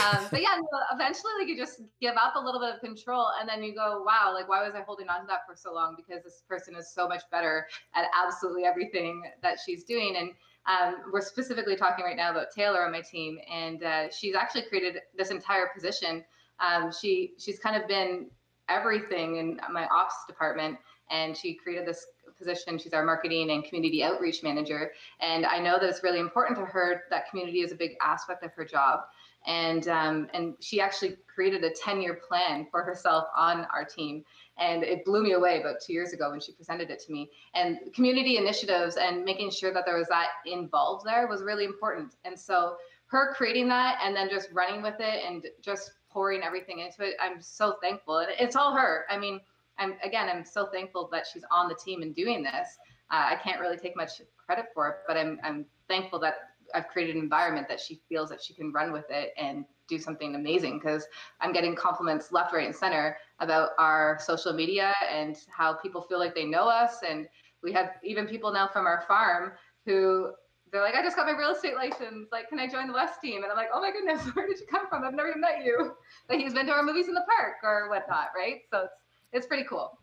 Um, 0.00 0.26
but 0.30 0.40
yeah, 0.40 0.58
eventually, 0.92 1.32
like 1.38 1.48
you 1.48 1.56
just 1.56 1.82
give 2.00 2.14
up 2.16 2.34
a 2.36 2.40
little 2.40 2.60
bit 2.60 2.74
of 2.74 2.80
control, 2.80 3.28
and 3.40 3.48
then 3.48 3.62
you 3.62 3.74
go, 3.74 4.02
"Wow, 4.06 4.32
like 4.34 4.48
why 4.48 4.64
was 4.64 4.74
I 4.74 4.82
holding 4.82 5.08
on 5.08 5.20
to 5.20 5.26
that 5.26 5.40
for 5.46 5.54
so 5.54 5.72
long?" 5.72 5.96
Because 5.96 6.24
this 6.24 6.42
person 6.48 6.74
is 6.74 6.92
so 6.92 7.06
much 7.06 7.22
better 7.30 7.66
at 7.94 8.06
absolutely 8.14 8.64
everything 8.64 9.22
that 9.42 9.58
she's 9.64 9.84
doing, 9.84 10.16
and 10.16 10.30
um, 10.66 11.02
we're 11.12 11.20
specifically 11.20 11.76
talking 11.76 12.04
right 12.04 12.16
now 12.16 12.30
about 12.30 12.46
Taylor 12.54 12.84
on 12.84 12.92
my 12.92 13.00
team, 13.00 13.38
and 13.52 13.82
uh, 13.82 14.10
she's 14.10 14.34
actually 14.34 14.62
created 14.62 15.00
this 15.16 15.30
entire 15.30 15.68
position. 15.74 16.24
Um, 16.60 16.90
she 16.92 17.34
she's 17.38 17.58
kind 17.58 17.80
of 17.80 17.88
been 17.88 18.30
everything 18.68 19.36
in 19.36 19.60
my 19.72 19.86
ops 19.86 20.14
department, 20.26 20.78
and 21.10 21.36
she 21.36 21.54
created 21.54 21.86
this 21.86 22.06
position. 22.38 22.78
She's 22.78 22.92
our 22.92 23.04
marketing 23.04 23.50
and 23.50 23.64
community 23.64 24.02
outreach 24.02 24.42
manager, 24.42 24.92
and 25.20 25.46
I 25.46 25.58
know 25.58 25.78
that 25.78 25.88
it's 25.88 26.02
really 26.02 26.20
important 26.20 26.58
to 26.58 26.64
her 26.64 27.04
that 27.10 27.28
community 27.30 27.60
is 27.60 27.72
a 27.72 27.76
big 27.76 27.92
aspect 28.00 28.44
of 28.44 28.52
her 28.54 28.64
job. 28.64 29.00
And 29.44 29.88
um, 29.88 30.28
and 30.34 30.54
she 30.60 30.80
actually 30.80 31.16
created 31.26 31.64
a 31.64 31.70
10 31.70 32.00
year 32.00 32.20
plan 32.28 32.68
for 32.70 32.82
herself 32.82 33.24
on 33.36 33.66
our 33.74 33.84
team 33.84 34.24
and 34.58 34.82
it 34.82 35.04
blew 35.04 35.22
me 35.22 35.32
away 35.32 35.60
about 35.60 35.80
two 35.80 35.92
years 35.92 36.12
ago 36.12 36.30
when 36.30 36.40
she 36.40 36.52
presented 36.52 36.90
it 36.90 37.00
to 37.00 37.12
me. 37.12 37.30
And 37.54 37.78
community 37.94 38.36
initiatives 38.36 38.96
and 38.96 39.24
making 39.24 39.50
sure 39.50 39.72
that 39.72 39.84
there 39.86 39.96
was 39.96 40.08
that 40.08 40.28
involved 40.46 41.06
there 41.06 41.26
was 41.26 41.42
really 41.42 41.64
important. 41.64 42.14
And 42.24 42.38
so 42.38 42.76
her 43.06 43.34
creating 43.34 43.68
that 43.68 43.98
and 44.02 44.14
then 44.14 44.28
just 44.30 44.50
running 44.52 44.82
with 44.82 44.96
it 45.00 45.24
and 45.26 45.46
just 45.60 45.92
pouring 46.10 46.42
everything 46.42 46.80
into 46.80 47.02
it, 47.02 47.14
I'm 47.20 47.40
so 47.40 47.76
thankful. 47.82 48.18
And 48.18 48.28
it's 48.38 48.56
all 48.56 48.74
her. 48.74 49.06
I 49.08 49.18
mean, 49.18 49.40
I'm 49.78 49.94
again, 50.02 50.28
I'm 50.28 50.44
so 50.44 50.66
thankful 50.66 51.08
that 51.12 51.26
she's 51.32 51.44
on 51.50 51.68
the 51.68 51.74
team 51.74 52.02
and 52.02 52.14
doing 52.14 52.42
this. 52.42 52.68
Uh, 53.10 53.26
I 53.30 53.36
can't 53.36 53.60
really 53.60 53.76
take 53.76 53.96
much 53.96 54.20
credit 54.36 54.66
for 54.74 54.88
it, 54.88 54.96
but 55.06 55.16
I'm 55.16 55.38
I'm 55.42 55.66
thankful 55.88 56.18
that 56.20 56.34
I've 56.74 56.88
created 56.88 57.16
an 57.16 57.22
environment 57.22 57.68
that 57.68 57.80
she 57.80 58.00
feels 58.08 58.28
that 58.30 58.42
she 58.42 58.54
can 58.54 58.72
run 58.72 58.92
with 58.92 59.06
it 59.10 59.32
and 59.36 59.64
do 59.88 59.98
something 59.98 60.34
amazing 60.34 60.78
because 60.78 61.06
I'm 61.40 61.52
getting 61.52 61.74
compliments 61.74 62.32
left, 62.32 62.52
right, 62.52 62.66
and 62.66 62.74
center 62.74 63.16
about 63.40 63.70
our 63.78 64.18
social 64.22 64.52
media 64.52 64.94
and 65.10 65.36
how 65.54 65.74
people 65.74 66.02
feel 66.02 66.18
like 66.18 66.34
they 66.34 66.44
know 66.44 66.68
us. 66.68 66.98
And 67.06 67.28
we 67.62 67.72
have 67.72 67.92
even 68.02 68.26
people 68.26 68.52
now 68.52 68.68
from 68.68 68.86
our 68.86 69.04
farm 69.06 69.52
who 69.84 70.32
they're 70.72 70.82
like, 70.82 70.94
I 70.94 71.02
just 71.02 71.16
got 71.16 71.26
my 71.26 71.36
real 71.36 71.50
estate 71.50 71.74
license. 71.74 72.28
Like, 72.32 72.48
can 72.48 72.58
I 72.58 72.66
join 72.66 72.86
the 72.86 72.94
West 72.94 73.20
team? 73.20 73.42
And 73.42 73.50
I'm 73.50 73.56
like, 73.56 73.68
oh 73.74 73.80
my 73.80 73.90
goodness, 73.92 74.22
where 74.34 74.46
did 74.46 74.58
you 74.58 74.66
come 74.66 74.88
from? 74.88 75.04
I've 75.04 75.14
never 75.14 75.28
even 75.28 75.40
met 75.40 75.64
you. 75.64 75.92
But 76.28 76.38
he's 76.38 76.54
been 76.54 76.66
to 76.66 76.72
our 76.72 76.82
movies 76.82 77.08
in 77.08 77.14
the 77.14 77.24
park 77.36 77.56
or 77.62 77.90
whatnot, 77.90 78.28
right? 78.34 78.60
So 78.70 78.84
it's 78.84 78.92
it's 79.32 79.46
pretty 79.46 79.64
cool. 79.64 79.98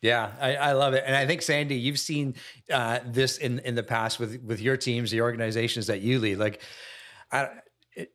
Yeah, 0.00 0.30
I, 0.40 0.54
I, 0.54 0.72
love 0.72 0.94
it, 0.94 1.02
and 1.04 1.16
I 1.16 1.26
think 1.26 1.42
Sandy, 1.42 1.74
you've 1.74 1.98
seen 1.98 2.36
uh, 2.72 3.00
this 3.04 3.38
in 3.38 3.58
in 3.60 3.74
the 3.74 3.82
past 3.82 4.20
with 4.20 4.40
with 4.44 4.60
your 4.60 4.76
teams, 4.76 5.10
the 5.10 5.22
organizations 5.22 5.88
that 5.88 6.02
you 6.02 6.20
lead. 6.20 6.38
Like, 6.38 6.62
I, 7.32 7.48
it, 7.96 8.12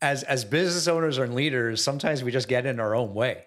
as 0.00 0.22
as 0.22 0.42
business 0.42 0.88
owners 0.88 1.18
and 1.18 1.34
leaders, 1.34 1.84
sometimes 1.84 2.24
we 2.24 2.32
just 2.32 2.48
get 2.48 2.64
in 2.64 2.80
our 2.80 2.94
own 2.94 3.12
way, 3.12 3.44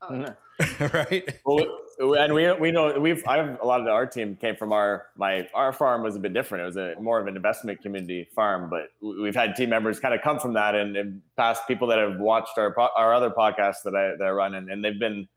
oh. 0.00 0.34
right? 0.94 1.38
Well, 1.44 1.66
and 2.00 2.32
we 2.32 2.50
we 2.52 2.70
know 2.70 2.98
we've 2.98 3.22
I 3.26 3.36
have 3.36 3.60
a 3.60 3.66
lot 3.66 3.82
of 3.82 3.86
our 3.86 4.06
team 4.06 4.34
came 4.36 4.56
from 4.56 4.72
our 4.72 5.08
my 5.16 5.46
our 5.52 5.74
farm 5.74 6.02
was 6.02 6.16
a 6.16 6.18
bit 6.18 6.32
different. 6.32 6.62
It 6.62 6.66
was 6.66 6.76
a 6.78 6.94
more 6.98 7.20
of 7.20 7.26
an 7.26 7.36
investment 7.36 7.82
community 7.82 8.26
farm, 8.34 8.70
but 8.70 8.88
we've 9.02 9.34
had 9.34 9.54
team 9.54 9.68
members 9.68 10.00
kind 10.00 10.14
of 10.14 10.22
come 10.22 10.38
from 10.38 10.54
that 10.54 10.74
and, 10.74 10.96
and 10.96 11.20
past 11.36 11.68
people 11.68 11.88
that 11.88 11.98
have 11.98 12.18
watched 12.18 12.56
our 12.56 12.74
our 12.96 13.12
other 13.12 13.28
podcasts 13.28 13.82
that 13.84 13.94
I 13.94 14.16
that 14.16 14.24
I 14.26 14.30
run 14.30 14.54
and, 14.54 14.70
and 14.70 14.82
they've 14.82 14.98
been 14.98 15.28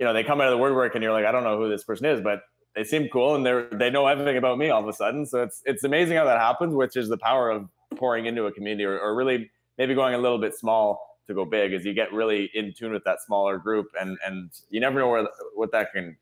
you 0.00 0.06
know, 0.06 0.12
they 0.14 0.24
come 0.24 0.40
out 0.40 0.48
of 0.48 0.52
the 0.52 0.58
woodwork 0.58 0.94
and 0.94 1.04
you're 1.04 1.12
like, 1.12 1.26
I 1.26 1.30
don't 1.30 1.44
know 1.44 1.58
who 1.58 1.68
this 1.68 1.84
person 1.84 2.06
is, 2.06 2.20
but 2.22 2.40
they 2.74 2.84
seem 2.84 3.08
cool 3.08 3.34
and 3.34 3.44
they're 3.44 3.68
they 3.70 3.90
know 3.90 4.06
everything 4.06 4.38
about 4.38 4.58
me 4.58 4.70
all 4.70 4.82
of 4.82 4.88
a 4.88 4.92
sudden. 4.92 5.26
So 5.26 5.42
it's 5.42 5.62
it's 5.66 5.84
amazing 5.84 6.16
how 6.16 6.24
that 6.24 6.40
happens, 6.40 6.74
which 6.74 6.96
is 6.96 7.08
the 7.08 7.18
power 7.18 7.50
of 7.50 7.68
pouring 7.96 8.26
into 8.26 8.46
a 8.46 8.52
community 8.52 8.84
or, 8.84 8.98
or 8.98 9.14
really 9.14 9.50
maybe 9.76 9.94
going 9.94 10.14
a 10.14 10.18
little 10.18 10.38
bit 10.38 10.54
small 10.56 11.18
to 11.26 11.34
go 11.34 11.44
big 11.44 11.72
as 11.72 11.84
you 11.84 11.92
get 11.92 12.12
really 12.12 12.50
in 12.54 12.72
tune 12.72 12.92
with 12.92 13.04
that 13.04 13.20
smaller 13.20 13.58
group 13.58 13.86
and 14.00 14.16
and 14.26 14.50
you 14.70 14.80
never 14.80 14.98
know 14.98 15.08
where 15.08 15.28
what 15.54 15.70
that 15.70 15.92
can 15.92 16.16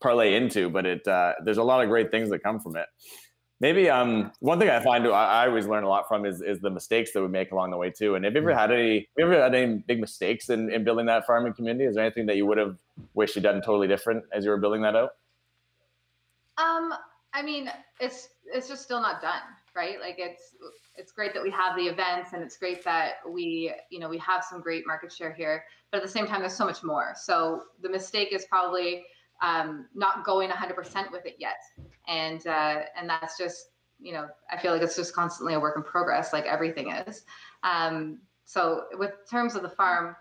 parlay 0.00 0.34
into 0.34 0.68
but 0.68 0.84
it 0.84 1.06
uh, 1.08 1.32
there's 1.44 1.58
a 1.58 1.62
lot 1.62 1.82
of 1.82 1.88
great 1.88 2.10
things 2.10 2.28
that 2.28 2.42
come 2.42 2.60
from 2.60 2.76
it 2.76 2.86
maybe 3.62 3.88
um 3.88 4.30
one 4.40 4.58
thing 4.58 4.68
i 4.68 4.80
find 4.80 5.06
I, 5.06 5.10
I, 5.10 5.46
always 5.46 5.66
learn 5.66 5.84
a 5.84 5.88
lot 5.88 6.06
from 6.08 6.26
is 6.26 6.42
is 6.42 6.60
the 6.60 6.68
mistakes 6.68 7.12
that 7.12 7.22
we 7.22 7.28
make 7.28 7.52
along 7.52 7.70
the 7.70 7.78
way 7.78 7.90
too. 7.90 8.16
And 8.16 8.24
have 8.26 8.34
you 8.34 8.40
ever 8.40 8.54
had 8.54 8.70
any 8.70 8.96
have 8.96 9.06
you 9.16 9.24
ever 9.24 9.40
had 9.40 9.54
any 9.54 9.78
big 9.86 10.00
mistakes 10.00 10.50
in, 10.50 10.70
in 10.70 10.84
building 10.84 11.06
that 11.06 11.26
farming 11.26 11.54
community? 11.54 11.86
Is 11.86 11.94
there 11.94 12.04
anything 12.04 12.26
that 12.26 12.36
you 12.36 12.44
would 12.44 12.58
have 12.58 12.76
wished 13.14 13.36
you'd 13.36 13.44
done 13.44 13.62
totally 13.62 13.88
different 13.88 14.24
as 14.32 14.44
you 14.44 14.50
were 14.50 14.58
building 14.58 14.82
that 14.82 14.96
out? 14.96 15.14
Um 16.58 16.92
i 17.32 17.40
mean 17.40 17.70
it's 18.00 18.28
it's 18.52 18.68
just 18.68 18.82
still 18.82 19.00
not 19.00 19.22
done 19.22 19.42
right? 19.74 19.98
Like 20.00 20.16
it's 20.18 20.54
it's 20.96 21.12
great 21.12 21.32
that 21.32 21.42
we 21.42 21.50
have 21.50 21.74
the 21.76 21.84
events 21.84 22.34
and 22.34 22.42
it's 22.42 22.58
great 22.58 22.84
that 22.84 23.14
we 23.26 23.72
you 23.88 23.98
know 23.98 24.08
we 24.10 24.18
have 24.18 24.44
some 24.44 24.60
great 24.60 24.86
market 24.86 25.10
share 25.10 25.32
here 25.32 25.64
but 25.90 25.98
at 25.98 26.02
the 26.02 26.10
same 26.10 26.26
time 26.26 26.40
there's 26.40 26.54
so 26.54 26.66
much 26.66 26.82
more. 26.82 27.14
So 27.16 27.62
the 27.80 27.88
mistake 27.88 28.32
is 28.32 28.44
probably 28.46 29.04
um, 29.42 29.86
not 29.94 30.24
going 30.24 30.48
100% 30.48 31.12
with 31.12 31.26
it 31.26 31.36
yet. 31.38 31.60
And 32.08 32.46
uh, 32.46 32.82
and 32.96 33.08
that's 33.08 33.36
just 33.36 33.66
you 34.00 34.12
know 34.12 34.26
i 34.50 34.56
feel 34.56 34.72
like 34.72 34.82
it's 34.82 34.96
just 34.96 35.14
constantly 35.14 35.54
a 35.54 35.60
work 35.60 35.76
in 35.76 35.82
progress 35.82 36.32
like 36.32 36.44
everything 36.44 36.90
is. 36.90 37.24
Um, 37.62 38.18
so 38.44 38.84
with 38.94 39.12
terms 39.30 39.54
of 39.54 39.62
the 39.62 39.68
farm 39.68 40.16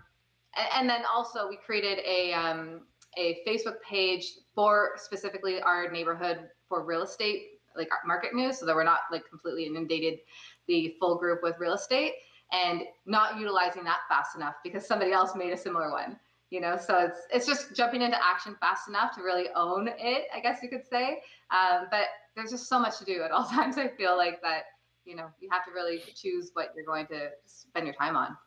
and, 0.55 0.67
and 0.75 0.89
then 0.89 1.01
also 1.11 1.47
we 1.49 1.57
created 1.57 1.99
a 2.05 2.33
um, 2.33 2.81
a 3.17 3.39
facebook 3.47 3.81
page 3.87 4.25
for 4.53 4.91
specifically 4.97 5.61
our 5.61 5.91
neighborhood 5.91 6.47
for 6.69 6.85
real 6.85 7.01
estate 7.01 7.47
like 7.75 7.89
market 8.05 8.35
news 8.35 8.59
so 8.59 8.65
that 8.65 8.75
we're 8.75 8.83
not 8.83 8.99
like 9.11 9.27
completely 9.27 9.65
inundated 9.65 10.19
the 10.67 10.95
full 10.99 11.17
group 11.17 11.39
with 11.41 11.55
real 11.59 11.73
estate 11.73 12.13
and 12.51 12.83
not 13.05 13.39
utilizing 13.39 13.83
that 13.83 13.99
fast 14.07 14.35
enough 14.35 14.55
because 14.63 14.85
somebody 14.85 15.11
else 15.11 15.35
made 15.35 15.53
a 15.53 15.57
similar 15.57 15.89
one 15.89 16.17
you 16.51 16.59
know 16.59 16.77
so 16.77 16.99
it's 16.99 17.21
it's 17.33 17.47
just 17.47 17.73
jumping 17.73 18.03
into 18.03 18.17
action 18.23 18.55
fast 18.59 18.87
enough 18.87 19.15
to 19.15 19.23
really 19.23 19.47
own 19.55 19.89
it 19.97 20.25
i 20.35 20.39
guess 20.39 20.61
you 20.61 20.69
could 20.69 20.85
say. 20.87 21.23
Um, 21.49 21.87
but 21.89 22.05
there's 22.35 22.51
just 22.51 22.69
so 22.69 22.79
much 22.79 22.99
to 22.99 23.05
do 23.05 23.23
at 23.23 23.31
all 23.31 23.45
times 23.49 23.77
i 23.77 23.87
feel 23.87 24.15
like 24.15 24.41
that 24.43 24.65
you 25.05 25.15
know 25.15 25.27
you 25.39 25.49
have 25.51 25.65
to 25.65 25.71
really 25.71 26.03
choose 26.15 26.51
what 26.53 26.73
you're 26.75 26.85
going 26.85 27.07
to 27.07 27.29
spend 27.47 27.87
your 27.87 27.95
time 27.95 28.15
on. 28.15 28.37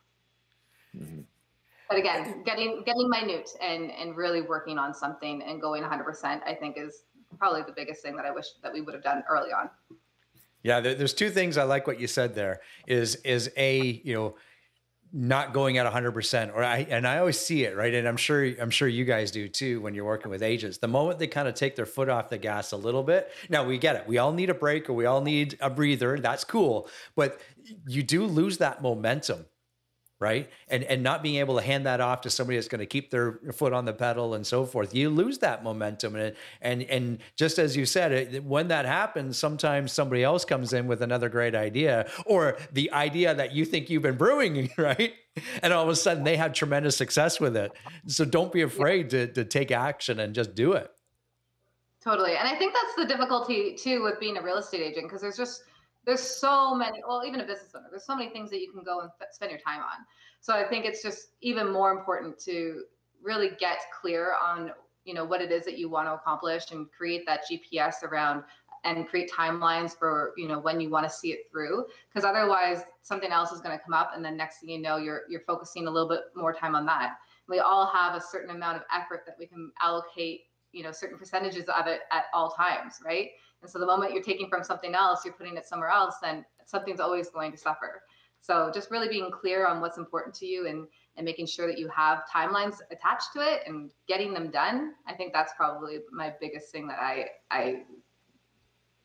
Mm-hmm. 0.95 1.21
but 1.89 1.97
again 1.97 2.43
getting 2.45 2.83
getting 2.85 3.09
minute 3.09 3.49
and 3.61 3.91
and 3.91 4.15
really 4.15 4.41
working 4.41 4.77
on 4.77 4.93
something 4.93 5.41
and 5.41 5.59
going 5.61 5.83
100% 5.83 6.41
i 6.45 6.53
think 6.53 6.77
is 6.77 7.03
probably 7.37 7.63
the 7.63 7.73
biggest 7.73 8.01
thing 8.01 8.15
that 8.15 8.25
i 8.25 8.31
wish 8.31 8.45
that 8.63 8.71
we 8.71 8.79
would 8.79 8.93
have 8.93 9.03
done 9.03 9.23
early 9.29 9.51
on. 9.51 9.69
Yeah 10.63 10.79
there's 10.79 11.13
two 11.13 11.29
things 11.29 11.57
i 11.57 11.63
like 11.63 11.85
what 11.85 11.99
you 11.99 12.07
said 12.07 12.33
there 12.33 12.61
is 12.87 13.15
is 13.17 13.51
a 13.57 14.01
you 14.05 14.13
know 14.13 14.35
not 15.17 15.53
going 15.53 15.77
at 15.77 15.91
100% 15.91 16.53
or 16.53 16.61
I 16.61 16.85
and 16.89 17.07
I 17.07 17.19
always 17.19 17.39
see 17.39 17.63
it 17.63 17.75
right? 17.77 17.93
And 17.93 18.05
I'm 18.05 18.17
sure 18.17 18.43
I'm 18.59 18.69
sure 18.69 18.87
you 18.89 19.05
guys 19.05 19.31
do 19.31 19.47
too 19.47 19.79
when 19.79 19.95
you're 19.95 20.05
working 20.05 20.29
with 20.29 20.43
agents. 20.43 20.77
The 20.77 20.89
moment 20.89 21.19
they 21.19 21.27
kind 21.27 21.47
of 21.47 21.55
take 21.55 21.77
their 21.77 21.85
foot 21.85 22.09
off 22.09 22.29
the 22.29 22.37
gas 22.37 22.73
a 22.73 22.77
little 22.77 23.01
bit 23.01 23.31
now 23.49 23.63
we 23.63 23.77
get 23.77 23.95
it. 23.95 24.05
We 24.07 24.17
all 24.17 24.33
need 24.33 24.49
a 24.49 24.53
break 24.53 24.89
or 24.89 24.93
we 24.93 25.05
all 25.05 25.21
need 25.21 25.57
a 25.61 25.69
breather 25.69 26.19
that's 26.19 26.43
cool. 26.43 26.89
But 27.15 27.39
you 27.87 28.03
do 28.03 28.25
lose 28.25 28.57
that 28.57 28.81
momentum 28.81 29.45
right? 30.19 30.49
And 30.69 30.83
and 30.83 31.03
not 31.03 31.21
being 31.21 31.35
able 31.35 31.55
to 31.57 31.61
hand 31.61 31.85
that 31.85 31.99
off 31.99 32.21
to 32.21 32.29
somebody 32.29 32.57
that's 32.57 32.67
going 32.67 32.79
to 32.79 32.85
keep 32.85 33.11
their 33.11 33.39
foot 33.53 33.73
on 33.73 33.85
the 33.85 33.93
pedal 33.93 34.33
and 34.33 34.47
so 34.47 34.65
forth 34.65 34.95
you 34.95 35.09
lose 35.09 35.39
that 35.39 35.63
momentum. 35.63 36.15
And 36.15 36.35
and 36.61 36.83
and 36.83 37.19
just 37.35 37.59
as 37.59 37.75
you 37.75 37.85
said 37.85 38.11
it, 38.11 38.43
when 38.43 38.69
that 38.69 38.85
happens 38.85 39.37
sometimes 39.37 39.91
somebody 39.91 40.23
else 40.23 40.45
comes 40.45 40.73
in 40.73 40.87
with 40.87 41.01
another 41.01 41.27
great 41.29 41.55
idea 41.55 42.09
or 42.25 42.57
the 42.71 42.91
idea 42.91 43.33
that 43.35 43.53
you 43.53 43.65
think 43.65 43.89
you've 43.89 44.03
been 44.03 44.17
brewing 44.17 44.69
right? 44.77 45.13
And 45.61 45.73
all 45.73 45.83
of 45.83 45.89
a 45.89 45.95
sudden 45.95 46.23
they 46.23 46.37
have 46.37 46.53
tremendous 46.53 46.95
success 46.95 47.39
with 47.39 47.57
it. 47.57 47.73
So 48.07 48.23
don't 48.23 48.51
be 48.51 48.61
afraid 48.61 49.09
to 49.09 49.27
to 49.33 49.43
take 49.43 49.71
action 49.71 50.19
and 50.19 50.33
just 50.33 50.55
do 50.55 50.73
it. 50.73 50.89
Totally. 52.01 52.37
And 52.37 52.47
i 52.47 52.55
think 52.55 52.73
that's 52.73 52.95
the 52.95 53.05
difficulty 53.05 53.75
too 53.75 54.03
with 54.03 54.19
being 54.19 54.37
a 54.37 54.41
real 54.41 54.57
estate 54.57 54.81
agent 54.81 55.07
because 55.07 55.21
there's 55.21 55.37
just 55.37 55.63
there's 56.05 56.21
so 56.21 56.75
many 56.75 57.01
well 57.07 57.23
even 57.25 57.41
a 57.41 57.45
business 57.45 57.71
owner 57.75 57.87
there's 57.89 58.05
so 58.05 58.15
many 58.15 58.29
things 58.29 58.49
that 58.49 58.61
you 58.61 58.71
can 58.71 58.83
go 58.83 59.01
and 59.01 59.09
spend 59.31 59.51
your 59.51 59.59
time 59.59 59.79
on. 59.79 60.05
So 60.41 60.53
i 60.53 60.63
think 60.67 60.85
it's 60.85 61.01
just 61.01 61.29
even 61.41 61.71
more 61.71 61.91
important 61.91 62.39
to 62.39 62.83
really 63.21 63.51
get 63.59 63.79
clear 63.99 64.33
on 64.43 64.71
you 65.03 65.13
know 65.13 65.25
what 65.25 65.41
it 65.41 65.51
is 65.51 65.65
that 65.65 65.77
you 65.77 65.89
want 65.89 66.07
to 66.07 66.13
accomplish 66.13 66.71
and 66.71 66.87
create 66.91 67.25
that 67.25 67.41
gps 67.49 68.03
around 68.03 68.43
and 68.85 69.07
create 69.07 69.29
timelines 69.31 69.97
for 69.97 70.33
you 70.37 70.47
know 70.47 70.59
when 70.59 70.79
you 70.79 70.89
want 70.89 71.05
to 71.05 71.09
see 71.09 71.31
it 71.31 71.49
through. 71.51 71.85
Because 72.07 72.23
otherwise 72.23 72.83
something 73.01 73.31
else 73.31 73.51
is 73.51 73.59
going 73.59 73.77
to 73.77 73.83
come 73.83 73.93
up 73.93 74.11
and 74.15 74.23
then 74.23 74.37
next 74.37 74.59
thing 74.59 74.69
you 74.69 74.79
know 74.79 74.97
you're 74.97 75.23
you're 75.27 75.41
focusing 75.41 75.87
a 75.87 75.91
little 75.91 76.07
bit 76.07 76.21
more 76.35 76.53
time 76.53 76.75
on 76.75 76.85
that. 76.85 77.17
We 77.49 77.59
all 77.59 77.87
have 77.87 78.15
a 78.15 78.21
certain 78.21 78.55
amount 78.55 78.77
of 78.77 78.83
effort 78.93 79.23
that 79.25 79.35
we 79.37 79.47
can 79.47 79.71
allocate 79.81 80.41
you 80.71 80.83
know 80.83 80.91
certain 80.91 81.17
percentages 81.17 81.65
of 81.67 81.87
it 81.87 82.01
at 82.11 82.25
all 82.33 82.51
times 82.51 82.99
right 83.05 83.29
and 83.65 83.71
so 83.71 83.79
the 83.79 83.85
moment 83.87 84.13
you're 84.13 84.21
taking 84.21 84.47
from 84.47 84.63
something 84.63 84.93
else, 84.93 85.25
you're 85.25 85.33
putting 85.33 85.57
it 85.57 85.65
somewhere 85.65 85.89
else, 85.89 86.17
then 86.21 86.45
something's 86.65 86.99
always 86.99 87.29
going 87.31 87.51
to 87.51 87.57
suffer. 87.57 88.03
So 88.39 88.69
just 88.71 88.91
really 88.91 89.07
being 89.07 89.31
clear 89.31 89.65
on 89.65 89.81
what's 89.81 89.97
important 89.97 90.35
to 90.35 90.45
you 90.45 90.67
and 90.67 90.87
and 91.17 91.25
making 91.25 91.47
sure 91.47 91.65
that 91.65 91.79
you 91.79 91.87
have 91.87 92.25
timelines 92.31 92.75
attached 92.91 93.29
to 93.33 93.39
it 93.39 93.61
and 93.65 93.91
getting 94.07 94.35
them 94.35 94.51
done. 94.51 94.93
I 95.07 95.15
think 95.15 95.33
that's 95.33 95.53
probably 95.57 95.97
my 96.11 96.31
biggest 96.39 96.71
thing 96.71 96.87
that 96.89 96.99
I 96.99 97.25
I 97.49 97.85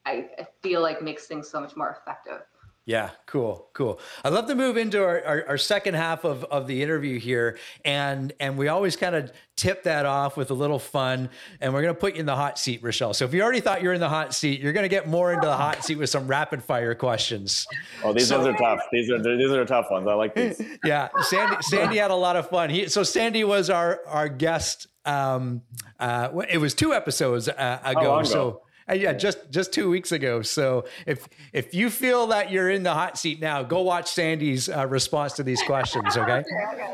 I 0.05 0.29
feel 0.61 0.83
like 0.83 1.01
makes 1.01 1.27
things 1.27 1.49
so 1.49 1.59
much 1.59 1.75
more 1.75 1.97
effective. 1.99 2.43
Yeah, 2.91 3.11
cool, 3.27 3.69
cool. 3.73 4.01
I'd 4.25 4.33
love 4.33 4.49
to 4.49 4.57
move 4.57 4.77
into 4.77 5.01
our, 5.01 5.25
our, 5.25 5.45
our, 5.51 5.59
second 5.59 5.95
half 5.95 6.25
of, 6.25 6.43
of 6.47 6.67
the 6.67 6.83
interview 6.83 7.21
here. 7.21 7.57
And 7.85 8.33
and 8.41 8.59
we 8.59 8.67
always 8.67 8.97
kind 8.97 9.15
of 9.15 9.33
tip 9.55 9.85
that 9.85 10.07
off 10.07 10.37
with 10.37 10.51
a 10.51 10.55
little 10.55 10.81
fun. 10.81 11.31
And 11.61 11.73
we're 11.73 11.83
gonna 11.83 11.95
put 11.95 12.15
you 12.15 12.21
in 12.21 12.27
the 12.27 12.35
hot 12.35 12.59
seat, 12.59 12.83
Richelle. 12.83 13.15
So 13.15 13.25
if 13.25 13.33
you 13.33 13.43
already 13.43 13.61
thought 13.61 13.81
you're 13.81 13.93
in 13.93 14.01
the 14.01 14.09
hot 14.09 14.35
seat, 14.35 14.61
you're 14.61 14.73
gonna 14.73 14.89
get 14.89 15.07
more 15.07 15.33
into 15.33 15.47
the 15.47 15.57
hot 15.57 15.85
seat 15.85 15.99
with 15.99 16.11
some 16.11 16.27
rapid 16.27 16.65
fire 16.65 16.97
questions. 16.97 17.65
Oh, 18.03 18.13
these 18.13 18.27
so, 18.27 18.39
ones 18.39 18.49
are 18.49 18.59
tough. 18.59 18.81
These 18.91 19.09
are 19.09 19.23
these 19.23 19.53
are 19.53 19.65
tough 19.65 19.87
ones. 19.89 20.09
I 20.09 20.15
like 20.15 20.35
these. 20.35 20.61
Yeah, 20.85 21.11
Sandy 21.23 21.57
Sandy 21.61 21.99
had 21.99 22.11
a 22.11 22.17
lot 22.17 22.35
of 22.35 22.51
fun. 22.51 22.71
He, 22.71 22.89
so 22.89 23.05
Sandy 23.05 23.45
was 23.45 23.71
our 23.71 24.01
our 24.09 24.29
guest. 24.29 24.89
Um, 25.05 25.63
uh, 26.01 26.43
it 26.49 26.59
was 26.59 26.75
two 26.75 26.93
episodes 26.93 27.49
uh, 27.49 27.79
ago. 27.85 28.25
So 28.25 28.49
uh, 28.51 28.70
yeah, 28.93 29.13
just 29.13 29.51
just 29.51 29.73
two 29.73 29.91
weeks 29.91 30.13
ago. 30.13 30.43
So 30.43 30.85
if 31.07 31.29
if 31.53 31.75
you 31.75 31.91
feel 31.91 32.29
that 32.29 32.51
you're 32.51 32.71
in 32.71 32.83
the 32.83 32.95
hot 32.95 33.19
seat 33.19 33.41
now, 33.41 33.63
go 33.63 33.83
watch 33.83 34.11
Sandy's 34.11 34.69
uh, 34.69 34.87
response 34.87 35.35
to 35.35 35.43
these 35.43 35.63
questions. 35.63 36.17
Okay. 36.21 36.45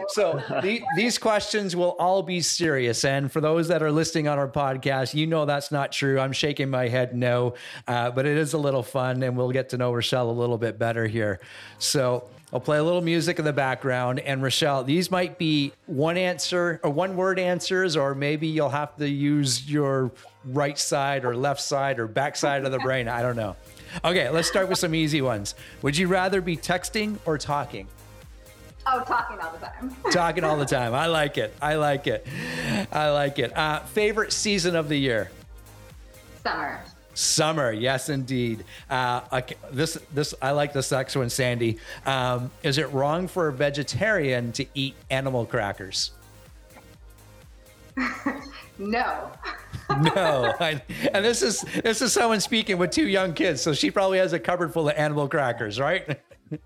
so 0.08 0.40
the, 0.62 0.82
these 0.94 1.18
questions 1.18 1.74
will 1.74 1.96
all 1.98 2.22
be 2.22 2.40
serious, 2.40 3.04
and 3.04 3.30
for 3.30 3.40
those 3.40 3.66
that 3.68 3.82
are 3.82 3.90
listening 3.90 4.28
on 4.28 4.38
our 4.38 4.48
podcast, 4.48 5.14
you 5.14 5.26
know 5.26 5.44
that's 5.46 5.72
not 5.72 5.90
true. 5.90 6.20
I'm 6.20 6.32
shaking 6.32 6.70
my 6.70 6.86
head 6.86 7.14
no, 7.14 7.54
uh, 7.88 8.10
but 8.10 8.24
it 8.24 8.36
is 8.36 8.52
a 8.52 8.58
little 8.58 8.84
fun, 8.84 9.22
and 9.22 9.36
we'll 9.36 9.50
get 9.50 9.70
to 9.70 9.78
know 9.78 9.92
Richelle 9.92 10.30
a 10.30 10.32
little 10.32 10.58
bit 10.58 10.78
better 10.78 11.06
here. 11.06 11.40
So. 11.78 12.28
I'll 12.56 12.60
play 12.60 12.78
a 12.78 12.82
little 12.82 13.02
music 13.02 13.38
in 13.38 13.44
the 13.44 13.52
background. 13.52 14.18
And 14.18 14.42
Richelle, 14.42 14.82
these 14.82 15.10
might 15.10 15.36
be 15.36 15.74
one 15.84 16.16
answer 16.16 16.80
or 16.82 16.88
one 16.88 17.14
word 17.14 17.38
answers, 17.38 17.98
or 17.98 18.14
maybe 18.14 18.46
you'll 18.46 18.70
have 18.70 18.96
to 18.96 19.06
use 19.06 19.70
your 19.70 20.10
right 20.42 20.78
side 20.78 21.26
or 21.26 21.36
left 21.36 21.60
side 21.60 21.98
or 21.98 22.06
back 22.06 22.34
side 22.34 22.64
of 22.64 22.72
the 22.72 22.78
brain. 22.88 23.08
I 23.08 23.20
don't 23.20 23.36
know. 23.36 23.56
Okay, 24.06 24.30
let's 24.30 24.48
start 24.48 24.70
with 24.70 24.78
some 24.78 24.94
easy 24.94 25.20
ones. 25.20 25.54
Would 25.82 25.98
you 25.98 26.08
rather 26.08 26.40
be 26.40 26.56
texting 26.56 27.18
or 27.26 27.36
talking? 27.36 27.88
Oh, 28.86 29.04
talking 29.06 29.38
all 29.38 29.52
the 29.52 29.58
time. 29.58 29.94
talking 30.10 30.42
all 30.42 30.56
the 30.56 30.64
time. 30.64 30.94
I 30.94 31.08
like 31.08 31.36
it. 31.36 31.54
I 31.60 31.74
like 31.74 32.06
it. 32.06 32.26
I 32.90 33.10
like 33.10 33.38
it. 33.38 33.54
Uh, 33.54 33.80
favorite 33.80 34.32
season 34.32 34.76
of 34.76 34.88
the 34.88 34.96
year? 34.96 35.30
Summer. 36.42 36.82
Summer, 37.16 37.72
yes, 37.72 38.10
indeed. 38.10 38.62
Uh, 38.90 39.22
okay, 39.32 39.56
this, 39.72 39.98
this, 40.12 40.34
I 40.42 40.50
like 40.50 40.74
this 40.74 40.92
next 40.92 41.16
one, 41.16 41.30
Sandy. 41.30 41.78
Um, 42.04 42.50
is 42.62 42.76
it 42.76 42.92
wrong 42.92 43.26
for 43.26 43.48
a 43.48 43.52
vegetarian 43.54 44.52
to 44.52 44.66
eat 44.74 44.94
animal 45.08 45.46
crackers? 45.46 46.10
no. 48.78 49.32
no, 50.14 50.54
I, 50.60 50.82
and 51.14 51.24
this 51.24 51.40
is 51.40 51.62
this 51.82 52.02
is 52.02 52.12
someone 52.12 52.40
speaking 52.40 52.76
with 52.76 52.90
two 52.90 53.08
young 53.08 53.32
kids, 53.32 53.62
so 53.62 53.72
she 53.72 53.90
probably 53.90 54.18
has 54.18 54.34
a 54.34 54.38
cupboard 54.38 54.74
full 54.74 54.88
of 54.88 54.96
animal 54.96 55.26
crackers, 55.26 55.80
right? 55.80 56.20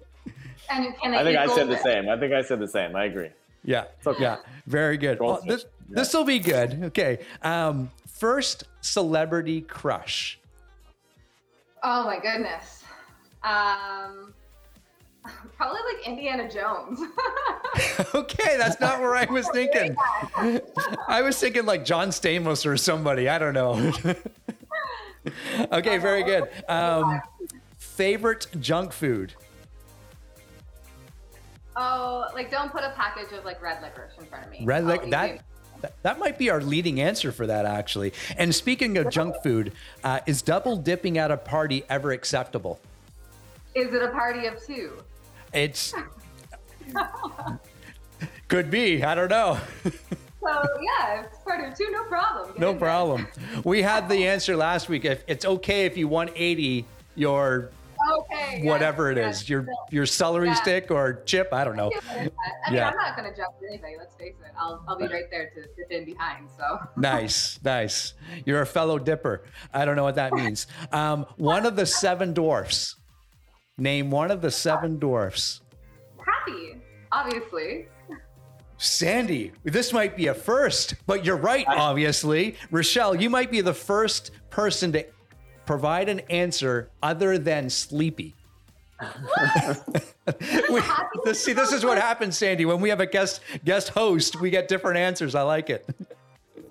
And 0.72 0.96
can 1.02 1.14
I 1.14 1.24
think 1.24 1.36
I 1.36 1.52
said 1.52 1.68
the 1.68 1.78
same. 1.78 2.08
I 2.08 2.16
think 2.16 2.32
I 2.32 2.42
said 2.42 2.60
the 2.60 2.68
same. 2.68 2.94
I 2.94 3.06
agree. 3.06 3.30
Yeah. 3.64 3.86
okay. 4.06 4.22
Yeah. 4.22 4.36
Very 4.68 4.96
good. 4.96 5.18
Well, 5.18 5.38
Goldfish. 5.38 5.48
this 5.48 5.64
this 5.88 6.14
will 6.14 6.24
be 6.24 6.38
good. 6.38 6.84
Okay. 6.84 7.18
Um, 7.42 7.90
first 8.06 8.64
celebrity 8.80 9.62
crush. 9.62 10.39
Oh 11.82 12.04
my 12.04 12.18
goodness. 12.18 12.84
Um, 13.42 14.34
probably 15.56 15.80
like 15.94 16.06
Indiana 16.06 16.50
Jones. 16.50 17.00
okay, 18.14 18.56
that's 18.58 18.80
not 18.80 19.00
where 19.00 19.14
I 19.14 19.24
was 19.26 19.48
thinking. 19.52 19.96
I 21.08 21.22
was 21.22 21.38
thinking 21.38 21.64
like 21.66 21.84
John 21.84 22.08
Stamos 22.08 22.66
or 22.66 22.76
somebody. 22.76 23.28
I 23.28 23.38
don't 23.38 23.54
know. 23.54 23.92
okay, 25.72 25.98
very 25.98 26.22
good. 26.22 26.48
Um, 26.68 27.20
favorite 27.78 28.46
junk 28.60 28.92
food. 28.92 29.34
oh, 31.76 32.26
like 32.34 32.50
don't 32.50 32.70
put 32.72 32.82
a 32.82 32.92
package 32.96 33.32
of 33.36 33.44
like 33.44 33.62
red 33.62 33.80
licorice 33.82 34.12
in 34.18 34.26
front 34.26 34.44
of 34.44 34.50
me. 34.50 34.64
Red 34.64 34.82
I'll 34.82 34.88
lic- 34.88 35.02
eat 35.06 35.10
that. 35.10 35.40
That 35.82 36.02
that 36.02 36.18
might 36.18 36.38
be 36.38 36.50
our 36.50 36.60
leading 36.60 37.00
answer 37.00 37.32
for 37.32 37.46
that 37.46 37.64
actually. 37.66 38.12
And 38.36 38.54
speaking 38.54 38.96
of 38.98 39.10
junk 39.10 39.36
food, 39.42 39.72
uh, 40.04 40.20
is 40.26 40.42
double 40.42 40.76
dipping 40.76 41.18
at 41.18 41.30
a 41.30 41.36
party 41.36 41.84
ever 41.88 42.12
acceptable? 42.12 42.80
Is 43.74 43.92
it 43.94 44.02
a 44.02 44.10
party 44.10 44.46
of 44.46 44.64
two? 44.64 45.02
It's 45.52 45.94
could 48.48 48.70
be. 48.70 49.02
I 49.04 49.14
don't 49.14 49.28
know. 49.30 49.58
So 49.84 50.62
yeah, 50.82 51.22
it's 51.24 51.38
party 51.44 51.66
of 51.66 51.76
two, 51.76 51.90
no 51.90 52.04
problem. 52.04 52.48
Get 52.52 52.58
No 52.60 52.70
there. 52.72 52.80
problem. 52.80 53.26
We 53.64 53.82
had 53.82 54.08
the 54.08 54.26
answer 54.28 54.56
last 54.56 54.88
week. 54.88 55.04
If 55.04 55.22
it's 55.28 55.44
okay 55.44 55.84
if 55.86 55.96
you 55.96 56.08
180 56.08 56.84
your 57.14 57.70
Okay. 58.18 58.60
yes, 58.62 58.64
whatever 58.64 59.10
it 59.10 59.16
yes, 59.18 59.48
your 59.48 59.66
your 59.90 60.06
celery 60.06 60.48
Yeah. 60.48 60.54
stick 60.54 60.90
or 60.90 61.22
chip, 61.24 61.48
I 61.52 61.64
don't 61.64 61.76
know. 61.76 61.90
I 62.10 62.20
mean, 62.20 62.30
Yeah. 62.70 62.88
I'm 62.90 62.96
not 62.96 63.16
gonna 63.16 63.34
jump 63.36 63.54
anybody. 63.68 63.94
Let's 63.98 64.14
face 64.14 64.34
it. 64.44 64.52
I'll 64.58 64.82
I'll 64.88 64.96
be 64.96 65.06
right 65.06 65.30
there 65.30 65.50
to 65.50 65.62
dip 65.76 65.90
in 65.90 66.04
behind. 66.04 66.48
So 66.56 66.78
Nice, 66.96 67.58
nice. 67.64 68.14
You're 68.46 68.62
a 68.62 68.66
fellow 68.66 68.98
dipper. 68.98 69.44
I 69.74 69.84
don't 69.84 69.96
know 69.96 70.04
what 70.04 70.14
that 70.16 70.32
means. 70.32 70.66
Um, 70.92 71.26
one 71.36 71.66
of 71.66 71.76
the 71.76 71.86
seven 71.86 72.32
dwarfs. 72.32 72.96
Name 73.78 74.10
one 74.10 74.30
of 74.30 74.40
the 74.42 74.50
seven 74.50 74.98
dwarfs. 74.98 75.60
happy, 76.24 76.76
obviously. 77.12 77.86
Sandy, 78.76 79.52
this 79.62 79.92
might 79.92 80.16
be 80.16 80.28
a 80.28 80.34
first, 80.34 80.94
but 81.06 81.22
you're 81.24 81.36
right, 81.36 81.66
obviously. 81.68 82.56
Richelle, 82.70 83.14
you 83.14 83.28
might 83.28 83.50
be 83.50 83.60
the 83.60 83.74
first 83.74 84.30
person 84.48 84.90
to 84.92 85.04
provide 85.70 86.08
an 86.08 86.18
answer 86.30 86.90
other 87.00 87.38
than 87.38 87.70
sleepy. 87.70 88.34
we, 90.68 90.82
this, 91.24 91.44
see, 91.44 91.52
this 91.52 91.72
is 91.72 91.84
what 91.84 91.96
happens, 91.96 92.36
Sandy. 92.36 92.64
When 92.64 92.80
we 92.80 92.88
have 92.88 92.98
a 92.98 93.06
guest 93.06 93.40
guest 93.64 93.90
host, 93.90 94.40
we 94.40 94.50
get 94.50 94.66
different 94.66 94.98
answers. 94.98 95.36
I 95.36 95.42
like 95.42 95.70
it. 95.70 95.88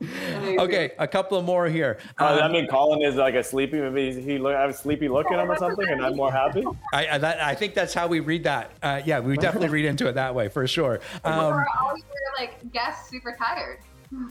Okay, 0.01 0.91
a 0.99 1.07
couple 1.07 1.37
of 1.37 1.45
more 1.45 1.67
here. 1.67 1.97
Oh, 2.19 2.25
Um, 2.25 2.43
I 2.43 2.47
mean, 2.49 2.67
Colin 2.67 3.01
is 3.01 3.15
like 3.15 3.35
a 3.35 3.43
sleepy. 3.43 3.79
Maybe 3.79 4.21
he 4.21 4.37
look. 4.37 4.53
I 4.53 4.61
have 4.61 4.69
a 4.69 4.73
sleepy 4.73 5.07
look 5.07 5.31
at 5.31 5.39
him 5.39 5.49
or 5.49 5.57
something, 5.57 5.87
and 5.87 6.05
I'm 6.05 6.17
more 6.17 6.31
happy. 6.31 6.65
I, 6.93 7.07
I, 7.07 7.17
that, 7.19 7.41
I 7.41 7.55
think 7.55 7.75
that's 7.75 7.93
how 7.93 8.07
we 8.07 8.19
read 8.19 8.43
that. 8.43 8.71
Uh, 8.83 9.01
yeah, 9.05 9.21
we 9.21 9.37
definitely 9.37 9.69
read 9.69 9.85
into 9.85 10.09
it 10.09 10.13
that 10.15 10.35
way 10.35 10.49
for 10.49 10.67
sure. 10.67 10.99
Um, 11.23 11.53
or 11.53 11.65
all 11.81 11.95
your 11.97 12.05
like 12.37 12.69
guests 12.73 13.09
super 13.09 13.33
tired. 13.37 13.79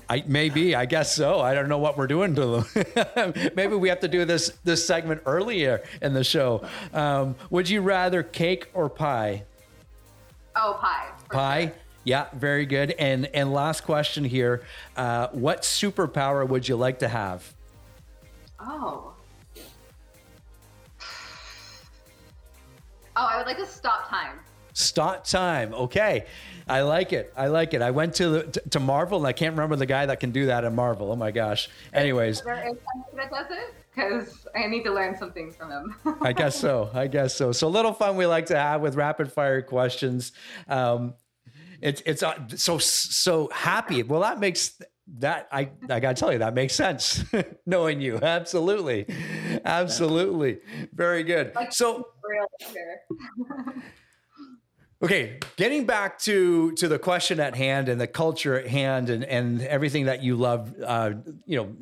I 0.09 0.25
maybe 0.27 0.75
I 0.75 0.87
guess 0.87 1.15
so. 1.15 1.41
I 1.41 1.55
don't 1.55 1.69
know 1.69 1.79
what 1.79 1.97
we're 1.97 2.09
doing 2.09 2.35
to 2.35 2.65
them. 2.75 3.35
maybe 3.55 3.77
we 3.77 3.89
have 3.89 4.01
to 4.01 4.09
do 4.09 4.25
this 4.25 4.51
this 4.65 4.85
segment 4.85 5.23
earlier 5.25 5.83
in 6.03 6.15
the 6.15 6.25
show. 6.25 6.67
Um, 6.93 7.37
would 7.51 7.69
you 7.69 7.81
rather 7.81 8.23
cake 8.23 8.71
or 8.75 8.89
pie? 8.89 9.45
Oh, 10.57 10.79
pie. 10.81 11.07
Pie. 11.31 11.67
sure. 11.67 11.75
Yeah, 12.05 12.27
very 12.33 12.67
good. 12.67 12.93
And 12.93 13.27
and 13.27 13.53
last 13.53 13.85
question 13.85 14.25
here: 14.25 14.63
uh, 14.97 15.29
What 15.29 15.63
superpower 15.63 16.47
would 16.49 16.67
you 16.69 16.77
like 16.77 16.99
to 17.01 17.09
have? 17.09 17.55
Oh. 18.59 19.13
Oh, 23.21 23.27
I 23.29 23.37
would 23.37 23.47
like 23.47 23.57
to 23.57 23.67
stop 23.67 24.09
time. 24.09 24.39
Stop 24.75 25.25
time. 25.25 25.75
Okay, 25.75 26.25
I 26.69 26.83
like 26.83 27.13
it. 27.13 27.33
I 27.37 27.47
like 27.49 27.75
it. 27.75 27.83
I 27.83 27.91
went 27.91 28.15
to 28.17 28.29
the, 28.29 28.43
to, 28.45 28.69
to 28.71 28.81
Marvel 28.81 29.19
and 29.19 29.27
I 29.27 29.33
can't 29.33 29.55
remember 29.55 29.77
the 29.77 29.87
guy 29.87 30.07
that 30.07 30.21
can 30.21 30.31
do 30.31 30.47
that 30.47 30.65
in 30.65 30.75
Marvel. 30.75 31.11
Oh 31.11 31.17
my 31.17 31.31
gosh. 31.31 31.69
Anyways, 31.93 32.43
There 32.43 32.69
is 32.69 32.77
somebody 32.93 33.17
that 33.17 33.31
does 33.31 33.47
it 33.51 33.75
because 33.95 34.47
I 34.55 34.67
need 34.67 34.85
to 34.85 34.93
learn 34.93 35.17
some 35.17 35.33
things 35.33 35.57
from 35.57 35.71
him. 35.71 35.95
I 36.21 36.33
guess 36.33 36.57
so. 36.57 36.91
I 36.95 37.07
guess 37.07 37.35
so. 37.35 37.53
So 37.53 37.67
a 37.67 37.71
little 37.71 37.93
fun 37.93 38.17
we 38.17 38.27
like 38.27 38.47
to 38.47 38.57
have 38.57 38.81
with 38.81 38.95
rapid 38.95 39.33
fire 39.33 39.63
questions. 39.63 40.33
Um, 40.69 41.15
it's 41.81 42.03
it's 42.07 42.23
uh, 42.23 42.35
so 42.57 42.79
so 42.79 43.49
happy. 43.53 44.03
Well, 44.03 44.21
that 44.23 44.41
makes 44.41 44.81
that 45.19 45.49
I 45.53 45.71
I 45.89 46.01
gotta 46.01 46.15
tell 46.15 46.33
you 46.33 46.39
that 46.39 46.55
makes 46.55 46.75
sense. 46.75 47.25
Knowing 47.67 48.01
you, 48.01 48.19
absolutely, 48.21 49.07
absolutely, 49.65 50.59
very 50.93 51.23
good. 51.23 51.53
So. 51.71 52.09
Okay, 55.01 55.39
getting 55.57 55.87
back 55.87 56.19
to 56.21 56.73
to 56.73 56.89
the 56.89 56.99
question 56.99 57.39
at 57.39 57.55
hand 57.55 57.89
and 57.89 58.01
the 58.01 58.09
culture 58.09 58.59
at 58.59 58.67
hand 58.67 59.11
and 59.11 59.25
and 59.25 59.63
everything 59.63 60.07
that 60.07 60.25
you 60.25 60.35
love, 60.35 60.75
uh, 60.85 61.13
you 61.47 61.57
know, 61.57 61.73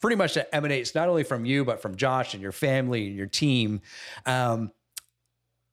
pretty 0.00 0.16
much 0.16 0.34
that 0.34 0.54
emanates 0.54 0.94
not 0.94 1.08
only 1.08 1.24
from 1.24 1.44
you 1.44 1.64
but 1.64 1.82
from 1.82 1.94
Josh 1.94 2.32
and 2.32 2.42
your 2.42 2.52
family 2.52 3.06
and 3.08 3.16
your 3.16 3.26
team. 3.26 3.82
Um, 4.24 4.72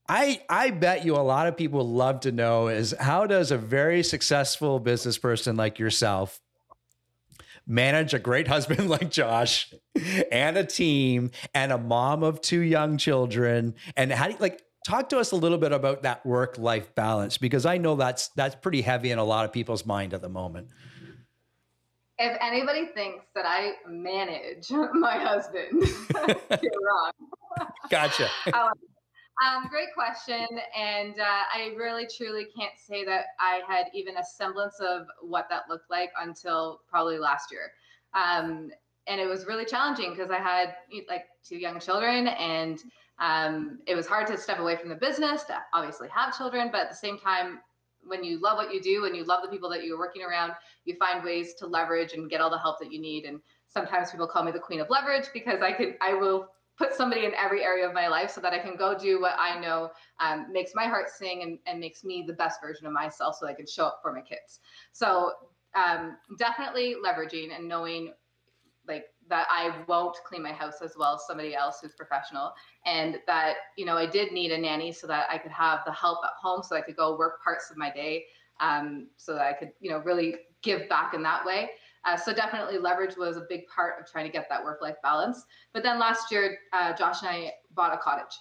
I 0.10 0.42
I 0.50 0.72
bet 0.72 1.06
you 1.06 1.16
a 1.16 1.24
lot 1.24 1.48
of 1.48 1.56
people 1.56 1.88
love 1.88 2.22
to 2.22 2.32
know 2.34 2.68
is 2.68 2.94
how 3.00 3.26
does 3.26 3.52
a 3.52 3.58
very 3.58 4.04
successful 4.04 4.80
business 4.80 5.18
person 5.18 5.56
like 5.56 5.80
yourself 5.80 6.42
manage 7.66 8.14
a 8.14 8.20
great 8.20 8.48
husband 8.50 8.90
like 8.90 9.12
Josh 9.12 9.74
and 10.30 10.58
a 10.58 10.66
team 10.66 11.32
and 11.54 11.72
a 11.72 11.78
mom 11.78 12.24
of 12.24 12.42
two 12.42 12.60
young 12.60 12.98
children 12.98 13.76
and 13.96 14.12
how 14.12 14.26
do 14.26 14.34
you 14.34 14.40
like 14.40 14.62
talk 14.90 15.08
to 15.10 15.20
us 15.20 15.32
a 15.32 15.36
little 15.36 15.60
bit 15.60 15.72
about 15.72 16.02
that 16.02 16.26
work 16.26 16.58
life 16.58 16.94
balance 16.96 17.38
because 17.38 17.66
I 17.66 17.78
know 17.78 17.96
that's 17.96 18.30
that's 18.30 18.56
pretty 18.56 18.82
heavy 18.82 19.12
in 19.12 19.20
a 19.20 19.24
lot 19.24 19.46
of 19.46 19.54
people's 19.54 19.86
mind 19.86 20.14
at 20.14 20.22
the 20.22 20.30
moment. 20.30 20.70
If 22.18 22.38
anybody 22.42 22.88
thinks 22.88 23.26
that 23.36 23.46
I 23.46 23.74
manage 23.88 24.70
my 24.94 25.18
husband, 25.18 25.68
you're 26.62 26.72
wrong. 26.88 27.68
Gotcha. 27.90 28.30
Um, 28.54 29.70
great 29.70 29.88
question. 29.94 30.46
And 30.78 31.18
uh, 31.18 31.44
I 31.54 31.74
really 31.78 32.06
truly 32.18 32.48
can't 32.58 32.74
say 32.78 33.06
that 33.06 33.28
I 33.40 33.62
had 33.66 33.86
even 33.94 34.18
a 34.18 34.24
semblance 34.24 34.82
of 34.82 35.06
what 35.22 35.48
that 35.50 35.64
looked 35.70 35.90
like 35.90 36.10
until 36.20 36.82
probably 36.90 37.20
last 37.20 37.50
year. 37.50 37.72
Um, 38.14 38.70
and 39.08 39.22
it 39.22 39.28
was 39.28 39.46
really 39.46 39.64
challenging 39.64 40.12
because 40.12 40.30
I 40.30 40.40
had 40.40 40.76
like 41.08 41.26
two 41.48 41.58
young 41.58 41.80
children 41.80 42.28
and 42.28 42.84
um, 43.20 43.80
it 43.86 43.96
was 43.96 44.08
hard 44.08 44.28
to 44.28 44.38
step 44.38 44.60
away 44.60 44.76
from 44.76 44.90
the 44.90 44.96
business 44.96 45.44
to 45.46 45.56
obviously 45.74 46.08
have 46.10 46.38
children, 46.38 46.70
but 46.72 46.82
at 46.82 46.90
the 46.90 46.96
same 46.96 47.18
time, 47.18 47.60
when 48.04 48.24
you 48.24 48.40
love 48.40 48.58
what 48.58 48.74
you 48.74 48.82
do 48.82 49.06
and 49.06 49.16
you 49.16 49.26
love 49.26 49.42
the 49.44 49.50
people 49.50 49.70
that 49.70 49.84
you're 49.84 50.00
working 50.00 50.24
around, 50.24 50.54
you 50.86 50.96
find 50.96 51.24
ways 51.24 51.54
to 51.56 51.68
leverage 51.68 52.14
and 52.14 52.30
get 52.30 52.40
all 52.40 52.50
the 52.50 52.58
help 52.58 52.80
that 52.80 52.92
you 52.92 53.00
need. 53.00 53.26
And 53.26 53.42
sometimes 53.68 54.12
people 54.12 54.28
call 54.28 54.44
me 54.44 54.52
the 54.52 54.60
queen 54.60 54.80
of 54.80 54.90
leverage 54.90 55.26
because 55.34 55.62
I 55.62 55.74
could, 55.74 55.96
I 56.02 56.14
will 56.14 56.48
put 56.78 56.94
somebody 56.94 57.26
in 57.26 57.34
every 57.36 57.62
area 57.62 57.86
of 57.86 57.94
my 57.94 58.08
life 58.08 58.32
so 58.32 58.40
that 58.40 58.54
I 58.54 58.60
can 58.60 58.78
go 58.78 58.98
do 58.98 59.20
what 59.20 59.36
I 59.38 59.60
know 59.60 59.92
um, 60.22 60.48
makes 60.50 60.72
my 60.74 60.86
heart 60.86 61.10
sing 61.10 61.44
and, 61.44 61.60
and 61.66 61.80
makes 61.80 62.06
me 62.06 62.24
the 62.26 62.34
best 62.34 62.62
version 62.62 62.88
of 62.88 62.94
myself 62.94 63.36
so 63.38 63.48
I 63.48 63.54
can 63.54 63.68
show 63.68 63.86
up 63.86 64.00
for 64.02 64.14
my 64.14 64.22
kids. 64.22 64.62
So 64.94 65.34
um, 65.76 66.16
definitely 66.38 66.96
leveraging 67.06 67.54
and 67.54 67.68
knowing 67.68 68.14
like 68.88 69.06
that 69.30 69.48
I 69.50 69.74
won't 69.88 70.18
clean 70.26 70.44
my 70.44 70.52
house 70.52 70.82
as 70.84 70.96
well 70.98 71.16
as 71.16 71.22
somebody 71.28 71.56
else 71.56 71.80
who's 71.82 71.94
professional. 71.94 72.52
And 72.86 73.20
that, 73.28 73.56
you 73.78 73.86
know, 73.86 73.96
I 73.96 74.06
did 74.06 74.32
need 74.32 74.52
a 74.52 74.58
nanny 74.58 74.92
so 74.92 75.08
that 75.08 75.28
I 75.30 75.38
could 75.38 75.52
have 75.52 75.80
the 75.86 75.92
help 75.92 76.20
at 76.24 76.32
home 76.42 76.64
so 76.64 76.76
I 76.76 76.82
could 76.82 76.96
go 76.96 77.18
work 77.18 77.44
parts 77.44 77.70
of 77.70 77.78
my 77.78 77.92
day 77.92 78.26
um, 78.60 79.08
so 79.18 79.34
that 79.34 79.42
I 79.42 79.54
could, 79.54 79.72
you 79.80 79.90
know, 79.90 80.00
really 80.00 80.36
give 80.62 80.90
back 80.90 81.14
in 81.14 81.24
that 81.24 81.46
way. 81.46 81.70
Uh, 82.06 82.18
so 82.18 82.34
definitely 82.34 82.78
leverage 82.78 83.16
was 83.18 83.38
a 83.38 83.46
big 83.50 83.68
part 83.68 84.00
of 84.00 84.10
trying 84.10 84.26
to 84.26 84.32
get 84.32 84.48
that 84.50 84.64
work-life 84.64 84.96
balance. 85.04 85.46
But 85.74 85.84
then 85.84 86.00
last 86.00 86.32
year, 86.32 86.58
uh, 86.74 86.94
Josh 86.94 87.22
and 87.22 87.30
I 87.30 87.52
bought 87.76 87.94
a 87.94 87.98
cottage. 87.98 88.36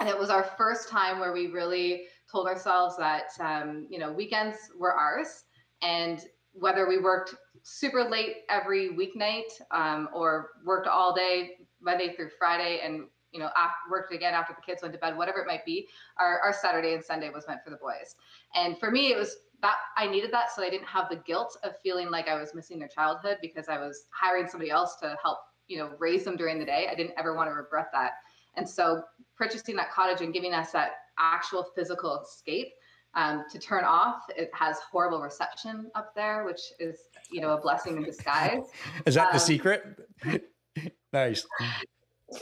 And 0.00 0.08
it 0.08 0.18
was 0.18 0.28
our 0.28 0.44
first 0.44 0.88
time 0.88 1.18
where 1.18 1.32
we 1.32 1.46
really 1.46 2.04
told 2.30 2.46
ourselves 2.46 2.96
that, 2.98 3.28
um, 3.40 3.86
you 3.88 3.98
know, 3.98 4.12
weekends 4.12 4.56
were 4.78 4.92
ours. 4.92 5.44
And 5.82 6.20
whether 6.52 6.88
we 6.88 6.98
worked 6.98 7.34
super 7.64 8.04
late 8.04 8.44
every 8.48 8.90
weeknight 8.90 9.48
um, 9.70 10.08
or 10.14 10.50
worked 10.64 10.86
all 10.86 11.14
day, 11.14 11.52
Monday 11.80 12.14
through 12.14 12.28
Friday, 12.38 12.80
and 12.84 13.06
you 13.32 13.40
know, 13.40 13.48
after, 13.56 13.90
worked 13.90 14.14
again 14.14 14.32
after 14.32 14.54
the 14.54 14.62
kids 14.62 14.80
went 14.80 14.94
to 14.94 15.00
bed, 15.00 15.16
whatever 15.16 15.40
it 15.40 15.46
might 15.46 15.64
be. 15.64 15.88
Our, 16.18 16.38
our 16.40 16.52
Saturday 16.52 16.94
and 16.94 17.02
Sunday 17.02 17.30
was 17.30 17.48
meant 17.48 17.60
for 17.64 17.70
the 17.70 17.76
boys. 17.76 18.14
And 18.54 18.78
for 18.78 18.92
me, 18.92 19.10
it 19.10 19.18
was 19.18 19.36
that 19.60 19.76
I 19.96 20.06
needed 20.06 20.30
that 20.32 20.52
so 20.54 20.62
I 20.62 20.70
didn't 20.70 20.86
have 20.86 21.08
the 21.10 21.16
guilt 21.16 21.56
of 21.64 21.72
feeling 21.82 22.10
like 22.10 22.28
I 22.28 22.38
was 22.38 22.54
missing 22.54 22.78
their 22.78 22.88
childhood 22.88 23.38
because 23.42 23.68
I 23.68 23.78
was 23.78 24.04
hiring 24.10 24.46
somebody 24.46 24.70
else 24.70 24.96
to 24.96 25.16
help, 25.22 25.38
you 25.66 25.78
know, 25.78 25.90
raise 25.98 26.24
them 26.24 26.36
during 26.36 26.58
the 26.58 26.64
day. 26.64 26.86
I 26.90 26.94
didn't 26.94 27.14
ever 27.18 27.34
want 27.34 27.48
to 27.48 27.54
regret 27.54 27.86
that. 27.92 28.12
And 28.56 28.68
so 28.68 29.02
purchasing 29.36 29.74
that 29.76 29.90
cottage 29.90 30.20
and 30.20 30.32
giving 30.32 30.52
us 30.52 30.70
that 30.72 30.90
actual 31.18 31.66
physical 31.74 32.22
escape 32.22 32.68
um, 33.16 33.44
to 33.50 33.58
turn 33.58 33.84
off. 33.84 34.22
It 34.36 34.50
has 34.54 34.78
horrible 34.90 35.20
reception 35.20 35.90
up 35.94 36.14
there, 36.14 36.44
which 36.44 36.60
is, 36.78 36.96
you 37.30 37.40
know, 37.40 37.50
a 37.50 37.60
blessing 37.60 37.96
in 37.96 38.02
disguise. 38.02 38.64
is 39.06 39.14
that 39.14 39.28
um, 39.28 39.32
the 39.32 39.38
secret? 39.38 39.98
nice 41.12 41.46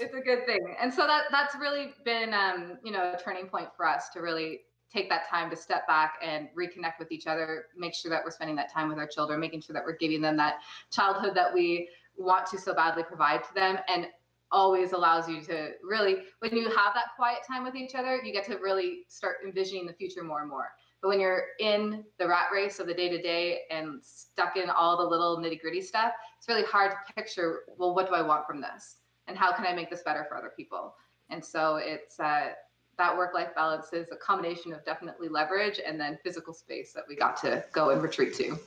it's 0.01 0.15
a 0.15 0.21
good 0.21 0.47
thing. 0.47 0.75
And 0.81 0.93
so 0.93 1.07
that 1.07 1.25
that's 1.31 1.55
really 1.55 1.93
been 2.05 2.33
um, 2.35 2.79
you 2.85 2.93
know, 2.93 3.13
a 3.13 3.19
turning 3.19 3.47
point 3.47 3.69
for 3.77 3.87
us 3.87 4.09
to 4.11 4.21
really 4.21 4.61
take 4.93 5.09
that 5.09 5.29
time 5.29 5.49
to 5.51 5.57
step 5.57 5.87
back 5.87 6.15
and 6.23 6.49
reconnect 6.57 6.99
with 6.99 7.11
each 7.11 7.27
other, 7.27 7.67
make 7.77 7.95
sure 7.95 8.11
that 8.11 8.23
we're 8.25 8.31
spending 8.31 8.57
that 8.57 8.71
time 8.71 8.89
with 8.89 8.99
our 8.99 9.07
children, 9.07 9.41
making 9.41 9.61
sure 9.63 9.73
that 9.73 9.83
we're 9.85 9.97
giving 9.97 10.21
them 10.21 10.37
that 10.37 10.57
childhood 10.91 11.35
that 11.35 11.53
we 11.53 11.89
want 12.17 12.47
to 12.47 12.59
so 12.59 12.75
badly 12.75 13.03
provide 13.03 13.43
to 13.43 13.55
them 13.55 13.79
and 13.89 14.07
always 14.53 14.93
allows 14.93 15.29
you 15.29 15.41
to 15.43 15.71
really 15.83 16.19
when 16.41 16.55
you 16.57 16.65
have 16.65 16.95
that 16.95 17.07
quiet 17.17 17.39
time 17.47 17.65
with 17.65 17.75
each 17.75 17.95
other, 17.95 18.23
you 18.23 18.33
get 18.33 18.45
to 18.47 18.57
really 18.57 19.01
start 19.09 19.37
envisioning 19.45 19.87
the 19.87 19.93
future 19.95 20.23
more 20.23 20.41
and 20.41 20.51
more. 20.51 20.69
But 21.01 21.09
when 21.09 21.21
you're 21.21 21.47
in 21.59 22.05
the 22.19 22.29
rat 22.29 22.47
race 22.53 22.79
of 22.79 22.87
the 22.87 22.95
day 22.95 23.09
to 23.09 23.21
day 23.21 23.63
and 23.71 24.01
stuck 24.05 24.57
in 24.57 24.71
all 24.71 24.97
the 24.97 25.05
little 25.05 25.39
nitty 25.39 25.61
gritty 25.61 25.81
stuff, 25.81 26.13
it's 26.39 26.49
really 26.49 26.63
hard 26.63 26.93
to 26.93 27.15
picture, 27.15 27.63
well, 27.77 27.93
what 27.93 28.07
do 28.07 28.15
I 28.15 28.23
want 28.23 28.47
from 28.47 28.61
this? 28.61 28.99
and 29.29 29.37
how 29.37 29.53
can 29.53 29.67
I 29.67 29.73
make 29.73 29.91
this 29.91 30.03
better 30.03 30.25
for 30.29 30.37
other 30.37 30.53
people? 30.57 30.95
And 31.31 31.45
so 31.45 31.77
it's 31.77 32.19
uh, 32.21 32.51
that 32.99 33.17
work 33.17 33.35
life 33.35 33.55
balance 33.55 33.93
is 33.93 34.09
a 34.13 34.17
combination 34.17 34.73
of 34.73 34.85
definitely 34.85 35.29
leverage 35.29 35.81
and 35.85 36.01
then 36.01 36.19
physical 36.23 36.53
space 36.53 36.93
that 36.93 37.05
we 37.09 37.17
got 37.17 37.37
to 37.39 37.65
go 37.73 37.91
and 37.91 38.03
retreat 38.03 38.35
to. 38.35 38.59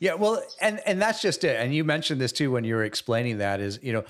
Yeah, 0.00 0.14
well, 0.14 0.42
and 0.60 0.80
and 0.86 1.00
that's 1.00 1.22
just 1.22 1.44
it. 1.44 1.60
And 1.60 1.74
you 1.74 1.84
mentioned 1.84 2.20
this 2.20 2.32
too 2.32 2.50
when 2.50 2.64
you 2.64 2.74
were 2.74 2.84
explaining 2.84 3.38
that 3.38 3.60
is 3.60 3.78
you 3.82 3.92
know 3.92 4.04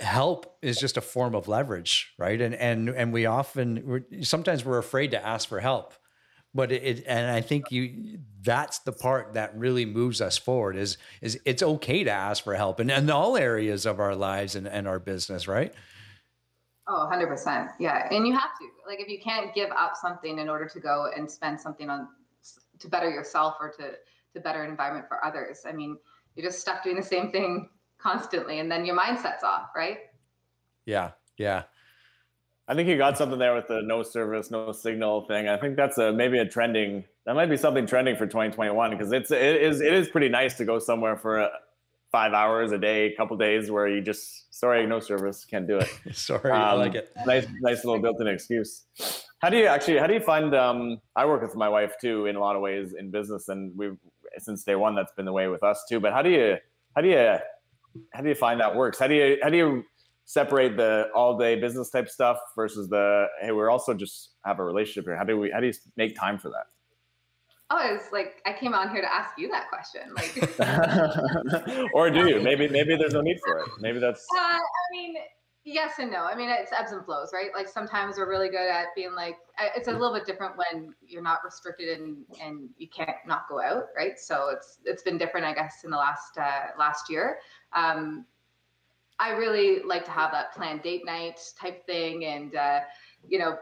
help 0.00 0.56
is 0.62 0.78
just 0.78 0.96
a 0.96 1.00
form 1.00 1.34
of 1.34 1.48
leverage 1.48 2.12
right? 2.18 2.40
And 2.40 2.54
and 2.54 2.88
and 2.88 3.12
we 3.12 3.26
often 3.26 3.82
we're, 3.84 4.22
sometimes 4.22 4.64
we're 4.64 4.78
afraid 4.78 5.10
to 5.12 5.24
ask 5.24 5.48
for 5.48 5.60
help 5.60 5.94
but 6.54 6.72
it, 6.72 7.04
and 7.06 7.30
i 7.30 7.40
think 7.40 7.70
you 7.70 8.18
that's 8.42 8.78
the 8.80 8.92
part 8.92 9.34
that 9.34 9.56
really 9.56 9.84
moves 9.84 10.20
us 10.20 10.38
forward 10.38 10.76
is 10.76 10.96
is 11.20 11.38
it's 11.44 11.62
okay 11.62 12.04
to 12.04 12.10
ask 12.10 12.42
for 12.42 12.54
help 12.54 12.80
in, 12.80 12.90
in 12.90 13.10
all 13.10 13.36
areas 13.36 13.84
of 13.86 14.00
our 14.00 14.14
lives 14.14 14.54
and, 14.56 14.66
and 14.66 14.88
our 14.88 14.98
business 14.98 15.46
right? 15.46 15.74
Oh 16.90 17.06
100% 17.12 17.68
yeah. 17.78 18.08
And 18.10 18.26
you 18.26 18.32
have 18.32 18.56
to 18.58 18.64
like 18.86 18.98
if 18.98 19.08
you 19.08 19.20
can't 19.20 19.54
give 19.54 19.70
up 19.70 19.94
something 19.94 20.38
in 20.38 20.48
order 20.48 20.66
to 20.66 20.80
go 20.80 21.10
and 21.14 21.30
spend 21.30 21.60
something 21.60 21.90
on 21.90 22.08
to 22.78 22.88
better 22.88 23.10
yourself 23.10 23.56
or 23.60 23.70
to 23.72 23.92
to 24.32 24.40
better 24.40 24.64
environment 24.64 25.06
for 25.08 25.22
others 25.24 25.62
i 25.66 25.72
mean 25.72 25.98
you're 26.34 26.46
just 26.46 26.60
stuck 26.60 26.82
doing 26.82 26.96
the 26.96 27.02
same 27.02 27.30
thing 27.30 27.68
constantly 27.98 28.60
and 28.60 28.70
then 28.70 28.84
your 28.84 28.96
mindset's 28.96 29.42
off 29.42 29.70
right 29.74 29.98
yeah 30.86 31.10
yeah 31.36 31.64
I 32.68 32.74
think 32.74 32.86
you 32.86 32.98
got 32.98 33.16
something 33.16 33.38
there 33.38 33.54
with 33.54 33.66
the 33.66 33.80
no 33.82 34.02
service, 34.02 34.50
no 34.50 34.72
signal 34.72 35.22
thing. 35.22 35.48
I 35.48 35.56
think 35.56 35.74
that's 35.74 35.96
a 35.96 36.12
maybe 36.12 36.38
a 36.38 36.44
trending. 36.44 37.02
That 37.24 37.34
might 37.34 37.46
be 37.46 37.56
something 37.56 37.86
trending 37.86 38.14
for 38.14 38.26
2021 38.26 38.90
because 38.90 39.10
it's 39.10 39.30
it 39.30 39.62
is 39.62 39.80
it 39.80 39.94
is 39.94 40.10
pretty 40.10 40.28
nice 40.28 40.54
to 40.58 40.66
go 40.66 40.78
somewhere 40.78 41.16
for 41.16 41.38
a, 41.38 41.50
five 42.12 42.34
hours 42.34 42.72
a 42.72 42.78
day, 42.78 43.06
a 43.06 43.16
couple 43.16 43.38
days 43.38 43.70
where 43.70 43.88
you 43.88 44.02
just 44.02 44.54
sorry 44.54 44.86
no 44.86 45.00
service 45.00 45.46
can't 45.46 45.66
do 45.66 45.78
it. 45.78 45.88
sorry, 46.12 46.50
um, 46.50 46.60
I 46.60 46.72
like 46.74 46.94
it. 46.94 47.10
Nice 47.26 47.46
nice 47.60 47.86
little 47.86 48.02
built-in 48.02 48.26
excuse. 48.26 48.84
How 49.38 49.48
do 49.48 49.56
you 49.56 49.66
actually 49.66 49.98
how 49.98 50.06
do 50.06 50.12
you 50.12 50.20
find? 50.20 50.54
Um, 50.54 51.00
I 51.16 51.24
work 51.24 51.40
with 51.40 51.56
my 51.56 51.70
wife 51.70 51.94
too 51.98 52.26
in 52.26 52.36
a 52.36 52.40
lot 52.40 52.54
of 52.54 52.60
ways 52.60 52.92
in 52.98 53.10
business, 53.10 53.48
and 53.48 53.74
we've 53.78 53.96
since 54.36 54.62
day 54.62 54.74
one 54.74 54.94
that's 54.94 55.12
been 55.12 55.24
the 55.24 55.32
way 55.32 55.48
with 55.48 55.62
us 55.62 55.86
too. 55.88 56.00
But 56.00 56.12
how 56.12 56.20
do 56.20 56.28
you 56.28 56.56
how 56.94 57.00
do 57.00 57.08
you 57.08 57.36
how 58.12 58.22
do 58.22 58.28
you 58.28 58.34
find 58.34 58.60
that 58.60 58.74
works? 58.74 58.98
How 58.98 59.06
do 59.06 59.14
you 59.14 59.38
how 59.42 59.50
do 59.50 59.56
you 59.56 59.84
separate 60.24 60.76
the 60.76 61.08
all 61.14 61.38
day 61.38 61.58
business 61.58 61.88
type 61.88 62.08
stuff 62.08 62.38
versus 62.54 62.88
the 62.88 63.26
hey 63.40 63.50
we're 63.50 63.70
also 63.70 63.94
just 63.94 64.32
have 64.44 64.58
a 64.58 64.64
relationship 64.64 65.04
here. 65.04 65.16
How 65.16 65.24
do 65.24 65.38
we 65.38 65.50
how 65.50 65.60
do 65.60 65.66
you 65.66 65.72
make 65.96 66.18
time 66.18 66.38
for 66.38 66.50
that? 66.50 66.66
Oh 67.70 67.94
it's 67.94 68.12
like 68.12 68.42
i 68.46 68.52
came 68.52 68.74
on 68.74 68.90
here 68.90 69.02
to 69.02 69.12
ask 69.12 69.38
you 69.38 69.48
that 69.48 69.68
question 69.68 70.02
like. 70.16 70.34
Or 71.94 72.10
do 72.10 72.28
you? 72.28 72.40
Maybe 72.40 72.68
maybe 72.68 72.96
there's 72.96 73.14
no 73.14 73.20
need 73.20 73.38
for 73.44 73.58
it. 73.58 73.68
Maybe 73.80 73.98
that's 73.98 74.26
uh, 74.34 74.40
i 74.40 74.60
mean 74.92 75.14
yes 75.68 75.94
and 75.98 76.10
no 76.10 76.24
i 76.24 76.34
mean 76.34 76.48
it's 76.48 76.72
ebbs 76.72 76.92
and 76.92 77.04
flows 77.04 77.30
right 77.32 77.50
like 77.54 77.68
sometimes 77.68 78.16
we're 78.16 78.28
really 78.28 78.48
good 78.48 78.68
at 78.68 78.86
being 78.96 79.14
like 79.14 79.36
it's 79.76 79.88
a 79.88 79.92
little 79.92 80.14
bit 80.14 80.24
different 80.24 80.54
when 80.56 80.94
you're 81.06 81.22
not 81.22 81.38
restricted 81.44 81.98
and 81.98 82.24
and 82.42 82.68
you 82.78 82.88
can't 82.88 83.16
not 83.26 83.42
go 83.48 83.60
out 83.60 83.84
right 83.96 84.18
so 84.18 84.48
it's 84.48 84.78
it's 84.84 85.02
been 85.02 85.18
different 85.18 85.44
i 85.44 85.52
guess 85.52 85.84
in 85.84 85.90
the 85.90 85.96
last 85.96 86.38
uh, 86.38 86.68
last 86.78 87.10
year 87.10 87.38
um, 87.74 88.24
I 89.18 89.30
really 89.30 89.82
like 89.82 90.04
to 90.04 90.10
have 90.10 90.30
that 90.32 90.54
planned 90.54 90.82
date 90.82 91.04
night 91.04 91.40
type 91.60 91.84
thing 91.86 92.24
and, 92.24 92.54
uh, 92.54 92.80
you 93.26 93.38
know, 93.38 93.58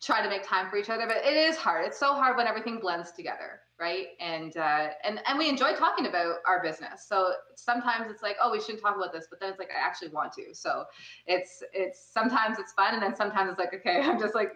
try 0.00 0.22
to 0.22 0.28
make 0.28 0.46
time 0.46 0.70
for 0.70 0.76
each 0.76 0.88
other. 0.88 1.06
But 1.06 1.18
it 1.18 1.36
is 1.36 1.56
hard. 1.56 1.84
It's 1.86 1.98
so 1.98 2.14
hard 2.14 2.36
when 2.36 2.46
everything 2.46 2.78
blends 2.78 3.12
together. 3.12 3.60
Right. 3.80 4.08
And, 4.20 4.56
uh, 4.56 4.88
and, 5.04 5.20
and 5.26 5.38
we 5.38 5.48
enjoy 5.48 5.74
talking 5.74 6.06
about 6.06 6.38
our 6.46 6.60
business. 6.62 7.06
So 7.08 7.34
sometimes 7.54 8.10
it's 8.10 8.22
like, 8.22 8.36
oh, 8.42 8.50
we 8.50 8.60
shouldn't 8.60 8.82
talk 8.82 8.96
about 8.96 9.12
this, 9.12 9.28
but 9.30 9.38
then 9.38 9.50
it's 9.50 9.58
like, 9.60 9.70
I 9.70 9.86
actually 9.86 10.08
want 10.08 10.32
to. 10.32 10.52
So 10.52 10.84
it's, 11.26 11.62
it's 11.72 12.10
sometimes 12.12 12.58
it's 12.58 12.72
fun. 12.72 12.94
And 12.94 13.02
then 13.02 13.14
sometimes 13.14 13.50
it's 13.50 13.58
like, 13.58 13.72
okay, 13.74 14.00
I'm 14.02 14.18
just 14.18 14.34
like, 14.34 14.52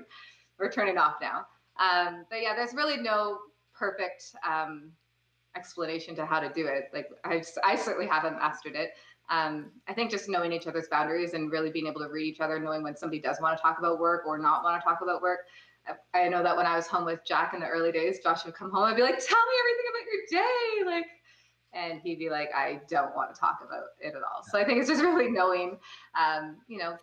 we're 0.58 0.72
turning 0.72 0.98
off 0.98 1.14
now. 1.20 1.46
Um, 1.78 2.24
but 2.30 2.42
yeah, 2.42 2.56
there's 2.56 2.74
really 2.74 2.96
no 2.96 3.38
perfect, 3.74 4.34
um, 4.48 4.90
explanation 5.54 6.16
to 6.16 6.26
how 6.26 6.40
to 6.40 6.50
do 6.52 6.66
it. 6.66 6.84
Like 6.92 7.08
I, 7.24 7.42
I 7.64 7.76
certainly 7.76 8.08
haven't 8.08 8.38
mastered 8.38 8.74
it 8.74 8.90
um, 9.30 9.70
I 9.88 9.94
think 9.94 10.10
just 10.10 10.28
knowing 10.28 10.52
each 10.52 10.66
other's 10.66 10.88
boundaries 10.88 11.32
and 11.32 11.50
really 11.50 11.70
being 11.70 11.86
able 11.86 12.00
to 12.00 12.08
read 12.08 12.26
each 12.26 12.40
other, 12.40 12.58
knowing 12.58 12.82
when 12.82 12.96
somebody 12.96 13.20
does 13.20 13.40
want 13.40 13.56
to 13.56 13.62
talk 13.62 13.78
about 13.78 13.98
work 13.98 14.26
or 14.26 14.38
not 14.38 14.62
want 14.62 14.80
to 14.80 14.84
talk 14.84 15.00
about 15.02 15.22
work. 15.22 15.40
I, 16.14 16.28
know 16.28 16.42
that 16.42 16.56
when 16.56 16.66
I 16.66 16.76
was 16.76 16.86
home 16.86 17.04
with 17.04 17.20
Jack 17.26 17.54
in 17.54 17.60
the 17.60 17.66
early 17.66 17.92
days, 17.92 18.20
Josh 18.22 18.44
would 18.44 18.54
come 18.54 18.70
home 18.70 18.88
and 18.88 18.96
be 18.96 19.02
like, 19.02 19.18
"Tell 19.18 19.38
me 19.38 19.54
everything 19.60 19.86
about 19.90 20.06
your 20.12 20.42
day," 20.42 20.96
like, 20.96 21.06
and 21.72 22.00
he'd 22.02 22.18
be 22.18 22.30
like, 22.30 22.50
"I 22.54 22.80
don't 22.88 23.14
want 23.14 23.34
to 23.34 23.40
talk 23.40 23.58
about 23.66 23.84
it 24.00 24.14
at 24.14 24.22
all." 24.22 24.42
So 24.50 24.58
I 24.58 24.64
think 24.64 24.78
it's 24.80 24.88
just 24.88 25.02
really 25.02 25.30
knowing, 25.30 25.78
um, 26.18 26.58
you 26.68 26.78
know, 26.78 26.96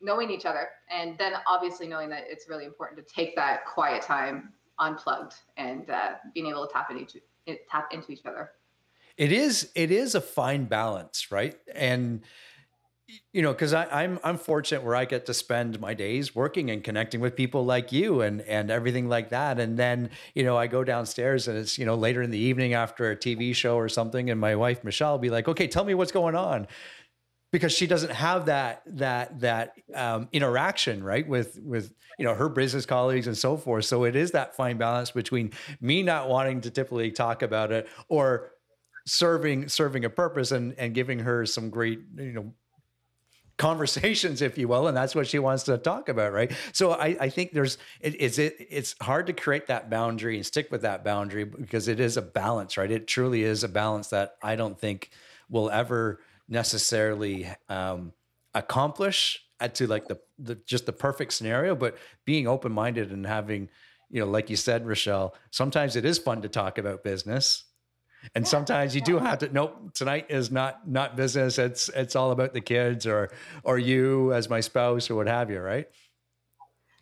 knowing 0.00 0.30
each 0.30 0.46
other, 0.46 0.68
and 0.90 1.18
then 1.18 1.34
obviously 1.46 1.86
knowing 1.88 2.08
that 2.10 2.24
it's 2.26 2.48
really 2.48 2.64
important 2.64 3.06
to 3.06 3.14
take 3.14 3.34
that 3.36 3.64
quiet 3.66 4.02
time 4.02 4.52
unplugged 4.78 5.34
and 5.56 5.88
uh, 5.90 6.12
being 6.34 6.46
able 6.46 6.66
to 6.66 6.72
tap 6.72 6.90
into 6.90 7.20
tap 7.70 7.92
into 7.92 8.12
each 8.12 8.24
other. 8.24 8.50
It 9.16 9.32
is 9.32 9.70
it 9.74 9.90
is 9.90 10.14
a 10.14 10.20
fine 10.20 10.64
balance, 10.64 11.30
right? 11.30 11.56
And 11.74 12.22
you 13.32 13.42
know, 13.42 13.52
because 13.52 13.74
I'm 13.74 14.18
I'm 14.22 14.38
fortunate 14.38 14.82
where 14.82 14.96
I 14.96 15.04
get 15.04 15.26
to 15.26 15.34
spend 15.34 15.80
my 15.80 15.94
days 15.94 16.34
working 16.34 16.70
and 16.70 16.82
connecting 16.84 17.20
with 17.20 17.36
people 17.36 17.64
like 17.64 17.92
you 17.92 18.20
and 18.20 18.42
and 18.42 18.70
everything 18.70 19.08
like 19.08 19.30
that. 19.30 19.58
And 19.58 19.78
then 19.78 20.10
you 20.34 20.44
know 20.44 20.56
I 20.56 20.66
go 20.66 20.84
downstairs 20.84 21.48
and 21.48 21.58
it's 21.58 21.78
you 21.78 21.86
know 21.86 21.94
later 21.94 22.22
in 22.22 22.30
the 22.30 22.38
evening 22.38 22.74
after 22.74 23.10
a 23.10 23.16
TV 23.16 23.54
show 23.54 23.76
or 23.76 23.88
something, 23.88 24.30
and 24.30 24.40
my 24.40 24.56
wife 24.56 24.84
Michelle 24.84 25.12
will 25.12 25.18
be 25.18 25.30
like, 25.30 25.48
"Okay, 25.48 25.66
tell 25.66 25.84
me 25.84 25.94
what's 25.94 26.12
going 26.12 26.34
on." 26.34 26.66
because 27.52 27.72
she 27.72 27.86
doesn't 27.86 28.12
have 28.12 28.46
that 28.46 28.82
that 28.86 29.38
that 29.40 29.74
um, 29.94 30.28
interaction 30.32 31.04
right 31.04 31.28
with 31.28 31.60
with 31.62 31.92
you 32.18 32.24
know 32.24 32.34
her 32.34 32.48
business 32.48 32.86
colleagues 32.86 33.26
and 33.26 33.36
so 33.36 33.56
forth 33.56 33.84
so 33.84 34.04
it 34.04 34.16
is 34.16 34.32
that 34.32 34.56
fine 34.56 34.78
balance 34.78 35.10
between 35.10 35.52
me 35.80 36.02
not 36.02 36.28
wanting 36.28 36.60
to 36.62 36.70
typically 36.70 37.10
talk 37.10 37.42
about 37.42 37.70
it 37.70 37.88
or 38.08 38.52
serving 39.06 39.68
serving 39.68 40.04
a 40.04 40.10
purpose 40.10 40.50
and 40.50 40.74
and 40.78 40.94
giving 40.94 41.18
her 41.18 41.44
some 41.44 41.70
great 41.70 42.00
you 42.16 42.32
know 42.32 42.52
conversations 43.62 44.42
if 44.42 44.58
you 44.58 44.66
will 44.66 44.88
and 44.88 44.96
that's 44.96 45.14
what 45.14 45.24
she 45.28 45.38
wants 45.38 45.62
to 45.62 45.78
talk 45.78 46.08
about 46.08 46.32
right? 46.32 46.50
So 46.72 46.92
i 46.92 47.16
i 47.20 47.28
think 47.28 47.52
there's 47.52 47.78
it 48.00 48.16
is 48.16 48.40
it 48.40 48.56
it's 48.58 48.96
hard 49.00 49.28
to 49.28 49.32
create 49.32 49.68
that 49.68 49.88
boundary 49.88 50.34
and 50.34 50.44
stick 50.44 50.72
with 50.72 50.82
that 50.82 51.04
boundary 51.04 51.44
because 51.44 51.86
it 51.86 52.00
is 52.00 52.16
a 52.16 52.22
balance 52.22 52.76
right? 52.76 52.90
It 52.90 53.06
truly 53.06 53.44
is 53.44 53.62
a 53.62 53.68
balance 53.68 54.08
that 54.08 54.34
i 54.42 54.56
don't 54.56 54.76
think 54.76 55.10
will 55.48 55.70
ever 55.70 56.18
necessarily 56.48 57.48
um 57.68 58.12
accomplish 58.52 59.40
to 59.74 59.86
like 59.86 60.08
the, 60.08 60.18
the 60.40 60.56
just 60.66 60.86
the 60.86 60.92
perfect 60.92 61.32
scenario 61.32 61.76
but 61.76 61.96
being 62.24 62.48
open-minded 62.48 63.12
and 63.12 63.24
having 63.24 63.68
you 64.10 64.20
know 64.20 64.26
like 64.26 64.50
you 64.50 64.56
said 64.56 64.84
Richelle 64.84 65.36
sometimes 65.52 65.94
it 65.94 66.04
is 66.04 66.18
fun 66.18 66.42
to 66.42 66.48
talk 66.48 66.78
about 66.78 67.04
business 67.04 67.62
and 68.34 68.46
sometimes 68.46 68.94
you 68.94 69.00
do 69.00 69.18
have 69.18 69.38
to 69.38 69.52
nope 69.52 69.92
tonight 69.94 70.26
is 70.28 70.50
not 70.50 70.88
not 70.88 71.16
business. 71.16 71.58
It's 71.58 71.88
it's 71.90 72.16
all 72.16 72.30
about 72.30 72.52
the 72.54 72.60
kids 72.60 73.06
or 73.06 73.30
or 73.64 73.78
you 73.78 74.32
as 74.32 74.48
my 74.48 74.60
spouse 74.60 75.10
or 75.10 75.16
what 75.16 75.26
have 75.26 75.50
you 75.50 75.60
right? 75.60 75.88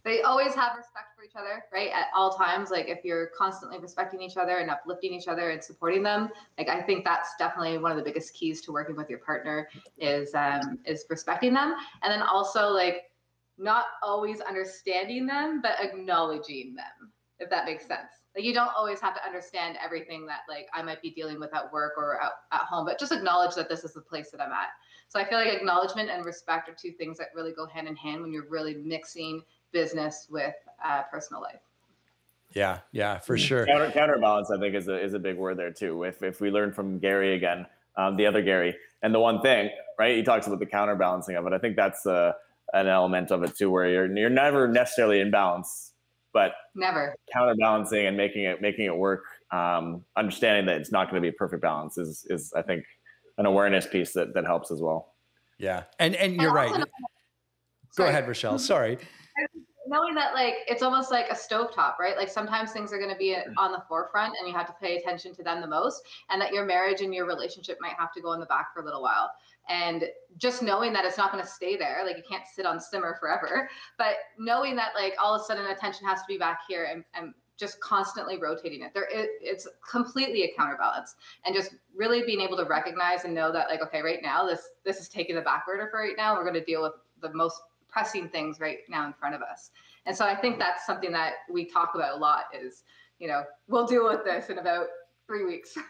They 0.02 0.22
always 0.22 0.54
have 0.54 0.76
respect 0.76 1.08
for 1.14 1.24
each 1.24 1.36
other 1.36 1.64
right 1.72 1.90
at 1.90 2.06
all 2.16 2.32
times. 2.32 2.70
Like 2.70 2.88
if 2.88 3.04
you're 3.04 3.26
constantly 3.36 3.78
respecting 3.78 4.22
each 4.22 4.36
other 4.36 4.58
and 4.58 4.70
uplifting 4.70 5.12
each 5.12 5.28
other 5.28 5.50
and 5.50 5.62
supporting 5.62 6.02
them 6.02 6.30
like 6.58 6.68
i 6.68 6.80
think 6.80 7.04
that's 7.04 7.30
definitely 7.38 7.78
one 7.78 7.92
of 7.92 7.98
the 7.98 8.04
biggest 8.04 8.34
keys 8.34 8.60
to 8.62 8.72
working 8.72 8.96
with 8.96 9.10
your 9.10 9.18
partner 9.18 9.68
is 9.98 10.34
um 10.34 10.78
is 10.84 11.04
respecting 11.10 11.52
them. 11.52 11.74
And 12.02 12.12
then 12.12 12.22
also 12.22 12.70
like 12.70 13.10
not 13.58 13.84
always 14.02 14.40
understanding 14.40 15.26
them 15.26 15.60
but 15.60 15.72
acknowledging 15.80 16.74
them 16.74 17.12
if 17.38 17.50
that 17.50 17.66
makes 17.66 17.86
sense 17.86 18.19
like 18.34 18.44
you 18.44 18.54
don't 18.54 18.70
always 18.76 19.00
have 19.00 19.14
to 19.14 19.24
understand 19.24 19.76
everything 19.82 20.26
that 20.26 20.40
like 20.48 20.68
i 20.74 20.82
might 20.82 21.02
be 21.02 21.10
dealing 21.10 21.40
with 21.40 21.54
at 21.54 21.72
work 21.72 21.92
or 21.96 22.20
at, 22.20 22.32
at 22.52 22.60
home 22.62 22.84
but 22.84 22.98
just 22.98 23.12
acknowledge 23.12 23.54
that 23.54 23.68
this 23.68 23.84
is 23.84 23.92
the 23.92 24.00
place 24.00 24.30
that 24.30 24.40
i'm 24.40 24.52
at. 24.52 24.68
So 25.08 25.18
i 25.18 25.28
feel 25.28 25.38
like 25.38 25.52
acknowledgement 25.52 26.10
and 26.10 26.24
respect 26.24 26.68
are 26.68 26.74
two 26.74 26.92
things 26.92 27.18
that 27.18 27.28
really 27.34 27.52
go 27.52 27.66
hand 27.66 27.88
in 27.88 27.96
hand 27.96 28.22
when 28.22 28.32
you're 28.32 28.48
really 28.48 28.74
mixing 28.74 29.42
business 29.72 30.26
with 30.30 30.54
uh, 30.84 31.02
personal 31.10 31.42
life. 31.42 31.60
Yeah 32.52 32.80
yeah 32.92 33.18
for 33.18 33.38
sure. 33.38 33.66
Counter, 33.66 33.90
counterbalance 33.90 34.50
i 34.50 34.58
think 34.58 34.74
is 34.74 34.88
a, 34.88 35.02
is 35.02 35.14
a 35.14 35.18
big 35.18 35.36
word 35.36 35.56
there 35.56 35.72
too. 35.72 36.04
If, 36.04 36.22
if 36.22 36.40
we 36.40 36.50
learn 36.50 36.72
from 36.72 36.98
gary 36.98 37.34
again 37.34 37.66
um, 37.96 38.16
the 38.16 38.26
other 38.26 38.42
gary 38.42 38.76
and 39.02 39.14
the 39.14 39.20
one 39.20 39.40
thing 39.40 39.70
right 39.98 40.16
he 40.16 40.22
talks 40.22 40.46
about 40.46 40.60
the 40.60 40.66
counterbalancing 40.66 41.36
of 41.36 41.46
it. 41.46 41.52
I 41.52 41.58
think 41.58 41.76
that's 41.76 42.06
uh, 42.06 42.32
an 42.72 42.86
element 42.86 43.32
of 43.32 43.42
it 43.42 43.56
too 43.56 43.70
where 43.70 43.88
you're, 43.88 44.16
you're 44.16 44.30
never 44.30 44.68
necessarily 44.68 45.20
in 45.20 45.30
balance 45.30 45.92
but 46.32 46.52
never. 46.74 47.14
counterbalancing 47.32 48.06
and 48.06 48.16
making 48.16 48.44
it 48.44 48.60
making 48.60 48.84
it 48.86 48.96
work 48.96 49.24
um, 49.52 50.04
understanding 50.16 50.66
that 50.66 50.80
it's 50.80 50.92
not 50.92 51.10
going 51.10 51.20
to 51.20 51.20
be 51.20 51.28
a 51.28 51.38
perfect 51.38 51.62
balance 51.62 51.98
is 51.98 52.26
is 52.30 52.52
i 52.54 52.62
think 52.62 52.84
an 53.40 53.46
awareness 53.46 53.86
piece 53.86 54.12
that 54.12 54.34
that 54.34 54.44
helps 54.44 54.70
as 54.70 54.80
well. 54.80 55.14
Yeah. 55.58 55.84
And 55.98 56.14
and 56.14 56.36
you're 56.36 56.56
And 56.56 56.58
also 56.58 56.78
right 56.78 56.86
go 57.96 58.06
ahead 58.06 58.28
Richelle. 58.28 58.58
Sorry 58.58 58.98
knowing 59.90 60.14
that 60.14 60.32
like 60.34 60.54
it's 60.68 60.82
almost 60.82 61.10
like 61.10 61.26
a 61.30 61.34
stovetop, 61.34 61.98
right? 61.98 62.16
Like 62.16 62.28
sometimes 62.28 62.70
things 62.70 62.92
are 62.92 62.98
going 62.98 63.10
to 63.10 63.16
be 63.16 63.34
mm. 63.36 63.52
on 63.58 63.72
the 63.72 63.82
forefront 63.88 64.34
and 64.38 64.48
you 64.48 64.54
have 64.54 64.68
to 64.68 64.74
pay 64.80 64.96
attention 64.96 65.34
to 65.34 65.42
them 65.42 65.60
the 65.60 65.66
most, 65.66 66.02
and 66.30 66.40
that 66.40 66.52
your 66.52 66.64
marriage 66.64 67.00
and 67.00 67.12
your 67.12 67.26
relationship 67.26 67.76
might 67.80 67.94
have 67.98 68.12
to 68.12 68.22
go 68.22 68.32
in 68.32 68.40
the 68.40 68.46
back 68.46 68.72
for 68.72 68.80
a 68.80 68.84
little 68.84 69.02
while. 69.02 69.30
And 69.68 70.04
just 70.38 70.62
knowing 70.62 70.92
that 70.92 71.04
it's 71.04 71.18
not 71.18 71.32
going 71.32 71.42
to 71.44 71.50
stay 71.50 71.76
there, 71.76 72.02
like 72.06 72.16
you 72.16 72.22
can't 72.28 72.44
sit 72.46 72.64
on 72.66 72.80
simmer 72.80 73.16
forever, 73.20 73.68
but 73.98 74.14
knowing 74.38 74.76
that 74.76 74.90
like 74.94 75.14
all 75.20 75.34
of 75.34 75.42
a 75.42 75.44
sudden 75.44 75.66
attention 75.66 76.06
has 76.06 76.20
to 76.20 76.26
be 76.28 76.38
back 76.38 76.60
here 76.68 76.84
and, 76.84 77.04
and 77.14 77.34
just 77.58 77.78
constantly 77.80 78.38
rotating 78.38 78.82
it. 78.82 78.92
There, 78.94 79.08
it, 79.12 79.28
it's 79.42 79.68
completely 79.88 80.44
a 80.44 80.52
counterbalance, 80.56 81.16
and 81.44 81.54
just 81.54 81.74
really 81.94 82.22
being 82.24 82.40
able 82.40 82.56
to 82.56 82.64
recognize 82.64 83.24
and 83.24 83.34
know 83.34 83.52
that, 83.52 83.68
like, 83.68 83.82
okay, 83.82 84.00
right 84.00 84.20
now 84.22 84.46
this 84.46 84.62
this 84.82 84.98
is 84.98 85.10
taking 85.10 85.36
the 85.36 85.42
back 85.42 85.66
burner 85.66 85.88
for 85.90 86.00
right 86.00 86.14
now. 86.16 86.34
We're 86.34 86.42
going 86.42 86.54
to 86.54 86.64
deal 86.64 86.82
with 86.82 86.94
the 87.20 87.32
most 87.34 87.60
pressing 87.90 88.28
things 88.28 88.60
right 88.60 88.78
now 88.88 89.06
in 89.06 89.12
front 89.12 89.34
of 89.34 89.42
us. 89.42 89.70
And 90.06 90.16
so 90.16 90.24
I 90.24 90.34
think 90.34 90.58
that's 90.58 90.86
something 90.86 91.12
that 91.12 91.34
we 91.50 91.64
talk 91.64 91.92
about 91.94 92.16
a 92.16 92.20
lot 92.20 92.44
is, 92.54 92.84
you 93.18 93.28
know, 93.28 93.42
we'll 93.68 93.86
deal 93.86 94.04
with 94.04 94.24
this 94.24 94.48
in 94.48 94.58
about 94.58 94.86
three 95.26 95.44
weeks. 95.44 95.76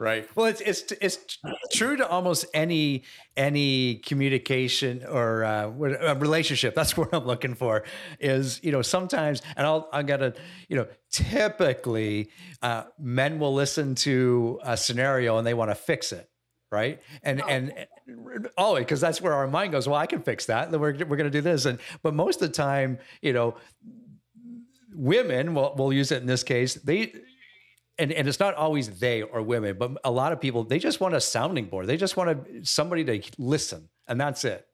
right 0.00 0.26
well 0.34 0.46
it's 0.46 0.62
it's 0.62 0.90
it's 1.02 1.38
true 1.70 1.94
to 1.94 2.08
almost 2.08 2.46
any 2.54 3.04
any 3.36 3.96
communication 3.96 5.04
or 5.04 5.44
uh, 5.44 5.68
relationship 5.68 6.74
that's 6.74 6.96
what 6.96 7.12
i'm 7.14 7.26
looking 7.26 7.54
for 7.54 7.84
is 8.18 8.58
you 8.64 8.72
know 8.72 8.82
sometimes 8.82 9.42
and 9.56 9.66
i'll 9.66 9.88
i 9.92 10.02
gotta 10.02 10.34
you 10.68 10.76
know 10.76 10.86
typically 11.10 12.30
uh, 12.62 12.84
men 12.98 13.38
will 13.38 13.54
listen 13.54 13.94
to 13.94 14.58
a 14.64 14.76
scenario 14.76 15.36
and 15.36 15.46
they 15.46 15.54
want 15.54 15.70
to 15.70 15.74
fix 15.74 16.12
it 16.12 16.30
right 16.70 17.00
and 17.22 17.42
oh. 17.42 17.48
and 17.48 17.72
eh, 17.76 17.84
oh 18.56 18.76
because 18.76 19.00
that's 19.00 19.20
where 19.20 19.34
our 19.34 19.46
mind 19.46 19.72
goes 19.72 19.88
well 19.88 19.98
i 19.98 20.06
can 20.06 20.22
fix 20.22 20.46
that 20.46 20.70
then 20.70 20.80
we're, 20.80 20.92
we're 20.92 21.16
going 21.16 21.24
to 21.24 21.30
do 21.30 21.40
this 21.40 21.64
and 21.64 21.78
but 22.02 22.14
most 22.14 22.40
of 22.42 22.48
the 22.48 22.54
time 22.54 22.98
you 23.22 23.32
know 23.32 23.56
women 24.94 25.54
will 25.54 25.74
we'll 25.76 25.92
use 25.92 26.12
it 26.12 26.20
in 26.20 26.26
this 26.26 26.42
case 26.42 26.74
they 26.74 27.12
and, 27.98 28.12
and 28.12 28.26
it's 28.26 28.40
not 28.40 28.54
always 28.54 28.98
they 28.98 29.20
or 29.20 29.42
women, 29.42 29.76
but 29.78 29.92
a 30.04 30.10
lot 30.10 30.32
of 30.32 30.40
people, 30.40 30.64
they 30.64 30.78
just 30.78 31.00
want 31.00 31.14
a 31.14 31.20
sounding 31.20 31.66
board. 31.66 31.86
They 31.86 31.98
just 31.98 32.16
want 32.16 32.46
to, 32.46 32.64
somebody 32.64 33.04
to 33.04 33.30
listen 33.36 33.90
and 34.08 34.18
that's 34.18 34.44
it. 34.44 34.66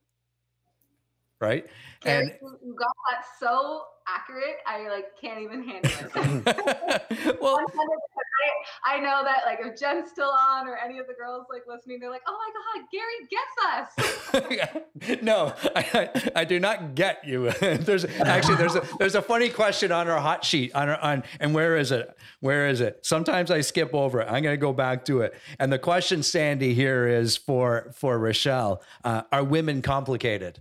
Right. 1.40 1.66
and 2.04 2.32
you 2.42 2.74
got 2.78 2.92
that 3.10 3.24
so 3.38 3.82
accurate. 4.08 4.56
I 4.66 4.88
like 4.88 5.20
can't 5.20 5.40
even 5.40 5.62
handle 5.62 5.90
it. 6.14 7.38
well, 7.40 7.58
I, 7.58 8.96
I 8.96 9.00
know 9.00 9.22
that 9.24 9.42
like 9.44 9.58
if 9.60 9.78
Jen's 9.78 10.10
still 10.10 10.30
on 10.30 10.68
or 10.68 10.76
any 10.76 10.98
of 10.98 11.06
the 11.06 11.14
girls 11.14 11.46
like 11.50 11.62
listening, 11.66 11.98
they're 12.00 12.10
like, 12.10 12.22
"Oh 12.26 12.38
my 12.38 12.50
God, 12.54 12.86
Gary 12.92 13.26
gets 13.30 14.76
us." 15.08 15.22
no, 15.22 15.52
I, 15.74 16.30
I, 16.36 16.44
do 16.44 16.60
not 16.60 16.94
get 16.94 17.26
you. 17.26 17.50
there's 17.60 18.04
actually 18.04 18.56
there's 18.56 18.76
a 18.76 18.82
there's 18.98 19.14
a 19.14 19.22
funny 19.22 19.48
question 19.48 19.92
on 19.92 20.08
our 20.08 20.20
hot 20.20 20.44
sheet 20.44 20.74
on 20.74 20.88
our, 20.88 20.98
on 20.98 21.24
and 21.40 21.54
where 21.54 21.76
is 21.76 21.92
it? 21.92 22.16
Where 22.40 22.68
is 22.68 22.80
it? 22.80 23.00
Sometimes 23.02 23.50
I 23.50 23.60
skip 23.60 23.94
over 23.94 24.20
it. 24.20 24.26
I'm 24.28 24.42
going 24.42 24.54
to 24.54 24.56
go 24.56 24.72
back 24.72 25.04
to 25.06 25.22
it. 25.22 25.34
And 25.58 25.72
the 25.72 25.78
question, 25.78 26.22
Sandy, 26.22 26.74
here 26.74 27.08
is 27.08 27.36
for 27.36 27.92
for 27.94 28.18
Richelle: 28.18 28.82
uh, 29.04 29.22
Are 29.32 29.44
women 29.44 29.82
complicated? 29.82 30.60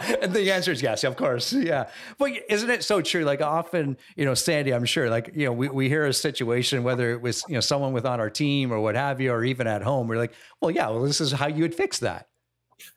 And 0.00 0.32
the 0.32 0.50
answer 0.52 0.72
is 0.72 0.82
yes, 0.82 1.04
of 1.04 1.16
course. 1.16 1.52
Yeah. 1.52 1.88
But 2.18 2.32
isn't 2.48 2.70
it 2.70 2.84
so 2.84 3.00
true? 3.00 3.24
Like 3.24 3.40
often, 3.40 3.96
you 4.16 4.24
know, 4.24 4.34
Sandy, 4.34 4.72
I'm 4.72 4.84
sure, 4.84 5.10
like, 5.10 5.30
you 5.34 5.46
know, 5.46 5.52
we, 5.52 5.68
we 5.68 5.88
hear 5.88 6.06
a 6.06 6.12
situation, 6.12 6.82
whether 6.82 7.12
it 7.12 7.20
was, 7.20 7.44
you 7.48 7.54
know, 7.54 7.60
someone 7.60 7.92
with 7.92 8.06
on 8.06 8.20
our 8.20 8.30
team 8.30 8.72
or 8.72 8.80
what 8.80 8.94
have 8.94 9.20
you, 9.20 9.32
or 9.32 9.44
even 9.44 9.66
at 9.66 9.82
home, 9.82 10.08
we're 10.08 10.18
like, 10.18 10.32
well, 10.60 10.70
yeah, 10.70 10.88
well, 10.88 11.02
this 11.02 11.20
is 11.20 11.32
how 11.32 11.46
you 11.46 11.62
would 11.62 11.74
fix 11.74 11.98
that. 12.00 12.28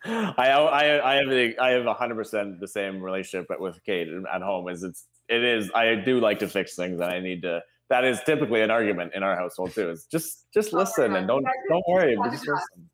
I, 0.05 0.33
I, 0.49 1.13
I 1.13 1.15
have 1.15 1.31
a, 1.31 1.57
I 1.57 1.69
have 1.71 1.85
hundred 1.97 2.15
percent 2.15 2.59
the 2.59 2.67
same 2.67 3.01
relationship 3.01 3.45
but 3.47 3.59
with 3.59 3.83
Kate 3.85 4.07
at 4.33 4.41
home 4.41 4.67
is 4.67 4.83
it's, 4.83 5.05
it 5.29 5.43
is, 5.43 5.69
I 5.75 5.95
do 5.95 6.19
like 6.19 6.39
to 6.39 6.47
fix 6.47 6.75
things 6.75 6.99
and 6.99 7.11
I 7.11 7.19
need 7.19 7.43
to, 7.43 7.61
that 7.89 8.03
is 8.03 8.19
typically 8.25 8.61
an 8.61 8.71
argument 8.71 9.13
in 9.15 9.23
our 9.23 9.35
household 9.35 9.73
too. 9.73 9.89
Is 9.89 10.05
just 10.05 10.47
just 10.53 10.73
listen 10.73 11.15
and 11.15 11.27
don't 11.27 11.45
don't 11.69 11.83
worry, 11.87 12.17
just 12.31 12.47
listen. 12.47 12.89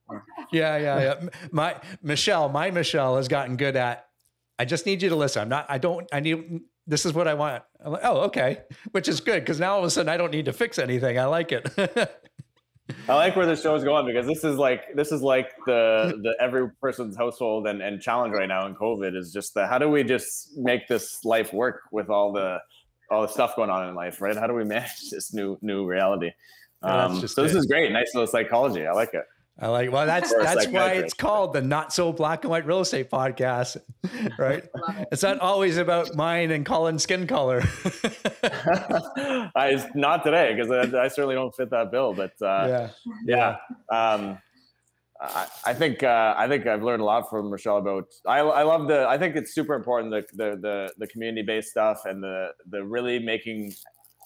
Yeah, 0.51 0.77
yeah, 0.77 0.99
yeah. 0.99 1.29
My 1.51 1.79
Michelle, 2.01 2.49
my 2.49 2.71
Michelle 2.71 3.15
has 3.15 3.27
gotten 3.27 3.55
good 3.55 3.75
at. 3.75 4.07
I 4.59 4.65
just 4.65 4.85
need 4.85 5.01
you 5.01 5.09
to 5.09 5.15
listen. 5.15 5.41
I'm 5.43 5.49
not. 5.49 5.65
I 5.69 5.77
don't. 5.77 6.07
I 6.11 6.19
need. 6.19 6.61
This 6.87 7.05
is 7.05 7.13
what 7.13 7.27
I 7.27 7.35
want. 7.35 7.63
I'm 7.83 7.93
like, 7.93 8.01
oh, 8.03 8.21
okay, 8.21 8.59
which 8.91 9.07
is 9.07 9.21
good 9.21 9.41
because 9.41 9.59
now 9.59 9.73
all 9.73 9.79
of 9.79 9.85
a 9.85 9.89
sudden 9.89 10.09
I 10.09 10.17
don't 10.17 10.31
need 10.31 10.45
to 10.45 10.53
fix 10.53 10.77
anything. 10.77 11.17
I 11.17 11.25
like 11.25 11.51
it. 11.51 11.69
I 13.07 13.15
like 13.15 13.35
where 13.35 13.45
the 13.45 13.55
show 13.55 13.75
is 13.75 13.83
going 13.83 14.05
because 14.05 14.27
this 14.27 14.43
is 14.43 14.57
like 14.57 14.93
this 14.95 15.11
is 15.11 15.21
like 15.21 15.51
the 15.65 16.19
the 16.21 16.35
every 16.39 16.69
person's 16.81 17.15
household 17.15 17.67
and, 17.67 17.81
and 17.81 18.01
challenge 18.01 18.33
right 18.33 18.47
now 18.47 18.65
in 18.67 18.75
COVID 18.75 19.15
is 19.15 19.31
just 19.31 19.53
the 19.53 19.67
how 19.67 19.77
do 19.77 19.89
we 19.89 20.03
just 20.03 20.57
make 20.57 20.87
this 20.87 21.23
life 21.23 21.53
work 21.53 21.81
with 21.91 22.09
all 22.09 22.33
the 22.33 22.59
all 23.11 23.21
the 23.21 23.27
stuff 23.27 23.55
going 23.55 23.69
on 23.69 23.87
in 23.87 23.93
life, 23.93 24.21
right? 24.21 24.35
How 24.35 24.47
do 24.47 24.53
we 24.53 24.63
manage 24.63 25.09
this 25.11 25.33
new 25.33 25.57
new 25.61 25.85
reality? 25.85 26.31
Um, 26.81 27.19
yeah, 27.19 27.27
so 27.27 27.43
this 27.43 27.53
is 27.53 27.67
great. 27.67 27.91
Nice 27.91 28.15
little 28.15 28.27
psychology. 28.27 28.87
I 28.87 28.93
like 28.93 29.13
it. 29.13 29.25
I 29.59 29.67
like 29.67 29.91
well 29.91 30.07
that's 30.07 30.33
that's 30.33 30.65
why 30.69 30.93
it's 30.93 31.13
called 31.13 31.53
the 31.53 31.61
not 31.61 31.93
so 31.93 32.11
black 32.11 32.43
and 32.43 32.49
white 32.49 32.65
real 32.65 32.79
estate 32.79 33.11
podcast, 33.11 33.77
right? 34.39 34.63
it's 35.11 35.21
not 35.21 35.39
always 35.39 35.77
about 35.77 36.15
mine 36.15 36.49
and 36.49 36.65
Colin's 36.65 37.03
skin 37.03 37.27
color. 37.27 37.61
I, 38.43 39.87
not 39.93 40.23
today 40.23 40.55
because 40.55 40.71
I, 40.71 41.03
I, 41.03 41.07
certainly 41.09 41.35
don't 41.35 41.53
fit 41.55 41.69
that 41.69 41.91
bill, 41.91 42.13
but 42.13 42.31
uh, 42.41 42.89
yeah, 43.25 43.57
yeah. 43.91 43.95
Um, 43.95 44.39
I, 45.21 45.47
I 45.65 45.73
think 45.73 46.01
uh, 46.01 46.33
I 46.35 46.47
think 46.47 46.65
I've 46.65 46.81
learned 46.81 47.01
a 47.01 47.05
lot 47.05 47.29
from 47.29 47.51
Richelle 47.51 47.77
about. 47.77 48.07
I, 48.25 48.39
I 48.39 48.63
love 48.63 48.87
the. 48.87 49.07
I 49.07 49.17
think 49.17 49.35
it's 49.35 49.53
super 49.53 49.75
important 49.75 50.11
the 50.11 50.25
the 50.35 50.57
the, 50.57 50.93
the 50.97 51.07
community 51.07 51.43
based 51.43 51.69
stuff 51.69 52.05
and 52.05 52.23
the 52.23 52.49
the 52.69 52.83
really 52.83 53.19
making. 53.19 53.73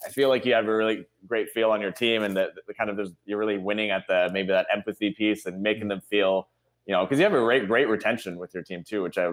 I 0.06 0.10
feel 0.10 0.30
like 0.30 0.46
you 0.46 0.54
have 0.54 0.68
a 0.68 0.76
really 0.76 1.06
great 1.28 1.50
feel 1.50 1.72
on 1.72 1.82
your 1.82 1.92
team, 1.92 2.24
and 2.24 2.36
that 2.38 2.52
the 2.68 2.74
kind 2.74 2.90
of 2.90 3.12
you're 3.26 3.40
really 3.40 3.58
winning 3.58 3.92
at 3.92 4.08
the 4.08 4.30
maybe 4.32 4.50
that 4.50 4.68
empathy 4.72 5.12
piece 5.12 5.46
and 5.46 5.62
making 5.62 5.90
them 5.90 6.02
feel, 6.10 6.48
you 6.86 6.94
know, 6.94 7.04
because 7.04 7.20
you 7.20 7.26
have 7.26 7.34
a 7.34 7.40
great 7.40 7.68
great 7.68 7.90
retention 7.90 8.38
with 8.38 8.54
your 8.54 8.64
team 8.64 8.84
too, 8.88 9.04
which 9.04 9.18
I, 9.18 9.32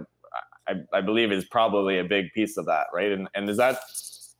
I, 0.67 0.75
I 0.93 1.01
believe 1.01 1.31
is 1.31 1.45
probably 1.45 1.99
a 1.99 2.05
big 2.05 2.33
piece 2.33 2.57
of 2.57 2.67
that, 2.67 2.87
right? 2.93 3.13
And 3.13 3.29
and 3.35 3.49
is 3.49 3.57
that 3.59 3.81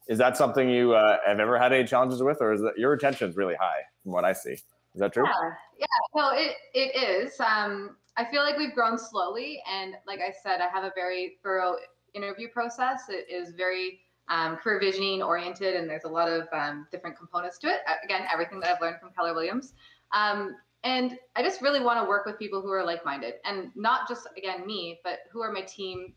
is 0.09 0.19
that 0.19 0.37
something 0.37 0.69
you 0.69 0.95
uh, 0.95 1.19
have 1.25 1.39
ever 1.39 1.57
had 1.57 1.73
any 1.73 1.87
challenges 1.87 2.21
with, 2.21 2.39
or 2.41 2.53
is 2.53 2.63
that 2.63 2.77
your 2.77 2.91
retention 2.91 3.31
is 3.31 3.37
really 3.37 3.55
high 3.55 3.83
from 4.03 4.13
what 4.13 4.25
I 4.25 4.33
see? 4.33 4.57
Is 4.95 5.01
that 5.01 5.13
true? 5.13 5.25
Yeah, 5.25 5.51
yeah. 5.79 5.87
No, 6.15 6.31
it 6.33 6.57
it 6.75 6.97
is. 6.97 7.39
Um, 7.41 7.97
I 8.17 8.25
feel 8.25 8.43
like 8.43 8.59
we've 8.59 8.75
grown 8.75 8.99
slowly, 8.99 9.63
and 9.71 9.95
like 10.07 10.21
I 10.21 10.33
said, 10.43 10.61
I 10.61 10.69
have 10.69 10.85
a 10.85 10.93
very 10.95 11.39
thorough 11.43 11.77
interview 12.15 12.49
process. 12.49 13.05
It 13.09 13.27
is 13.33 13.55
very 13.55 14.01
um, 14.29 14.57
career 14.57 14.79
visioning 14.79 15.23
oriented, 15.23 15.77
and 15.77 15.89
there's 15.89 16.05
a 16.05 16.09
lot 16.09 16.29
of 16.29 16.47
um, 16.53 16.87
different 16.91 17.17
components 17.17 17.59
to 17.59 17.69
it. 17.69 17.81
Again, 18.05 18.27
everything 18.33 18.61
that 18.61 18.75
I've 18.75 18.81
learned 18.83 19.01
from 19.01 19.11
Keller 19.17 19.35
Williams. 19.35 19.73
Um, 20.13 20.57
and 20.85 21.17
I 21.37 21.43
just 21.43 21.63
really 21.63 21.81
want 21.81 22.03
to 22.03 22.09
work 22.09 22.27
with 22.27 22.39
people 22.39 22.61
who 22.61 22.71
are 22.71 22.85
like-minded, 22.85 23.35
and 23.45 23.71
not 23.75 24.09
just 24.09 24.29
again 24.37 24.67
me, 24.67 25.01
but 25.05 25.21
who 25.31 25.41
are 25.41 25.53
my 25.53 25.63
team. 25.63 26.13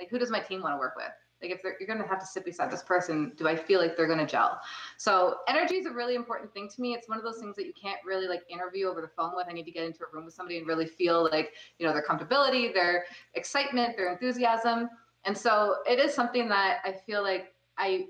Like, 0.00 0.08
who 0.08 0.18
does 0.18 0.30
my 0.30 0.40
team 0.40 0.62
want 0.62 0.74
to 0.74 0.78
work 0.78 0.94
with? 0.96 1.12
Like 1.40 1.50
if 1.50 1.62
you're 1.62 1.86
going 1.86 2.02
to 2.02 2.08
have 2.08 2.18
to 2.20 2.26
sit 2.26 2.44
beside 2.44 2.70
this 2.70 2.82
person, 2.82 3.32
do 3.36 3.46
I 3.46 3.54
feel 3.54 3.80
like 3.80 3.96
they're 3.96 4.06
going 4.06 4.18
to 4.18 4.26
gel? 4.26 4.60
So 4.96 5.36
energy 5.46 5.76
is 5.76 5.86
a 5.86 5.90
really 5.90 6.14
important 6.14 6.52
thing 6.52 6.68
to 6.68 6.80
me. 6.80 6.94
It's 6.94 7.08
one 7.08 7.18
of 7.18 7.24
those 7.24 7.38
things 7.38 7.54
that 7.56 7.66
you 7.66 7.72
can't 7.80 7.98
really 8.04 8.26
like 8.26 8.42
interview 8.48 8.88
over 8.88 9.00
the 9.00 9.08
phone 9.08 9.32
with. 9.36 9.46
I 9.48 9.52
need 9.52 9.64
to 9.64 9.70
get 9.70 9.84
into 9.84 10.00
a 10.00 10.14
room 10.14 10.24
with 10.24 10.34
somebody 10.34 10.58
and 10.58 10.66
really 10.66 10.86
feel 10.86 11.28
like, 11.30 11.52
you 11.78 11.86
know, 11.86 11.92
their 11.92 12.02
comfortability, 12.02 12.74
their 12.74 13.04
excitement, 13.34 13.96
their 13.96 14.10
enthusiasm. 14.10 14.88
And 15.24 15.36
so 15.36 15.76
it 15.86 15.98
is 15.98 16.14
something 16.14 16.48
that 16.48 16.78
I 16.84 16.92
feel 16.92 17.22
like 17.22 17.54
I 17.76 18.06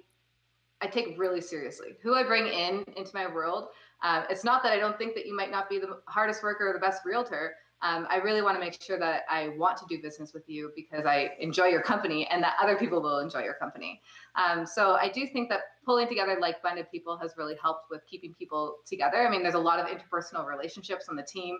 I 0.80 0.86
take 0.86 1.18
really 1.18 1.40
seriously. 1.40 1.96
Who 2.02 2.14
I 2.14 2.22
bring 2.22 2.46
in 2.46 2.84
into 2.96 3.10
my 3.12 3.26
world. 3.26 3.68
Uh, 4.02 4.22
it's 4.30 4.44
not 4.44 4.62
that 4.62 4.72
I 4.72 4.78
don't 4.78 4.96
think 4.96 5.14
that 5.16 5.26
you 5.26 5.34
might 5.34 5.50
not 5.50 5.68
be 5.68 5.78
the 5.78 6.00
hardest 6.06 6.42
worker 6.42 6.70
or 6.70 6.72
the 6.72 6.78
best 6.78 7.04
realtor, 7.04 7.54
um, 7.80 8.06
I 8.10 8.16
really 8.16 8.42
want 8.42 8.56
to 8.56 8.60
make 8.60 8.80
sure 8.82 8.98
that 8.98 9.22
I 9.30 9.50
want 9.56 9.76
to 9.78 9.84
do 9.88 10.02
business 10.02 10.32
with 10.32 10.48
you 10.48 10.72
because 10.74 11.06
I 11.06 11.32
enjoy 11.38 11.66
your 11.66 11.82
company 11.82 12.26
and 12.26 12.42
that 12.42 12.56
other 12.60 12.76
people 12.76 13.00
will 13.00 13.20
enjoy 13.20 13.42
your 13.44 13.54
company. 13.54 14.00
Um, 14.34 14.66
so 14.66 14.94
I 14.94 15.08
do 15.08 15.26
think 15.26 15.48
that 15.50 15.60
pulling 15.84 16.08
together 16.08 16.36
like-minded 16.40 16.90
people 16.90 17.16
has 17.18 17.34
really 17.36 17.54
helped 17.62 17.90
with 17.90 18.02
keeping 18.06 18.34
people 18.34 18.78
together. 18.84 19.24
I 19.26 19.30
mean, 19.30 19.42
there's 19.42 19.54
a 19.54 19.60
lot 19.60 19.78
of 19.78 19.86
interpersonal 19.86 20.44
relationships 20.46 21.08
on 21.08 21.14
the 21.14 21.22
team. 21.22 21.58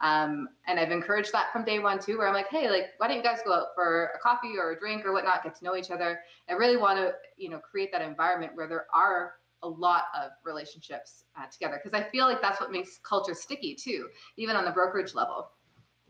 Um, 0.00 0.48
and 0.66 0.80
I've 0.80 0.90
encouraged 0.90 1.32
that 1.32 1.52
from 1.52 1.64
day 1.64 1.78
one 1.78 2.00
too, 2.00 2.18
where 2.18 2.26
I'm 2.26 2.34
like, 2.34 2.48
hey, 2.48 2.68
like, 2.68 2.86
why 2.96 3.06
don't 3.06 3.18
you 3.18 3.22
guys 3.22 3.38
go 3.44 3.52
out 3.52 3.68
for 3.76 4.10
a 4.14 4.18
coffee 4.18 4.54
or 4.58 4.72
a 4.72 4.78
drink 4.78 5.04
or 5.04 5.12
whatnot, 5.12 5.44
get 5.44 5.54
to 5.58 5.64
know 5.64 5.76
each 5.76 5.90
other. 5.90 6.20
I 6.48 6.54
really 6.54 6.78
want 6.78 6.98
to, 6.98 7.12
you 7.36 7.48
know, 7.48 7.58
create 7.58 7.92
that 7.92 8.02
environment 8.02 8.52
where 8.56 8.66
there 8.66 8.86
are 8.92 9.34
a 9.62 9.68
lot 9.68 10.04
of 10.18 10.30
relationships 10.44 11.24
uh, 11.38 11.44
together 11.52 11.78
because 11.82 11.98
I 11.98 12.08
feel 12.10 12.24
like 12.24 12.40
that's 12.40 12.60
what 12.60 12.72
makes 12.72 12.98
culture 13.06 13.34
sticky 13.34 13.74
too, 13.74 14.08
even 14.36 14.56
on 14.56 14.64
the 14.64 14.70
brokerage 14.70 15.14
level 15.14 15.50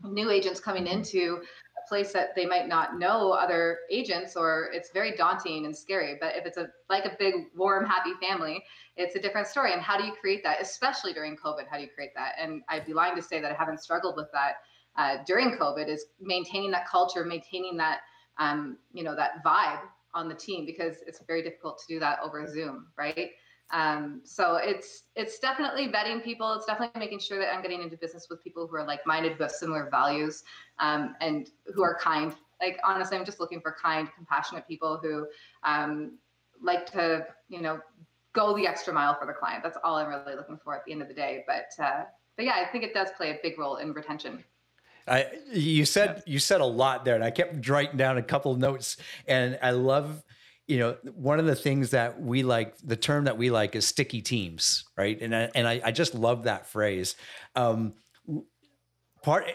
new 0.03 0.29
agents 0.29 0.59
coming 0.59 0.87
into 0.87 1.41
a 1.77 1.89
place 1.89 2.11
that 2.13 2.35
they 2.35 2.45
might 2.45 2.67
not 2.67 2.97
know 2.97 3.31
other 3.31 3.79
agents 3.89 4.35
or 4.35 4.69
it's 4.73 4.91
very 4.91 5.15
daunting 5.15 5.65
and 5.65 5.75
scary. 5.75 6.17
But 6.19 6.35
if 6.35 6.45
it's 6.45 6.57
a 6.57 6.69
like 6.89 7.05
a 7.05 7.15
big 7.19 7.33
warm 7.55 7.85
happy 7.85 8.13
family 8.21 8.63
it's 8.97 9.15
a 9.15 9.19
different 9.19 9.47
story. 9.47 9.73
And 9.73 9.81
how 9.81 9.97
do 9.97 10.03
you 10.03 10.13
create 10.19 10.43
that 10.43 10.61
especially 10.61 11.13
during 11.13 11.35
covid? 11.35 11.67
How 11.69 11.77
do 11.77 11.83
you 11.83 11.89
create 11.93 12.11
that? 12.15 12.33
And 12.39 12.61
i'd 12.69 12.85
be 12.85 12.93
lying 12.93 13.15
to 13.15 13.21
say 13.21 13.41
that 13.41 13.51
i 13.51 13.55
haven't 13.55 13.81
struggled 13.81 14.15
with 14.15 14.27
that 14.33 14.55
uh, 14.97 15.23
during 15.25 15.51
covid 15.57 15.87
is 15.87 16.05
maintaining 16.19 16.71
that 16.71 16.87
culture 16.87 17.23
maintaining 17.23 17.77
that 17.77 18.01
um, 18.39 18.77
you 18.93 19.03
know 19.03 19.15
that 19.15 19.43
vibe 19.43 19.81
on 20.13 20.27
the 20.27 20.35
team 20.35 20.65
because 20.65 20.97
it's 21.07 21.21
very 21.25 21.41
difficult 21.41 21.79
to 21.79 21.93
do 21.93 21.99
that 21.99 22.19
over 22.23 22.45
zoom 22.47 22.87
right 22.97 23.31
um, 23.71 24.21
so 24.23 24.55
it's 24.55 25.03
it's 25.15 25.39
definitely 25.39 25.87
vetting 25.87 26.23
people. 26.23 26.53
It's 26.53 26.65
definitely 26.65 26.99
making 26.99 27.19
sure 27.19 27.39
that 27.39 27.53
I'm 27.53 27.61
getting 27.61 27.81
into 27.81 27.97
business 27.97 28.27
with 28.29 28.43
people 28.43 28.67
who 28.67 28.75
are 28.75 28.85
like-minded, 28.85 29.33
who 29.33 29.43
have 29.43 29.51
similar 29.51 29.89
values, 29.89 30.43
um, 30.79 31.15
and 31.21 31.49
who 31.73 31.83
are 31.83 31.97
kind. 31.97 32.33
Like 32.61 32.79
honestly, 32.83 33.17
I'm 33.17 33.25
just 33.25 33.39
looking 33.39 33.61
for 33.61 33.75
kind, 33.81 34.07
compassionate 34.15 34.67
people 34.67 34.99
who 35.01 35.27
um, 35.63 36.17
like 36.61 36.85
to, 36.91 37.25
you 37.49 37.61
know, 37.61 37.79
go 38.33 38.55
the 38.55 38.67
extra 38.67 38.93
mile 38.93 39.17
for 39.19 39.25
the 39.25 39.33
client. 39.33 39.63
That's 39.63 39.77
all 39.83 39.95
I'm 39.95 40.09
really 40.09 40.35
looking 40.35 40.59
for 40.63 40.75
at 40.75 40.85
the 40.85 40.91
end 40.91 41.01
of 41.01 41.07
the 41.07 41.13
day. 41.13 41.43
But 41.47 41.83
uh, 41.83 42.03
but 42.35 42.45
yeah, 42.45 42.55
I 42.55 42.71
think 42.71 42.83
it 42.83 42.93
does 42.93 43.09
play 43.17 43.31
a 43.31 43.37
big 43.41 43.57
role 43.57 43.77
in 43.77 43.93
retention. 43.93 44.43
I, 45.07 45.27
you 45.51 45.85
said 45.85 46.23
you 46.27 46.39
said 46.39 46.61
a 46.61 46.65
lot 46.65 47.05
there, 47.05 47.15
and 47.15 47.23
I 47.23 47.31
kept 47.31 47.67
writing 47.67 47.97
down 47.97 48.17
a 48.17 48.23
couple 48.23 48.51
of 48.51 48.59
notes, 48.59 48.97
and 49.27 49.57
I 49.61 49.71
love 49.71 50.23
you 50.71 50.79
know, 50.79 50.95
one 51.15 51.37
of 51.37 51.45
the 51.45 51.55
things 51.55 51.89
that 51.89 52.21
we 52.21 52.43
like, 52.43 52.77
the 52.77 52.95
term 52.95 53.25
that 53.25 53.37
we 53.37 53.49
like 53.49 53.75
is 53.75 53.85
sticky 53.85 54.21
teams, 54.21 54.85
right? 54.97 55.21
And 55.21 55.35
I, 55.35 55.49
and 55.53 55.67
I, 55.67 55.81
I 55.83 55.91
just 55.91 56.15
love 56.15 56.43
that 56.43 56.65
phrase. 56.65 57.17
Um, 57.57 57.95
part, 59.21 59.51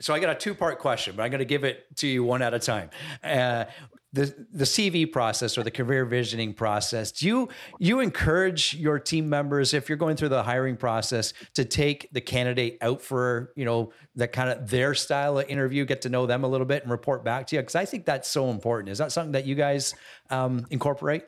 so 0.00 0.12
I 0.12 0.18
got 0.18 0.30
a 0.30 0.34
two 0.34 0.56
part 0.56 0.80
question, 0.80 1.14
but 1.16 1.22
I'm 1.22 1.30
going 1.30 1.38
to 1.38 1.44
give 1.44 1.62
it 1.62 1.84
to 1.98 2.08
you 2.08 2.24
one 2.24 2.42
at 2.42 2.52
a 2.52 2.58
time. 2.58 2.90
Uh, 3.22 3.66
the 4.12 4.46
the 4.52 4.64
CV 4.64 5.10
process 5.10 5.56
or 5.56 5.62
the 5.62 5.70
career 5.70 6.04
visioning 6.04 6.52
process. 6.52 7.12
Do 7.12 7.26
you 7.26 7.48
you 7.78 8.00
encourage 8.00 8.74
your 8.74 8.98
team 8.98 9.28
members 9.28 9.72
if 9.72 9.88
you're 9.88 9.98
going 9.98 10.16
through 10.16 10.30
the 10.30 10.42
hiring 10.42 10.76
process 10.76 11.32
to 11.54 11.64
take 11.64 12.08
the 12.12 12.20
candidate 12.20 12.78
out 12.80 13.00
for 13.00 13.52
you 13.54 13.64
know 13.64 13.92
that 14.16 14.32
kind 14.32 14.50
of 14.50 14.68
their 14.68 14.94
style 14.94 15.38
of 15.38 15.48
interview, 15.48 15.84
get 15.84 16.02
to 16.02 16.08
know 16.08 16.26
them 16.26 16.42
a 16.44 16.48
little 16.48 16.66
bit, 16.66 16.82
and 16.82 16.90
report 16.90 17.24
back 17.24 17.46
to 17.48 17.56
you? 17.56 17.62
Because 17.62 17.76
I 17.76 17.84
think 17.84 18.04
that's 18.04 18.28
so 18.28 18.50
important. 18.50 18.90
Is 18.90 18.98
that 18.98 19.12
something 19.12 19.32
that 19.32 19.46
you 19.46 19.54
guys 19.54 19.94
um, 20.30 20.66
incorporate? 20.70 21.24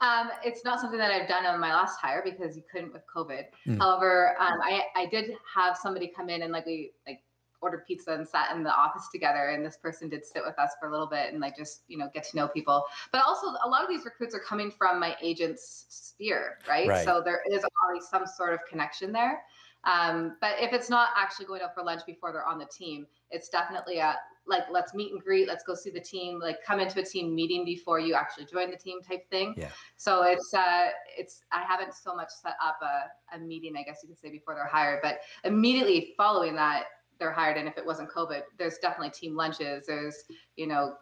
Um, 0.00 0.30
it's 0.44 0.64
not 0.64 0.80
something 0.80 0.98
that 0.98 1.12
I've 1.12 1.28
done 1.28 1.46
on 1.46 1.60
my 1.60 1.72
last 1.72 2.00
hire 2.00 2.22
because 2.24 2.56
you 2.56 2.64
couldn't 2.72 2.92
with 2.92 3.02
COVID. 3.14 3.44
Mm. 3.68 3.78
However, 3.78 4.34
um, 4.40 4.58
I, 4.60 4.82
I 4.96 5.06
did 5.06 5.32
have 5.54 5.76
somebody 5.76 6.10
come 6.14 6.28
in 6.28 6.42
and 6.42 6.52
like 6.52 6.66
we 6.66 6.90
like 7.06 7.20
ordered 7.62 7.86
pizza 7.86 8.12
and 8.12 8.28
sat 8.28 8.54
in 8.54 8.62
the 8.62 8.74
office 8.74 9.08
together 9.12 9.50
and 9.50 9.64
this 9.64 9.76
person 9.76 10.08
did 10.08 10.24
sit 10.26 10.42
with 10.44 10.58
us 10.58 10.72
for 10.80 10.88
a 10.88 10.90
little 10.92 11.06
bit 11.06 11.32
and 11.32 11.40
like 11.40 11.56
just 11.56 11.82
you 11.88 11.96
know 11.96 12.10
get 12.12 12.24
to 12.24 12.36
know 12.36 12.48
people. 12.48 12.84
But 13.12 13.22
also 13.26 13.48
a 13.64 13.68
lot 13.68 13.82
of 13.82 13.88
these 13.88 14.04
recruits 14.04 14.34
are 14.34 14.40
coming 14.40 14.70
from 14.70 15.00
my 15.00 15.16
agent's 15.22 15.86
sphere 15.88 16.58
right, 16.68 16.88
right. 16.88 17.04
so 17.04 17.22
there 17.24 17.42
is 17.50 17.64
already 17.82 18.04
some 18.10 18.26
sort 18.26 18.52
of 18.52 18.60
connection 18.68 19.12
there. 19.12 19.42
Um, 19.84 20.36
but 20.40 20.54
if 20.60 20.72
it's 20.72 20.88
not 20.88 21.08
actually 21.16 21.46
going 21.46 21.62
out 21.62 21.74
for 21.74 21.82
lunch 21.82 22.02
before 22.06 22.32
they're 22.32 22.46
on 22.46 22.58
the 22.58 22.66
team 22.66 23.04
it's 23.32 23.48
definitely 23.48 23.98
a 23.98 24.16
like 24.46 24.62
let's 24.70 24.92
meet 24.94 25.12
and 25.12 25.22
greet 25.22 25.46
let's 25.46 25.64
go 25.64 25.74
see 25.74 25.90
the 25.90 26.00
team 26.00 26.40
like 26.40 26.58
come 26.66 26.80
into 26.80 27.00
a 27.00 27.04
team 27.04 27.34
meeting 27.34 27.64
before 27.64 28.00
you 28.00 28.14
actually 28.14 28.44
join 28.44 28.70
the 28.70 28.76
team 28.76 29.00
type 29.00 29.28
thing. 29.30 29.54
Yeah. 29.56 29.68
So 29.96 30.22
it's 30.24 30.52
uh 30.52 30.88
it's 31.16 31.42
i 31.52 31.62
haven't 31.62 31.94
so 31.94 32.14
much 32.14 32.30
set 32.42 32.54
up 32.64 32.78
a, 32.82 33.36
a 33.36 33.38
meeting 33.38 33.74
i 33.76 33.82
guess 33.82 34.00
you 34.02 34.08
could 34.08 34.18
say 34.18 34.30
before 34.30 34.54
they're 34.54 34.66
hired 34.66 35.00
but 35.02 35.20
immediately 35.44 36.14
following 36.16 36.54
that 36.56 36.84
they're 37.22 37.32
hired 37.32 37.56
and 37.56 37.68
if 37.68 37.78
it 37.78 37.86
wasn't 37.86 38.10
covid. 38.10 38.42
There's 38.58 38.78
definitely 38.78 39.10
team 39.10 39.36
lunches. 39.36 39.86
There's 39.86 40.24
you 40.56 40.66
know 40.66 40.96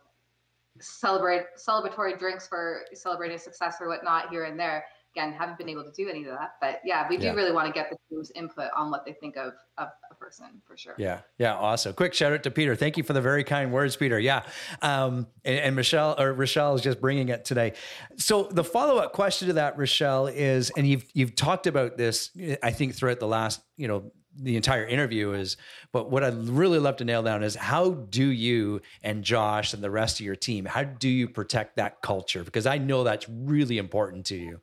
celebrate 0.79 1.45
celebratory 1.57 2.19
drinks 2.19 2.47
for 2.47 2.83
celebrating 2.93 3.39
success 3.39 3.77
or 3.81 3.89
whatnot 3.89 4.29
here 4.29 4.45
and 4.45 4.61
there. 4.61 4.85
Again 5.17 5.33
haven't 5.33 5.59
been 5.59 5.69
able 5.69 5.83
to 5.83 5.91
do 5.91 6.09
any 6.09 6.21
of 6.21 6.39
that 6.39 6.53
but 6.61 6.81
yeah 6.85 7.09
we 7.09 7.17
do 7.17 7.27
yeah. 7.27 7.33
really 7.33 7.51
want 7.51 7.67
to 7.67 7.73
get 7.73 7.91
the 7.91 7.97
team's 8.09 8.31
input 8.37 8.69
on 8.77 8.93
what 8.93 9.05
they 9.05 9.13
think 9.13 9.37
of, 9.37 9.55
of 9.77 9.89
a 10.09 10.15
person 10.15 10.47
for 10.65 10.77
sure. 10.77 10.95
Yeah 10.99 11.23
yeah 11.37 11.55
awesome. 11.55 11.95
Quick 11.95 12.15
shout 12.15 12.33
out 12.33 12.45
to 12.45 12.51
peter. 12.53 12.77
Thank 12.77 12.97
you 12.97 13.03
for 13.03 13.13
the 13.13 13.21
very 13.21 13.43
kind 13.43 13.73
words 13.73 13.97
peter. 13.97 14.21
Yeah 14.21 14.43
um, 14.83 15.27
and, 15.45 15.59
and, 15.59 15.75
michelle 15.75 16.15
or 16.17 16.33
Richelle 16.33 16.77
is 16.77 16.83
just 16.83 17.01
bringing 17.01 17.29
it 17.29 17.45
today. 17.45 17.73
So 18.19 18.45
the 18.45 18.63
follow-up 18.63 19.13
question 19.13 19.49
to 19.49 19.55
that 19.55 19.77
Richelle 19.77 20.29
is 20.29 20.71
and 20.77 20.87
you've 20.87 21.05
you've 21.13 21.35
talked 21.35 21.67
about 21.67 21.97
this 21.97 22.31
i 22.63 22.71
think 22.71 22.95
throughout 22.95 23.19
the 23.19 23.27
last 23.27 23.63
you 23.77 23.89
know 23.89 24.13
the 24.43 24.57
entire 24.57 24.87
interview 24.87 25.33
is 25.33 25.57
but 25.93 26.11
what 26.11 26.25
i'd 26.25 26.35
really 26.49 26.79
love 26.79 26.97
to 26.97 27.05
nail 27.05 27.23
down 27.23 27.43
is 27.43 27.55
how 27.55 27.91
do 27.91 28.25
you 28.25 28.81
and 29.03 29.23
josh 29.23 29.75
and 29.75 29.83
the 29.83 29.91
rest 29.91 30.19
of 30.21 30.27
your 30.27 30.37
team 30.37 30.65
how 30.65 30.83
do 30.83 31.09
you 31.09 31.29
protect 31.29 31.77
that 31.77 32.01
culture? 32.03 32.43
Because 32.45 32.67
i 32.67 32.79
know 32.79 33.05
that's 33.05 33.29
really 33.29 33.79
important 33.79 34.27
to 34.27 34.37
you. 34.37 34.61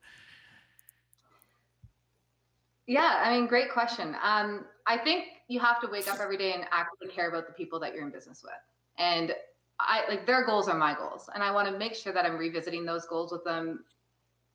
Yeah 2.87 3.21
i 3.23 3.35
mean 3.35 3.47
great 3.47 3.71
question. 3.71 4.15
Um, 4.21 4.65
i 4.85 4.97
think 4.97 5.25
you 5.47 5.59
have 5.59 5.79
to 5.81 5.87
wake 5.87 6.11
up 6.11 6.19
every 6.19 6.37
day 6.37 6.53
and 6.53 6.65
actually 6.71 7.09
care 7.09 7.29
about 7.29 7.47
the 7.47 7.53
people 7.53 7.79
that 7.79 7.93
you're 7.93 8.03
in 8.03 8.11
business 8.11 8.41
with. 8.43 8.53
And 8.97 9.33
i 9.79 10.03
like 10.09 10.25
their 10.25 10.45
goals 10.45 10.67
are 10.67 10.77
my 10.77 10.95
goals 10.95 11.29
and 11.35 11.43
i 11.43 11.51
want 11.51 11.67
to 11.71 11.77
make 11.77 11.93
sure 11.93 12.11
that 12.11 12.25
i'm 12.25 12.35
revisiting 12.37 12.83
those 12.83 13.05
goals 13.05 13.31
with 13.31 13.43
them 13.43 13.83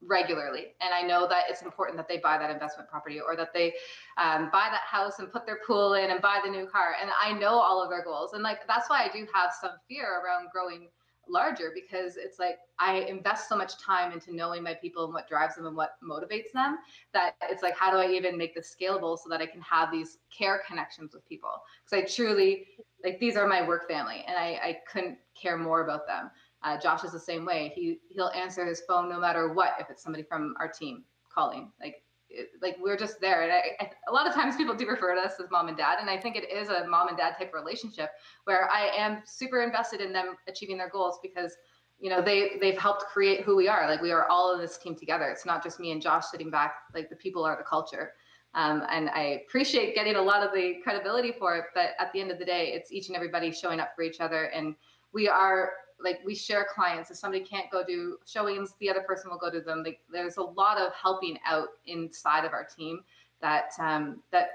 regularly. 0.07 0.75
And 0.81 0.93
I 0.93 1.03
know 1.03 1.29
that 1.29 1.45
it's 1.49 1.63
important 1.63 1.97
that 1.97 2.09
they 2.09 2.19
buy 2.19 2.39
that 2.39 2.51
investment 2.51 2.89
property 2.89 3.21
or 3.21 3.37
that 3.37 3.53
they 3.53 3.75
um, 4.19 4.51
buy 4.51 4.69
that 4.71 4.83
house 4.87 5.19
and 5.19 5.31
put 5.31 5.47
their 5.47 5.59
pool 5.67 5.95
in 5.95 6.11
and 6.11 6.21
buy 6.21 6.41
the 6.45 6.51
new 6.51 6.67
car. 6.67 6.97
And 7.01 7.11
I 7.21 7.33
know 7.33 7.55
all 7.55 7.83
of 7.83 7.91
their 7.91 8.03
goals. 8.03 8.33
And 8.33 8.43
like, 8.43 8.67
that's 8.67 8.91
why 8.91 9.05
I 9.05 9.09
do 9.13 9.27
have 9.33 9.53
some 9.61 9.73
fear 9.89 10.21
around 10.25 10.49
growing 10.53 10.89
larger 11.29 11.71
because 11.75 12.17
it's 12.17 12.39
like 12.39 12.59
I 12.79 12.97
invest 13.03 13.49
so 13.49 13.57
much 13.57 13.79
time 13.81 14.13
into 14.13 14.35
knowing 14.35 14.63
my 14.63 14.75
people 14.75 15.05
and 15.05 15.15
what 15.15 15.29
drives 15.29 15.55
them 15.55 15.67
and 15.67 15.77
what 15.77 15.93
motivates 16.03 16.53
them 16.53 16.79
that 17.15 17.35
it's 17.43 17.63
like, 17.63 17.77
how 17.77 17.91
do 17.91 17.97
I 17.99 18.11
even 18.11 18.37
make 18.37 18.55
this 18.55 18.75
scalable 18.75 19.17
so 19.19 19.29
that 19.31 19.41
I 19.41 19.47
can 19.47 19.61
have 19.61 19.91
these 19.91 20.19
care 20.37 20.63
connections 20.67 21.15
with 21.15 21.27
people? 21.29 21.51
Because 21.85 22.05
I 22.05 22.13
truly, 22.13 22.67
like, 23.05 23.21
these 23.21 23.37
are 23.37 23.47
my 23.47 23.67
work 23.67 23.89
family 23.89 24.25
and 24.27 24.37
I, 24.37 24.61
I 24.63 24.79
couldn't 24.91 25.19
care 25.41 25.57
more 25.57 25.83
about 25.83 26.07
them. 26.07 26.31
Uh, 26.65 26.79
Josh 26.79 27.05
is 27.05 27.13
the 27.13 27.21
same 27.21 27.45
way. 27.45 27.73
He 27.75 27.99
he'll 28.09 28.31
answer 28.35 28.65
his 28.65 28.83
phone 28.87 29.09
no 29.09 29.19
matter 29.19 29.53
what 29.53 29.75
if 29.81 29.91
it's 29.91 30.03
somebody 30.03 30.23
from 30.23 30.55
our 30.61 30.69
team 30.69 31.05
calling. 31.33 31.73
Like 31.81 32.03
it, 32.29 32.51
like 32.61 32.77
we're 32.81 32.97
just 32.97 33.21
there. 33.21 33.43
And 33.43 33.53
I, 33.53 33.85
I, 33.85 33.91
a 34.09 34.13
lot 34.13 34.27
of 34.27 34.35
times 34.35 34.57
people 34.57 34.75
do 34.75 34.87
refer 34.89 35.15
to 35.15 35.21
us 35.21 35.35
as 35.43 35.51
mom 35.51 35.69
and 35.69 35.77
dad, 35.77 35.99
and 36.01 36.09
I 36.09 36.19
think 36.19 36.37
it 36.37 36.51
is 36.51 36.69
a 36.69 36.87
mom 36.87 37.09
and 37.09 37.17
dad 37.17 37.35
type 37.39 37.53
relationship 37.55 38.11
where 38.45 38.71
I 38.71 38.89
am 38.97 39.23
super 39.25 39.63
invested 39.63 40.01
in 40.01 40.13
them 40.13 40.37
achieving 40.49 40.79
their 40.79 40.89
goals 40.89 41.19
because 41.23 41.57
you 41.99 42.11
know 42.11 42.23
they 42.23 42.53
they've 42.61 42.79
helped 42.79 43.05
create 43.07 43.43
who 43.43 43.57
we 43.57 43.69
are. 43.69 43.89
Like 43.89 44.03
we 44.03 44.13
are 44.13 44.29
all 44.29 44.55
in 44.55 44.61
this 44.61 44.79
team 44.79 44.97
together. 44.97 45.29
It's 45.29 45.47
not 45.47 45.63
just 45.63 45.81
me 45.81 45.93
and 45.93 46.01
Josh 46.01 46.27
sitting 46.27 46.51
back. 46.51 46.75
Like 46.95 47.09
the 47.09 47.17
people 47.17 47.45
are 47.45 47.57
the 47.57 47.65
culture. 47.65 48.13
Um, 48.55 48.83
and 48.91 49.09
I 49.09 49.43
appreciate 49.47 49.95
getting 49.95 50.17
a 50.17 50.21
lot 50.21 50.47
of 50.47 50.53
the 50.53 50.75
credibility 50.85 51.33
for 51.33 51.57
it, 51.57 51.65
but 51.75 51.93
at 51.99 52.13
the 52.13 52.21
end 52.21 52.31
of 52.31 52.39
the 52.39 52.45
day, 52.45 52.73
it's 52.75 52.93
each 52.93 53.09
and 53.09 53.17
everybody 53.17 53.51
showing 53.51 53.81
up 53.81 53.93
for 53.97 54.03
each 54.03 54.21
other, 54.21 54.45
and 54.47 54.75
we 55.15 55.27
are 55.27 55.71
like 56.05 56.21
we 56.25 56.35
share 56.35 56.67
clients 56.73 57.11
if 57.11 57.17
somebody 57.17 57.45
can't 57.45 57.71
go 57.71 57.85
do 57.85 58.19
showings 58.27 58.75
the 58.81 58.91
other 58.91 59.03
person 59.03 59.31
will 59.31 59.39
go 59.39 59.51
to 59.51 59.61
them 59.61 59.83
like, 59.85 60.01
there's 60.13 60.37
a 60.37 60.43
lot 60.43 60.79
of 60.79 60.93
helping 60.95 61.39
out 61.47 61.69
inside 61.87 62.45
of 62.45 62.53
our 62.53 62.65
team 62.65 63.01
that 63.41 63.71
um, 63.79 64.23
that 64.31 64.49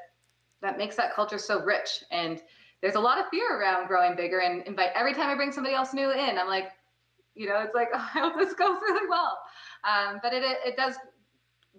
that 0.61 0.77
makes 0.77 0.95
that 0.95 1.13
culture 1.13 1.37
so 1.37 1.63
rich 1.63 2.03
and 2.11 2.41
there's 2.81 2.95
a 2.95 2.99
lot 2.99 3.19
of 3.19 3.25
fear 3.29 3.59
around 3.59 3.87
growing 3.87 4.15
bigger 4.15 4.39
and 4.39 4.65
invite 4.67 4.89
every 4.95 5.13
time 5.13 5.29
i 5.29 5.35
bring 5.35 5.51
somebody 5.51 5.75
else 5.75 5.93
new 5.93 6.11
in 6.11 6.37
i'm 6.37 6.47
like 6.47 6.71
You 7.35 7.47
know, 7.47 7.61
it's 7.61 7.75
like 7.75 7.89
oh, 7.93 8.09
I 8.15 8.19
hope 8.19 8.35
this 8.35 8.53
goes 8.53 8.79
really 8.81 9.07
well. 9.07 9.37
Um, 9.85 10.19
but 10.23 10.33
it 10.33 10.43
it 10.65 10.75
does 10.75 10.95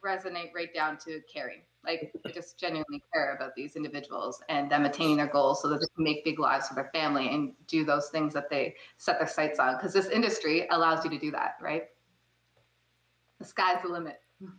resonate 0.05 0.55
right 0.55 0.73
down 0.73 0.97
to 0.99 1.21
caring. 1.33 1.63
Like 1.85 2.13
I 2.27 2.31
just 2.31 2.59
genuinely 2.59 3.03
care 3.13 3.35
about 3.35 3.55
these 3.55 3.77
individuals 3.77 4.43
and 4.49 4.71
them 4.71 4.85
attaining 4.85 5.17
their 5.17 5.27
goals 5.27 5.63
so 5.63 5.69
that 5.69 5.81
they 5.81 5.87
can 5.95 6.05
make 6.05 6.25
big 6.25 6.39
lives 6.39 6.69
for 6.69 6.75
their 6.75 6.91
family 6.93 7.29
and 7.29 7.53
do 7.67 7.85
those 7.85 8.09
things 8.09 8.35
that 8.35 8.51
they 8.51 8.75
set 8.97 9.19
their 9.19 9.29
sights 9.29 9.59
on. 9.59 9.77
Because 9.77 9.93
this 9.93 10.07
industry 10.07 10.67
allows 10.71 11.05
you 11.05 11.11
to 11.11 11.19
do 11.19 11.31
that, 11.31 11.57
right? 11.63 11.85
The 13.39 13.45
sky's 13.45 13.83
the 13.83 13.89
limit. 13.89 14.21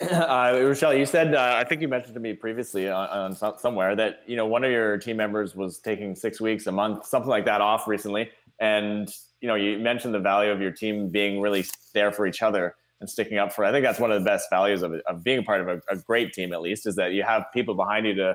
Uh, 0.00 0.60
Richelle, 0.60 0.92
you 0.92 1.06
said 1.06 1.36
uh, 1.36 1.54
I 1.56 1.62
think 1.62 1.80
you 1.80 1.86
mentioned 1.86 2.14
to 2.14 2.20
me 2.20 2.32
previously 2.32 2.88
on, 2.88 3.08
on 3.10 3.34
some, 3.34 3.54
somewhere 3.58 3.94
that 3.94 4.22
you 4.26 4.34
know 4.34 4.44
one 4.44 4.64
of 4.64 4.72
your 4.72 4.98
team 4.98 5.16
members 5.16 5.54
was 5.54 5.78
taking 5.78 6.16
six 6.16 6.40
weeks, 6.40 6.66
a 6.66 6.72
month, 6.72 7.06
something 7.06 7.30
like 7.30 7.44
that 7.44 7.60
off 7.60 7.86
recently, 7.86 8.28
and 8.58 9.08
you 9.40 9.46
know 9.46 9.54
you 9.54 9.78
mentioned 9.78 10.12
the 10.12 10.18
value 10.18 10.50
of 10.50 10.60
your 10.60 10.72
team 10.72 11.10
being 11.10 11.40
really 11.40 11.64
there 11.94 12.10
for 12.10 12.26
each 12.26 12.42
other 12.42 12.74
and 13.04 13.10
sticking 13.10 13.36
up 13.36 13.52
for. 13.52 13.66
I 13.66 13.70
think 13.70 13.84
that's 13.84 14.00
one 14.00 14.10
of 14.10 14.18
the 14.18 14.24
best 14.24 14.48
values 14.48 14.82
of, 14.82 14.94
of 15.06 15.22
being 15.22 15.40
a 15.40 15.42
part 15.42 15.60
of 15.60 15.68
a, 15.68 15.80
a 15.90 15.96
great 15.96 16.32
team, 16.32 16.54
at 16.54 16.62
least, 16.62 16.86
is 16.86 16.96
that 16.96 17.12
you 17.12 17.22
have 17.22 17.44
people 17.52 17.74
behind 17.74 18.06
you 18.06 18.14
to, 18.14 18.34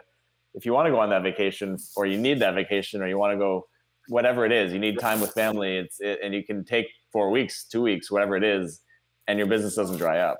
if 0.53 0.63
you 0.63 0.73
want 0.73 0.85
to 0.85 0.91
go 0.91 0.99
on 0.99 1.09
that 1.09 1.23
vacation 1.23 1.77
or 1.95 2.05
you 2.05 2.19
need 2.19 2.39
that 2.39 2.53
vacation 2.53 3.01
or 3.01 3.07
you 3.07 3.17
want 3.17 3.33
to 3.33 3.37
go, 3.37 3.67
whatever 4.09 4.45
it 4.45 4.51
is, 4.51 4.71
you 4.71 4.77
need 4.77 4.99
time 4.99 5.21
with 5.21 5.33
family. 5.33 5.77
It's 5.77 5.99
it, 5.99 6.19
and 6.23 6.35
you 6.35 6.43
can 6.43 6.63
take 6.63 6.87
four 7.11 7.31
weeks, 7.31 7.63
two 7.65 7.81
weeks, 7.81 8.11
whatever 8.11 8.35
it 8.35 8.43
is, 8.43 8.81
and 9.27 9.39
your 9.39 9.47
business 9.47 9.75
doesn't 9.75 9.97
dry 9.97 10.19
up. 10.19 10.37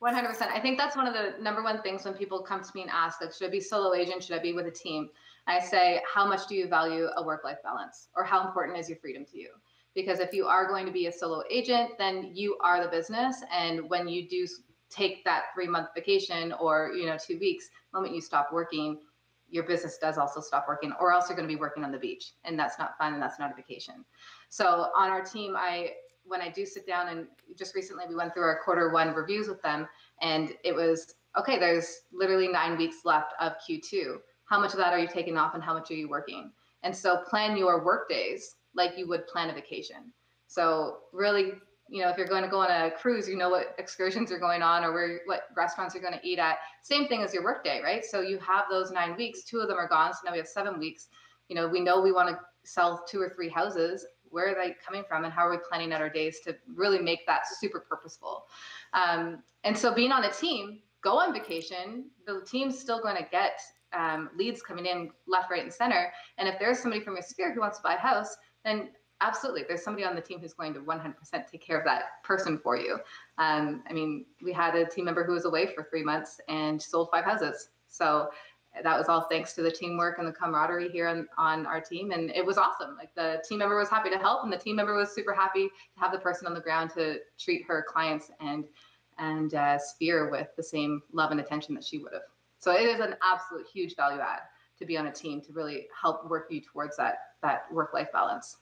100%. 0.00 0.42
I 0.42 0.60
think 0.60 0.78
that's 0.78 0.96
one 0.96 1.08
of 1.08 1.14
the 1.14 1.42
number 1.42 1.60
one 1.62 1.82
things 1.82 2.04
when 2.04 2.14
people 2.14 2.40
come 2.40 2.62
to 2.62 2.70
me 2.72 2.82
and 2.82 2.90
ask, 2.90 3.20
like, 3.20 3.32
should 3.32 3.48
I 3.48 3.50
be 3.50 3.60
solo 3.60 3.94
agent? 3.94 4.22
Should 4.22 4.38
I 4.38 4.42
be 4.42 4.52
with 4.52 4.66
a 4.66 4.70
team? 4.70 5.08
I 5.48 5.58
say, 5.58 6.00
how 6.12 6.24
much 6.24 6.46
do 6.46 6.54
you 6.54 6.68
value 6.68 7.08
a 7.16 7.22
work 7.24 7.42
life 7.42 7.58
balance? 7.64 8.08
Or 8.14 8.22
how 8.22 8.46
important 8.46 8.78
is 8.78 8.88
your 8.88 8.98
freedom 8.98 9.24
to 9.32 9.38
you? 9.38 9.50
Because 9.94 10.20
if 10.20 10.32
you 10.32 10.46
are 10.46 10.68
going 10.68 10.86
to 10.86 10.92
be 10.92 11.06
a 11.06 11.12
solo 11.12 11.42
agent, 11.50 11.92
then 11.98 12.30
you 12.34 12.56
are 12.60 12.82
the 12.82 12.90
business. 12.90 13.42
And 13.52 13.88
when 13.88 14.08
you 14.08 14.28
do 14.28 14.46
take 14.90 15.24
that 15.24 15.44
three 15.54 15.66
month 15.66 15.88
vacation 15.94 16.52
or, 16.60 16.92
you 16.94 17.06
know, 17.06 17.16
two 17.16 17.38
weeks, 17.38 17.68
moment 17.92 18.14
you 18.14 18.20
stop 18.20 18.50
working, 18.52 18.98
your 19.50 19.64
business 19.64 19.98
does 19.98 20.18
also 20.18 20.40
stop 20.40 20.66
working, 20.68 20.92
or 21.00 21.12
else 21.12 21.28
you're 21.28 21.36
going 21.36 21.48
to 21.48 21.52
be 21.52 21.58
working 21.58 21.84
on 21.84 21.90
the 21.90 21.98
beach. 21.98 22.32
And 22.44 22.58
that's 22.58 22.78
not 22.78 22.98
fun 22.98 23.14
and 23.14 23.22
that's 23.22 23.38
not 23.38 23.50
a 23.50 23.54
vacation. 23.54 24.04
So 24.50 24.90
on 24.94 25.10
our 25.10 25.24
team, 25.24 25.54
I 25.56 25.92
when 26.24 26.42
I 26.42 26.50
do 26.50 26.66
sit 26.66 26.86
down 26.86 27.08
and 27.08 27.26
just 27.56 27.74
recently 27.74 28.04
we 28.06 28.14
went 28.14 28.34
through 28.34 28.42
our 28.42 28.60
quarter 28.62 28.90
one 28.90 29.14
reviews 29.14 29.48
with 29.48 29.62
them 29.62 29.88
and 30.20 30.52
it 30.62 30.74
was 30.74 31.14
okay, 31.38 31.58
there's 31.58 32.02
literally 32.12 32.48
nine 32.48 32.76
weeks 32.76 32.98
left 33.04 33.32
of 33.40 33.54
Q2. 33.68 34.16
How 34.44 34.60
much 34.60 34.72
of 34.72 34.78
that 34.78 34.92
are 34.92 34.98
you 34.98 35.08
taking 35.08 35.38
off 35.38 35.54
and 35.54 35.62
how 35.62 35.72
much 35.72 35.90
are 35.90 35.94
you 35.94 36.08
working? 36.08 36.52
And 36.82 36.94
so 36.94 37.22
plan 37.28 37.56
your 37.56 37.84
work 37.84 38.08
days 38.08 38.56
like 38.74 38.96
you 38.96 39.08
would 39.08 39.26
plan 39.26 39.50
a 39.50 39.54
vacation. 39.54 40.12
So 40.46 40.98
really, 41.12 41.52
you 41.88 42.02
know, 42.02 42.08
if 42.08 42.16
you're 42.16 42.26
going 42.26 42.42
to 42.42 42.48
go 42.48 42.60
on 42.60 42.70
a 42.70 42.90
cruise, 42.90 43.28
you 43.28 43.36
know 43.36 43.50
what 43.50 43.74
excursions 43.78 44.30
are 44.30 44.38
going 44.38 44.62
on 44.62 44.84
or 44.84 44.92
where 44.92 45.20
what 45.26 45.44
restaurants 45.56 45.94
you're 45.94 46.02
going 46.02 46.18
to 46.18 46.26
eat 46.26 46.38
at. 46.38 46.58
Same 46.82 47.08
thing 47.08 47.22
as 47.22 47.32
your 47.32 47.42
work 47.42 47.64
day, 47.64 47.80
right? 47.82 48.04
So 48.04 48.20
you 48.20 48.38
have 48.38 48.64
those 48.70 48.90
nine 48.90 49.16
weeks, 49.16 49.44
two 49.44 49.60
of 49.60 49.68
them 49.68 49.78
are 49.78 49.88
gone. 49.88 50.12
So 50.12 50.20
now 50.24 50.32
we 50.32 50.38
have 50.38 50.48
seven 50.48 50.78
weeks. 50.78 51.08
You 51.48 51.56
know, 51.56 51.66
we 51.66 51.80
know 51.80 52.00
we 52.00 52.12
want 52.12 52.28
to 52.28 52.38
sell 52.64 53.04
two 53.08 53.20
or 53.20 53.30
three 53.30 53.48
houses 53.48 54.04
where 54.30 54.48
are 54.48 54.54
they 54.54 54.74
coming 54.84 55.04
from 55.08 55.24
and 55.24 55.32
how 55.32 55.46
are 55.46 55.50
we 55.50 55.56
planning 55.68 55.92
out 55.92 56.00
our 56.00 56.10
days 56.10 56.40
to 56.40 56.54
really 56.74 56.98
make 56.98 57.26
that 57.26 57.42
super 57.60 57.80
purposeful 57.80 58.44
um, 58.92 59.42
and 59.64 59.76
so 59.76 59.94
being 59.94 60.12
on 60.12 60.24
a 60.24 60.30
team 60.30 60.80
go 61.02 61.18
on 61.18 61.32
vacation 61.32 62.04
the 62.26 62.42
team's 62.46 62.78
still 62.78 63.00
going 63.00 63.16
to 63.16 63.26
get 63.30 63.58
um, 63.94 64.28
leads 64.36 64.60
coming 64.60 64.84
in 64.84 65.10
left 65.26 65.50
right 65.50 65.62
and 65.62 65.72
center 65.72 66.12
and 66.36 66.46
if 66.46 66.58
there's 66.58 66.78
somebody 66.78 67.02
from 67.02 67.14
your 67.14 67.22
sphere 67.22 67.54
who 67.54 67.60
wants 67.60 67.78
to 67.78 67.82
buy 67.82 67.94
a 67.94 67.98
house 67.98 68.36
then 68.68 68.88
absolutely 69.20 69.64
there's 69.66 69.82
somebody 69.82 70.04
on 70.04 70.14
the 70.14 70.20
team 70.20 70.38
who's 70.38 70.52
going 70.52 70.72
to 70.74 70.80
100% 70.80 71.14
take 71.50 71.60
care 71.60 71.78
of 71.78 71.84
that 71.84 72.22
person 72.22 72.58
for 72.58 72.76
you 72.76 72.98
um, 73.38 73.82
i 73.88 73.92
mean 73.92 74.24
we 74.44 74.52
had 74.52 74.74
a 74.74 74.86
team 74.86 75.04
member 75.06 75.24
who 75.24 75.32
was 75.32 75.44
away 75.44 75.66
for 75.66 75.84
three 75.90 76.04
months 76.04 76.40
and 76.48 76.80
sold 76.80 77.08
five 77.10 77.24
houses 77.24 77.70
so 77.88 78.28
that 78.82 78.98
was 78.98 79.08
all 79.08 79.22
thanks 79.22 79.54
to 79.54 79.62
the 79.62 79.70
teamwork 79.70 80.18
and 80.18 80.28
the 80.28 80.32
camaraderie 80.32 80.88
here 80.88 81.08
on, 81.08 81.26
on 81.36 81.66
our 81.66 81.80
team. 81.80 82.10
And 82.10 82.30
it 82.30 82.44
was 82.44 82.58
awesome. 82.58 82.96
Like 82.96 83.14
the 83.14 83.42
team 83.48 83.58
member 83.58 83.76
was 83.76 83.88
happy 83.88 84.10
to 84.10 84.18
help 84.18 84.44
and 84.44 84.52
the 84.52 84.58
team 84.58 84.76
member 84.76 84.94
was 84.94 85.12
super 85.12 85.34
happy 85.34 85.68
to 85.68 86.00
have 86.00 86.12
the 86.12 86.18
person 86.18 86.46
on 86.46 86.54
the 86.54 86.60
ground 86.60 86.90
to 86.94 87.18
treat 87.38 87.64
her 87.66 87.84
clients 87.88 88.30
and, 88.40 88.64
and 89.18 89.54
uh, 89.54 89.78
Sphere 89.78 90.30
with 90.30 90.48
the 90.56 90.62
same 90.62 91.02
love 91.12 91.30
and 91.30 91.40
attention 91.40 91.74
that 91.74 91.84
she 91.84 91.98
would 91.98 92.12
have. 92.12 92.22
So 92.58 92.72
it 92.72 92.82
is 92.82 93.00
an 93.00 93.16
absolute 93.22 93.66
huge 93.72 93.96
value 93.96 94.20
add 94.20 94.40
to 94.78 94.86
be 94.86 94.96
on 94.96 95.06
a 95.06 95.12
team 95.12 95.40
to 95.42 95.52
really 95.52 95.88
help 96.00 96.28
work 96.28 96.46
you 96.50 96.60
towards 96.60 96.96
that, 96.98 97.18
that 97.42 97.72
work-life 97.72 98.08
balance 98.12 98.56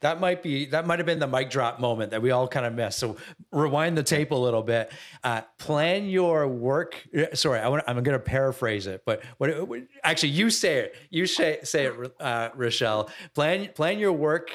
that 0.00 0.18
might 0.18 0.42
be 0.42 0.66
that 0.66 0.86
might 0.86 0.98
have 0.98 1.06
been 1.06 1.18
the 1.18 1.26
mic 1.26 1.50
drop 1.50 1.78
moment 1.78 2.10
that 2.10 2.22
we 2.22 2.30
all 2.30 2.48
kind 2.48 2.64
of 2.64 2.74
missed. 2.74 2.98
So 2.98 3.16
rewind 3.52 3.96
the 3.96 4.02
tape 4.02 4.30
a 4.30 4.34
little 4.34 4.62
bit. 4.62 4.90
Uh, 5.22 5.42
plan 5.58 6.08
your 6.08 6.48
work. 6.48 6.96
Sorry, 7.34 7.60
I 7.60 7.68
want, 7.68 7.84
I'm 7.86 8.02
going 8.02 8.18
to 8.18 8.18
paraphrase 8.18 8.86
it, 8.86 9.02
but 9.04 9.22
what, 9.38 9.68
what, 9.68 9.80
actually 10.02 10.30
you 10.30 10.50
say 10.50 10.78
it. 10.78 10.96
You 11.10 11.26
say 11.26 11.58
say 11.64 11.86
it, 11.86 12.12
uh, 12.18 12.48
Richelle. 12.54 13.10
Plan 13.34 13.68
plan 13.74 13.98
your 13.98 14.12
work 14.12 14.50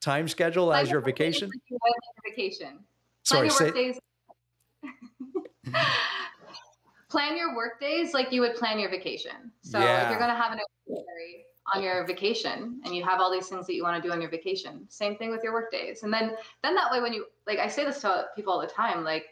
time 0.00 0.28
schedule 0.28 0.68
plan 0.68 0.82
as 0.82 0.90
your 0.90 1.00
vacation. 1.00 1.50
vacation. 2.24 2.78
Sorry, 3.22 3.48
plan 3.50 3.58
your 3.58 3.66
work 3.66 3.76
say, 3.76 3.82
days. 3.82 5.74
plan 7.10 7.36
your 7.36 7.54
work 7.54 7.80
days 7.80 8.14
like 8.14 8.32
you 8.32 8.40
would 8.40 8.54
plan 8.54 8.78
your 8.78 8.90
vacation. 8.90 9.52
So 9.60 9.78
yeah. 9.78 10.04
if 10.04 10.10
you're 10.10 10.18
going 10.18 10.30
to 10.30 10.36
have 10.36 10.52
an 10.52 10.60
on 11.74 11.82
your 11.82 12.06
vacation 12.06 12.80
and 12.84 12.94
you 12.94 13.04
have 13.04 13.20
all 13.20 13.30
these 13.30 13.48
things 13.48 13.66
that 13.66 13.74
you 13.74 13.82
want 13.82 14.00
to 14.00 14.08
do 14.08 14.12
on 14.12 14.20
your 14.20 14.30
vacation. 14.30 14.86
Same 14.88 15.16
thing 15.16 15.30
with 15.30 15.42
your 15.42 15.52
work 15.52 15.70
days. 15.70 16.02
And 16.02 16.12
then 16.12 16.36
then 16.62 16.74
that 16.74 16.90
way 16.90 17.00
when 17.00 17.12
you 17.12 17.26
like 17.46 17.58
i 17.58 17.68
say 17.68 17.84
this 17.84 18.00
to 18.00 18.26
people 18.34 18.52
all 18.52 18.60
the 18.60 18.66
time 18.66 19.04
like 19.04 19.26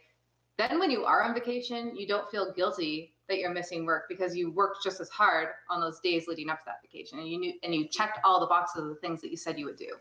then 0.57 0.79
when 0.79 0.89
you 0.89 1.03
are 1.03 1.23
on 1.23 1.33
vacation 1.33 1.95
you 1.95 2.07
don't 2.07 2.29
feel 2.29 2.53
guilty 2.53 3.13
that 3.27 3.39
you're 3.39 3.53
missing 3.53 3.85
work 3.85 4.03
because 4.07 4.35
you 4.35 4.51
worked 4.51 4.83
just 4.83 5.01
as 5.01 5.09
hard 5.09 5.49
on 5.69 5.81
those 5.81 5.99
days 5.99 6.27
leading 6.27 6.49
up 6.49 6.59
to 6.59 6.65
that 6.65 6.81
vacation 6.81 7.19
and 7.19 7.27
you 7.27 7.39
knew 7.39 7.53
and 7.63 7.73
you 7.73 7.87
checked 7.87 8.19
all 8.23 8.39
the 8.39 8.45
boxes 8.45 8.83
of 8.83 8.89
the 8.89 8.95
things 8.95 9.21
that 9.21 9.31
you 9.31 9.37
said 9.37 9.57
you 9.57 9.65
would 9.65 9.77
do. 9.77 9.93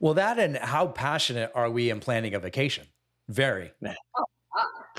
Well 0.00 0.14
that 0.14 0.38
and 0.38 0.56
how 0.56 0.88
passionate 0.88 1.50
are 1.54 1.70
we 1.70 1.90
in 1.90 2.00
planning 2.00 2.34
a 2.34 2.40
vacation? 2.40 2.86
Very. 3.28 3.72
Oh, 3.84 4.24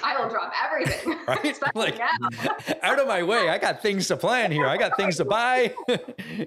I 0.03 0.19
will 0.19 0.29
drop 0.29 0.51
everything. 0.63 1.15
Right? 1.27 1.59
like, 1.75 1.99
out 2.83 2.99
of 2.99 3.07
my 3.07 3.21
way. 3.23 3.49
I 3.49 3.57
got 3.57 3.81
things 3.81 4.07
to 4.07 4.17
plan 4.17 4.51
here. 4.51 4.65
I 4.65 4.77
got 4.77 4.95
things 4.95 5.17
to 5.17 5.25
buy. 5.25 5.73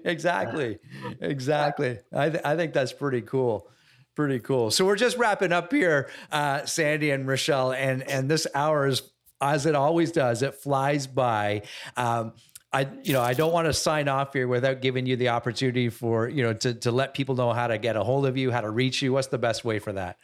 exactly. 0.05 0.78
Exactly. 1.20 1.98
I, 2.12 2.30
th- 2.30 2.42
I 2.44 2.57
think 2.57 2.72
that's 2.72 2.92
pretty 2.92 3.20
cool. 3.20 3.68
Pretty 4.16 4.40
cool. 4.40 4.70
So 4.70 4.86
we're 4.86 4.96
just 4.96 5.18
wrapping 5.18 5.53
up 5.53 5.72
here, 5.72 6.09
uh, 6.32 6.64
Sandy 6.64 7.11
and 7.11 7.26
Richelle, 7.28 7.72
and 7.72 8.03
and 8.03 8.30
this 8.30 8.46
hour 8.55 8.86
is 8.86 9.03
as 9.40 9.66
it 9.66 9.74
always 9.74 10.12
does. 10.12 10.42
It 10.42 10.55
flies 10.55 11.07
by. 11.07 11.62
Um, 11.96 12.32
I, 12.72 12.88
you 13.03 13.12
know, 13.12 13.20
I 13.20 13.34
don't 13.34 13.53
want 13.53 13.66
to 13.66 13.72
sign 13.72 14.09
off 14.09 14.32
here 14.32 14.46
without 14.46 14.80
giving 14.80 15.05
you 15.05 15.16
the 15.16 15.30
opportunity 15.30 15.88
for, 15.88 16.28
you 16.28 16.42
know, 16.44 16.53
to, 16.53 16.74
to 16.74 16.92
let 16.92 17.14
people 17.14 17.34
know 17.34 17.53
how 17.53 17.66
to 17.66 17.78
get 17.78 17.96
a 17.96 18.05
hold 18.05 18.26
of 18.26 18.36
you, 18.36 18.53
how 18.53 18.61
to 18.61 18.70
reach 18.70 19.03
you. 19.03 19.12
What's 19.12 19.26
the 19.26 19.38
best 19.38 19.64
way 19.64 19.80
for 19.80 19.92
that? 19.92 20.18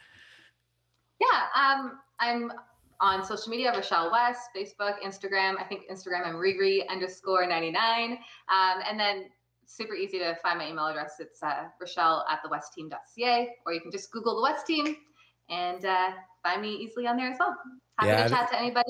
Yeah. 1.19 1.27
Um, 1.55 1.99
I'm 2.19 2.51
on 2.99 3.23
social 3.23 3.49
media, 3.49 3.71
Richelle 3.75 4.11
West, 4.11 4.49
Facebook, 4.55 4.95
Instagram. 5.05 5.55
I 5.59 5.63
think 5.63 5.83
Instagram, 5.91 6.25
I'm 6.25 6.35
Riri 6.35 6.87
underscore 6.89 7.47
99. 7.47 8.11
Um, 8.13 8.19
and 8.89 8.99
then 8.99 9.25
super 9.65 9.93
easy 9.93 10.17
to 10.19 10.35
find 10.41 10.57
my 10.57 10.69
email 10.69 10.87
address. 10.87 11.15
It's 11.19 11.43
uh, 11.43 11.65
Richelle 11.79 12.25
at 12.29 12.39
thewestteam.ca, 12.43 13.49
or 13.65 13.73
you 13.73 13.81
can 13.81 13.91
just 13.91 14.11
Google 14.11 14.35
the 14.35 14.41
West 14.41 14.65
Team 14.65 14.95
and 15.49 15.85
uh, 15.85 16.09
find 16.43 16.61
me 16.61 16.73
easily 16.75 17.07
on 17.07 17.17
there 17.17 17.31
as 17.31 17.37
well. 17.39 17.55
Happy 17.99 18.09
yeah, 18.09 18.23
to 18.23 18.29
chat 18.29 18.49
to 18.51 18.59
anybody. 18.59 18.89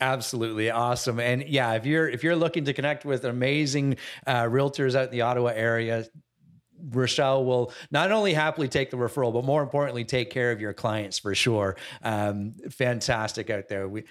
Absolutely 0.00 0.70
awesome, 0.70 1.18
and 1.18 1.42
yeah, 1.48 1.72
if 1.72 1.84
you're 1.84 2.08
if 2.08 2.22
you're 2.22 2.36
looking 2.36 2.64
to 2.66 2.72
connect 2.72 3.04
with 3.04 3.24
amazing 3.24 3.96
uh, 4.28 4.44
realtors 4.44 4.94
out 4.94 5.06
in 5.06 5.10
the 5.10 5.22
Ottawa 5.22 5.48
area, 5.48 6.06
Richelle 6.90 7.44
will 7.44 7.72
not 7.90 8.12
only 8.12 8.34
happily 8.34 8.68
take 8.68 8.90
the 8.90 8.96
referral, 8.96 9.32
but 9.32 9.44
more 9.44 9.62
importantly, 9.62 10.04
take 10.04 10.30
care 10.30 10.52
of 10.52 10.60
your 10.60 10.72
clients 10.72 11.18
for 11.18 11.34
sure. 11.34 11.76
Um, 12.02 12.54
fantastic 12.70 13.50
out 13.50 13.68
there. 13.68 13.88
We 13.88 14.04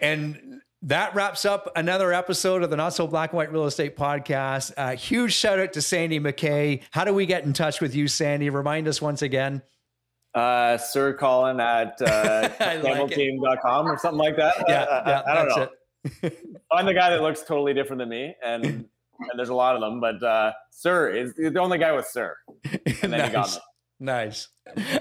and 0.00 0.60
that 0.82 1.14
wraps 1.14 1.44
up 1.44 1.70
another 1.76 2.12
episode 2.12 2.62
of 2.62 2.70
the 2.70 2.76
Not 2.76 2.94
So 2.94 3.06
Black 3.06 3.30
and 3.30 3.38
White 3.38 3.52
Real 3.52 3.66
Estate 3.66 3.96
Podcast. 3.96 4.72
Uh, 4.76 4.94
huge 4.96 5.32
shout 5.32 5.58
out 5.58 5.72
to 5.72 5.82
Sandy 5.82 6.20
McKay. 6.20 6.82
How 6.90 7.04
do 7.04 7.12
we 7.12 7.26
get 7.26 7.44
in 7.44 7.52
touch 7.52 7.80
with 7.80 7.94
you, 7.94 8.08
Sandy? 8.08 8.50
Remind 8.50 8.86
us 8.88 9.00
once 9.02 9.22
again. 9.22 9.62
Uh, 10.34 10.76
Sir 10.76 11.14
Colin 11.14 11.60
at 11.60 12.00
uh, 12.02 12.48
campbellteam.com 12.60 13.86
or 13.86 13.98
something 13.98 14.18
like 14.18 14.36
that. 14.36 14.54
Yeah, 14.68 14.82
uh, 14.82 15.02
yeah 15.06 15.20
I, 15.26 15.32
I 15.32 15.34
don't 15.34 15.48
know. 15.48 15.68
It. 16.22 16.38
Find 16.70 16.86
the 16.86 16.94
guy 16.94 17.10
that 17.10 17.22
looks 17.22 17.42
totally 17.42 17.74
different 17.74 18.00
than 18.00 18.10
me 18.10 18.36
and 18.44 18.86
and 19.18 19.38
there's 19.38 19.48
a 19.48 19.54
lot 19.54 19.74
of 19.74 19.80
them, 19.80 20.00
but 20.00 20.22
uh, 20.22 20.52
Sir 20.70 21.10
is 21.10 21.34
the 21.34 21.58
only 21.58 21.78
guy 21.78 21.92
with 21.92 22.06
Sir. 22.06 22.36
And 23.02 23.12
then 23.12 23.20
nice. 23.20 23.28
he 23.28 23.32
got 23.32 23.50
me. 23.54 23.60
Nice. 23.98 24.48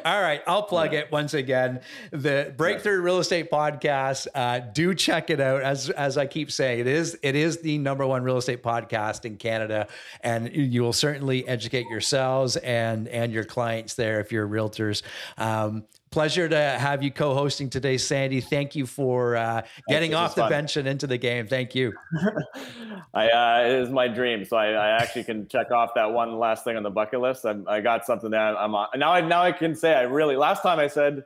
All 0.05 0.21
right, 0.21 0.41
I'll 0.47 0.63
plug 0.63 0.93
it 0.93 1.11
once 1.11 1.33
again. 1.33 1.81
The 2.11 2.53
Breakthrough 2.55 3.01
Real 3.01 3.19
Estate 3.19 3.51
Podcast. 3.51 4.27
Uh, 4.33 4.59
do 4.59 4.93
check 4.93 5.29
it 5.29 5.41
out. 5.41 5.63
As 5.63 5.89
as 5.89 6.17
I 6.17 6.27
keep 6.27 6.49
saying, 6.49 6.79
it 6.79 6.87
is 6.87 7.17
it 7.21 7.35
is 7.35 7.59
the 7.59 7.77
number 7.77 8.07
one 8.07 8.23
real 8.23 8.37
estate 8.37 8.63
podcast 8.63 9.25
in 9.25 9.35
Canada, 9.35 9.87
and 10.21 10.49
you 10.55 10.81
will 10.81 10.93
certainly 10.93 11.45
educate 11.45 11.87
yourselves 11.87 12.55
and 12.57 13.09
and 13.09 13.33
your 13.33 13.43
clients 13.43 13.95
there 13.95 14.21
if 14.21 14.31
you're 14.31 14.47
realtors. 14.47 15.01
Um, 15.37 15.83
pleasure 16.15 16.47
to 16.47 16.57
have 16.57 17.03
you 17.03 17.11
co-hosting 17.11 17.69
today, 17.69 17.97
Sandy. 17.97 18.39
Thank 18.39 18.73
you 18.73 18.85
for 18.85 19.35
uh, 19.35 19.63
getting 19.89 20.13
off 20.13 20.33
the 20.33 20.43
fun. 20.43 20.49
bench 20.49 20.77
and 20.77 20.87
into 20.87 21.07
the 21.07 21.17
game. 21.17 21.45
Thank 21.45 21.75
you. 21.75 21.91
I, 23.13 23.27
uh, 23.27 23.63
it 23.65 23.73
is 23.73 23.89
my 23.89 24.07
dream, 24.07 24.45
so 24.45 24.55
I, 24.55 24.67
I, 24.67 24.89
actually 24.91 25.25
can 25.25 25.45
check 25.49 25.71
off 25.71 25.89
that 25.95 26.05
one 26.05 26.39
last 26.39 26.63
thing 26.63 26.77
on 26.77 26.83
the 26.83 26.89
bucket 26.89 27.19
list. 27.19 27.43
I'm, 27.45 27.67
i 27.67 27.81
got 27.81 28.05
something 28.05 28.31
that 28.31 28.55
I'm 28.55 28.73
on. 28.75 28.87
Now 28.95 29.11
I 29.11 29.19
now 29.19 29.41
I 29.41 29.51
can 29.51 29.75
say 29.75 29.93
I 29.93 30.03
really. 30.03 30.37
Last 30.37 30.61
time 30.61 30.79
I 30.79 30.87
said 30.87 31.21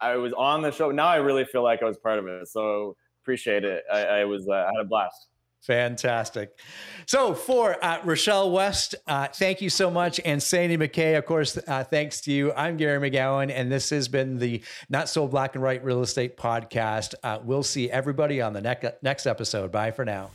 I 0.00 0.16
was 0.16 0.32
on 0.32 0.62
the 0.62 0.70
show. 0.70 0.90
Now 0.90 1.08
I 1.08 1.16
really 1.16 1.44
feel 1.44 1.62
like 1.62 1.82
I 1.82 1.84
was 1.84 1.98
part 1.98 2.18
of 2.18 2.26
it. 2.26 2.48
So 2.48 2.96
appreciate 3.22 3.66
it. 3.66 3.84
I, 3.92 4.04
I 4.04 4.24
was 4.24 4.48
uh, 4.48 4.52
I 4.52 4.70
had 4.74 4.80
a 4.80 4.88
blast. 4.88 5.26
Fantastic. 5.62 6.58
So 7.06 7.34
for 7.34 7.82
uh, 7.84 8.00
Richelle 8.04 8.50
West, 8.50 8.94
uh, 9.06 9.28
thank 9.28 9.60
you 9.60 9.68
so 9.68 9.90
much. 9.90 10.18
And 10.24 10.42
Sandy 10.42 10.78
McKay, 10.78 11.18
of 11.18 11.26
course, 11.26 11.58
uh, 11.68 11.84
thanks 11.84 12.22
to 12.22 12.32
you. 12.32 12.52
I'm 12.54 12.78
Gary 12.78 13.10
McGowan, 13.10 13.52
and 13.54 13.70
this 13.70 13.90
has 13.90 14.08
been 14.08 14.38
the 14.38 14.62
Not 14.88 15.08
So 15.08 15.28
Black 15.28 15.54
and 15.54 15.62
White 15.62 15.84
Real 15.84 16.00
Estate 16.00 16.36
Podcast. 16.36 17.14
Uh, 17.22 17.40
we'll 17.44 17.62
see 17.62 17.90
everybody 17.90 18.40
on 18.40 18.54
the 18.54 18.62
ne- 18.62 18.92
next 19.02 19.26
episode. 19.26 19.70
Bye 19.70 19.90
for 19.90 20.04
now. 20.04 20.30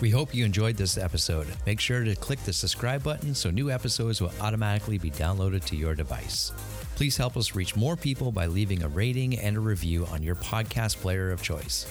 We 0.00 0.10
hope 0.10 0.34
you 0.34 0.44
enjoyed 0.44 0.76
this 0.76 0.98
episode. 0.98 1.46
Make 1.66 1.78
sure 1.78 2.04
to 2.04 2.16
click 2.16 2.40
the 2.40 2.52
subscribe 2.52 3.02
button 3.02 3.34
so 3.34 3.50
new 3.50 3.70
episodes 3.70 4.20
will 4.20 4.32
automatically 4.40 4.98
be 4.98 5.10
downloaded 5.10 5.64
to 5.66 5.76
your 5.76 5.94
device. 5.94 6.52
Please 6.96 7.16
help 7.16 7.36
us 7.36 7.54
reach 7.54 7.76
more 7.76 7.96
people 7.96 8.32
by 8.32 8.46
leaving 8.46 8.82
a 8.82 8.88
rating 8.88 9.38
and 9.38 9.56
a 9.56 9.60
review 9.60 10.06
on 10.06 10.22
your 10.22 10.36
podcast 10.36 10.96
player 10.96 11.30
of 11.30 11.42
choice. 11.42 11.86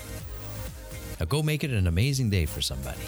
Now 1.23 1.27
go 1.27 1.41
make 1.41 1.63
it 1.63 1.71
an 1.71 1.87
amazing 1.87 2.29
day 2.29 2.45
for 2.45 2.61
somebody. 2.61 2.99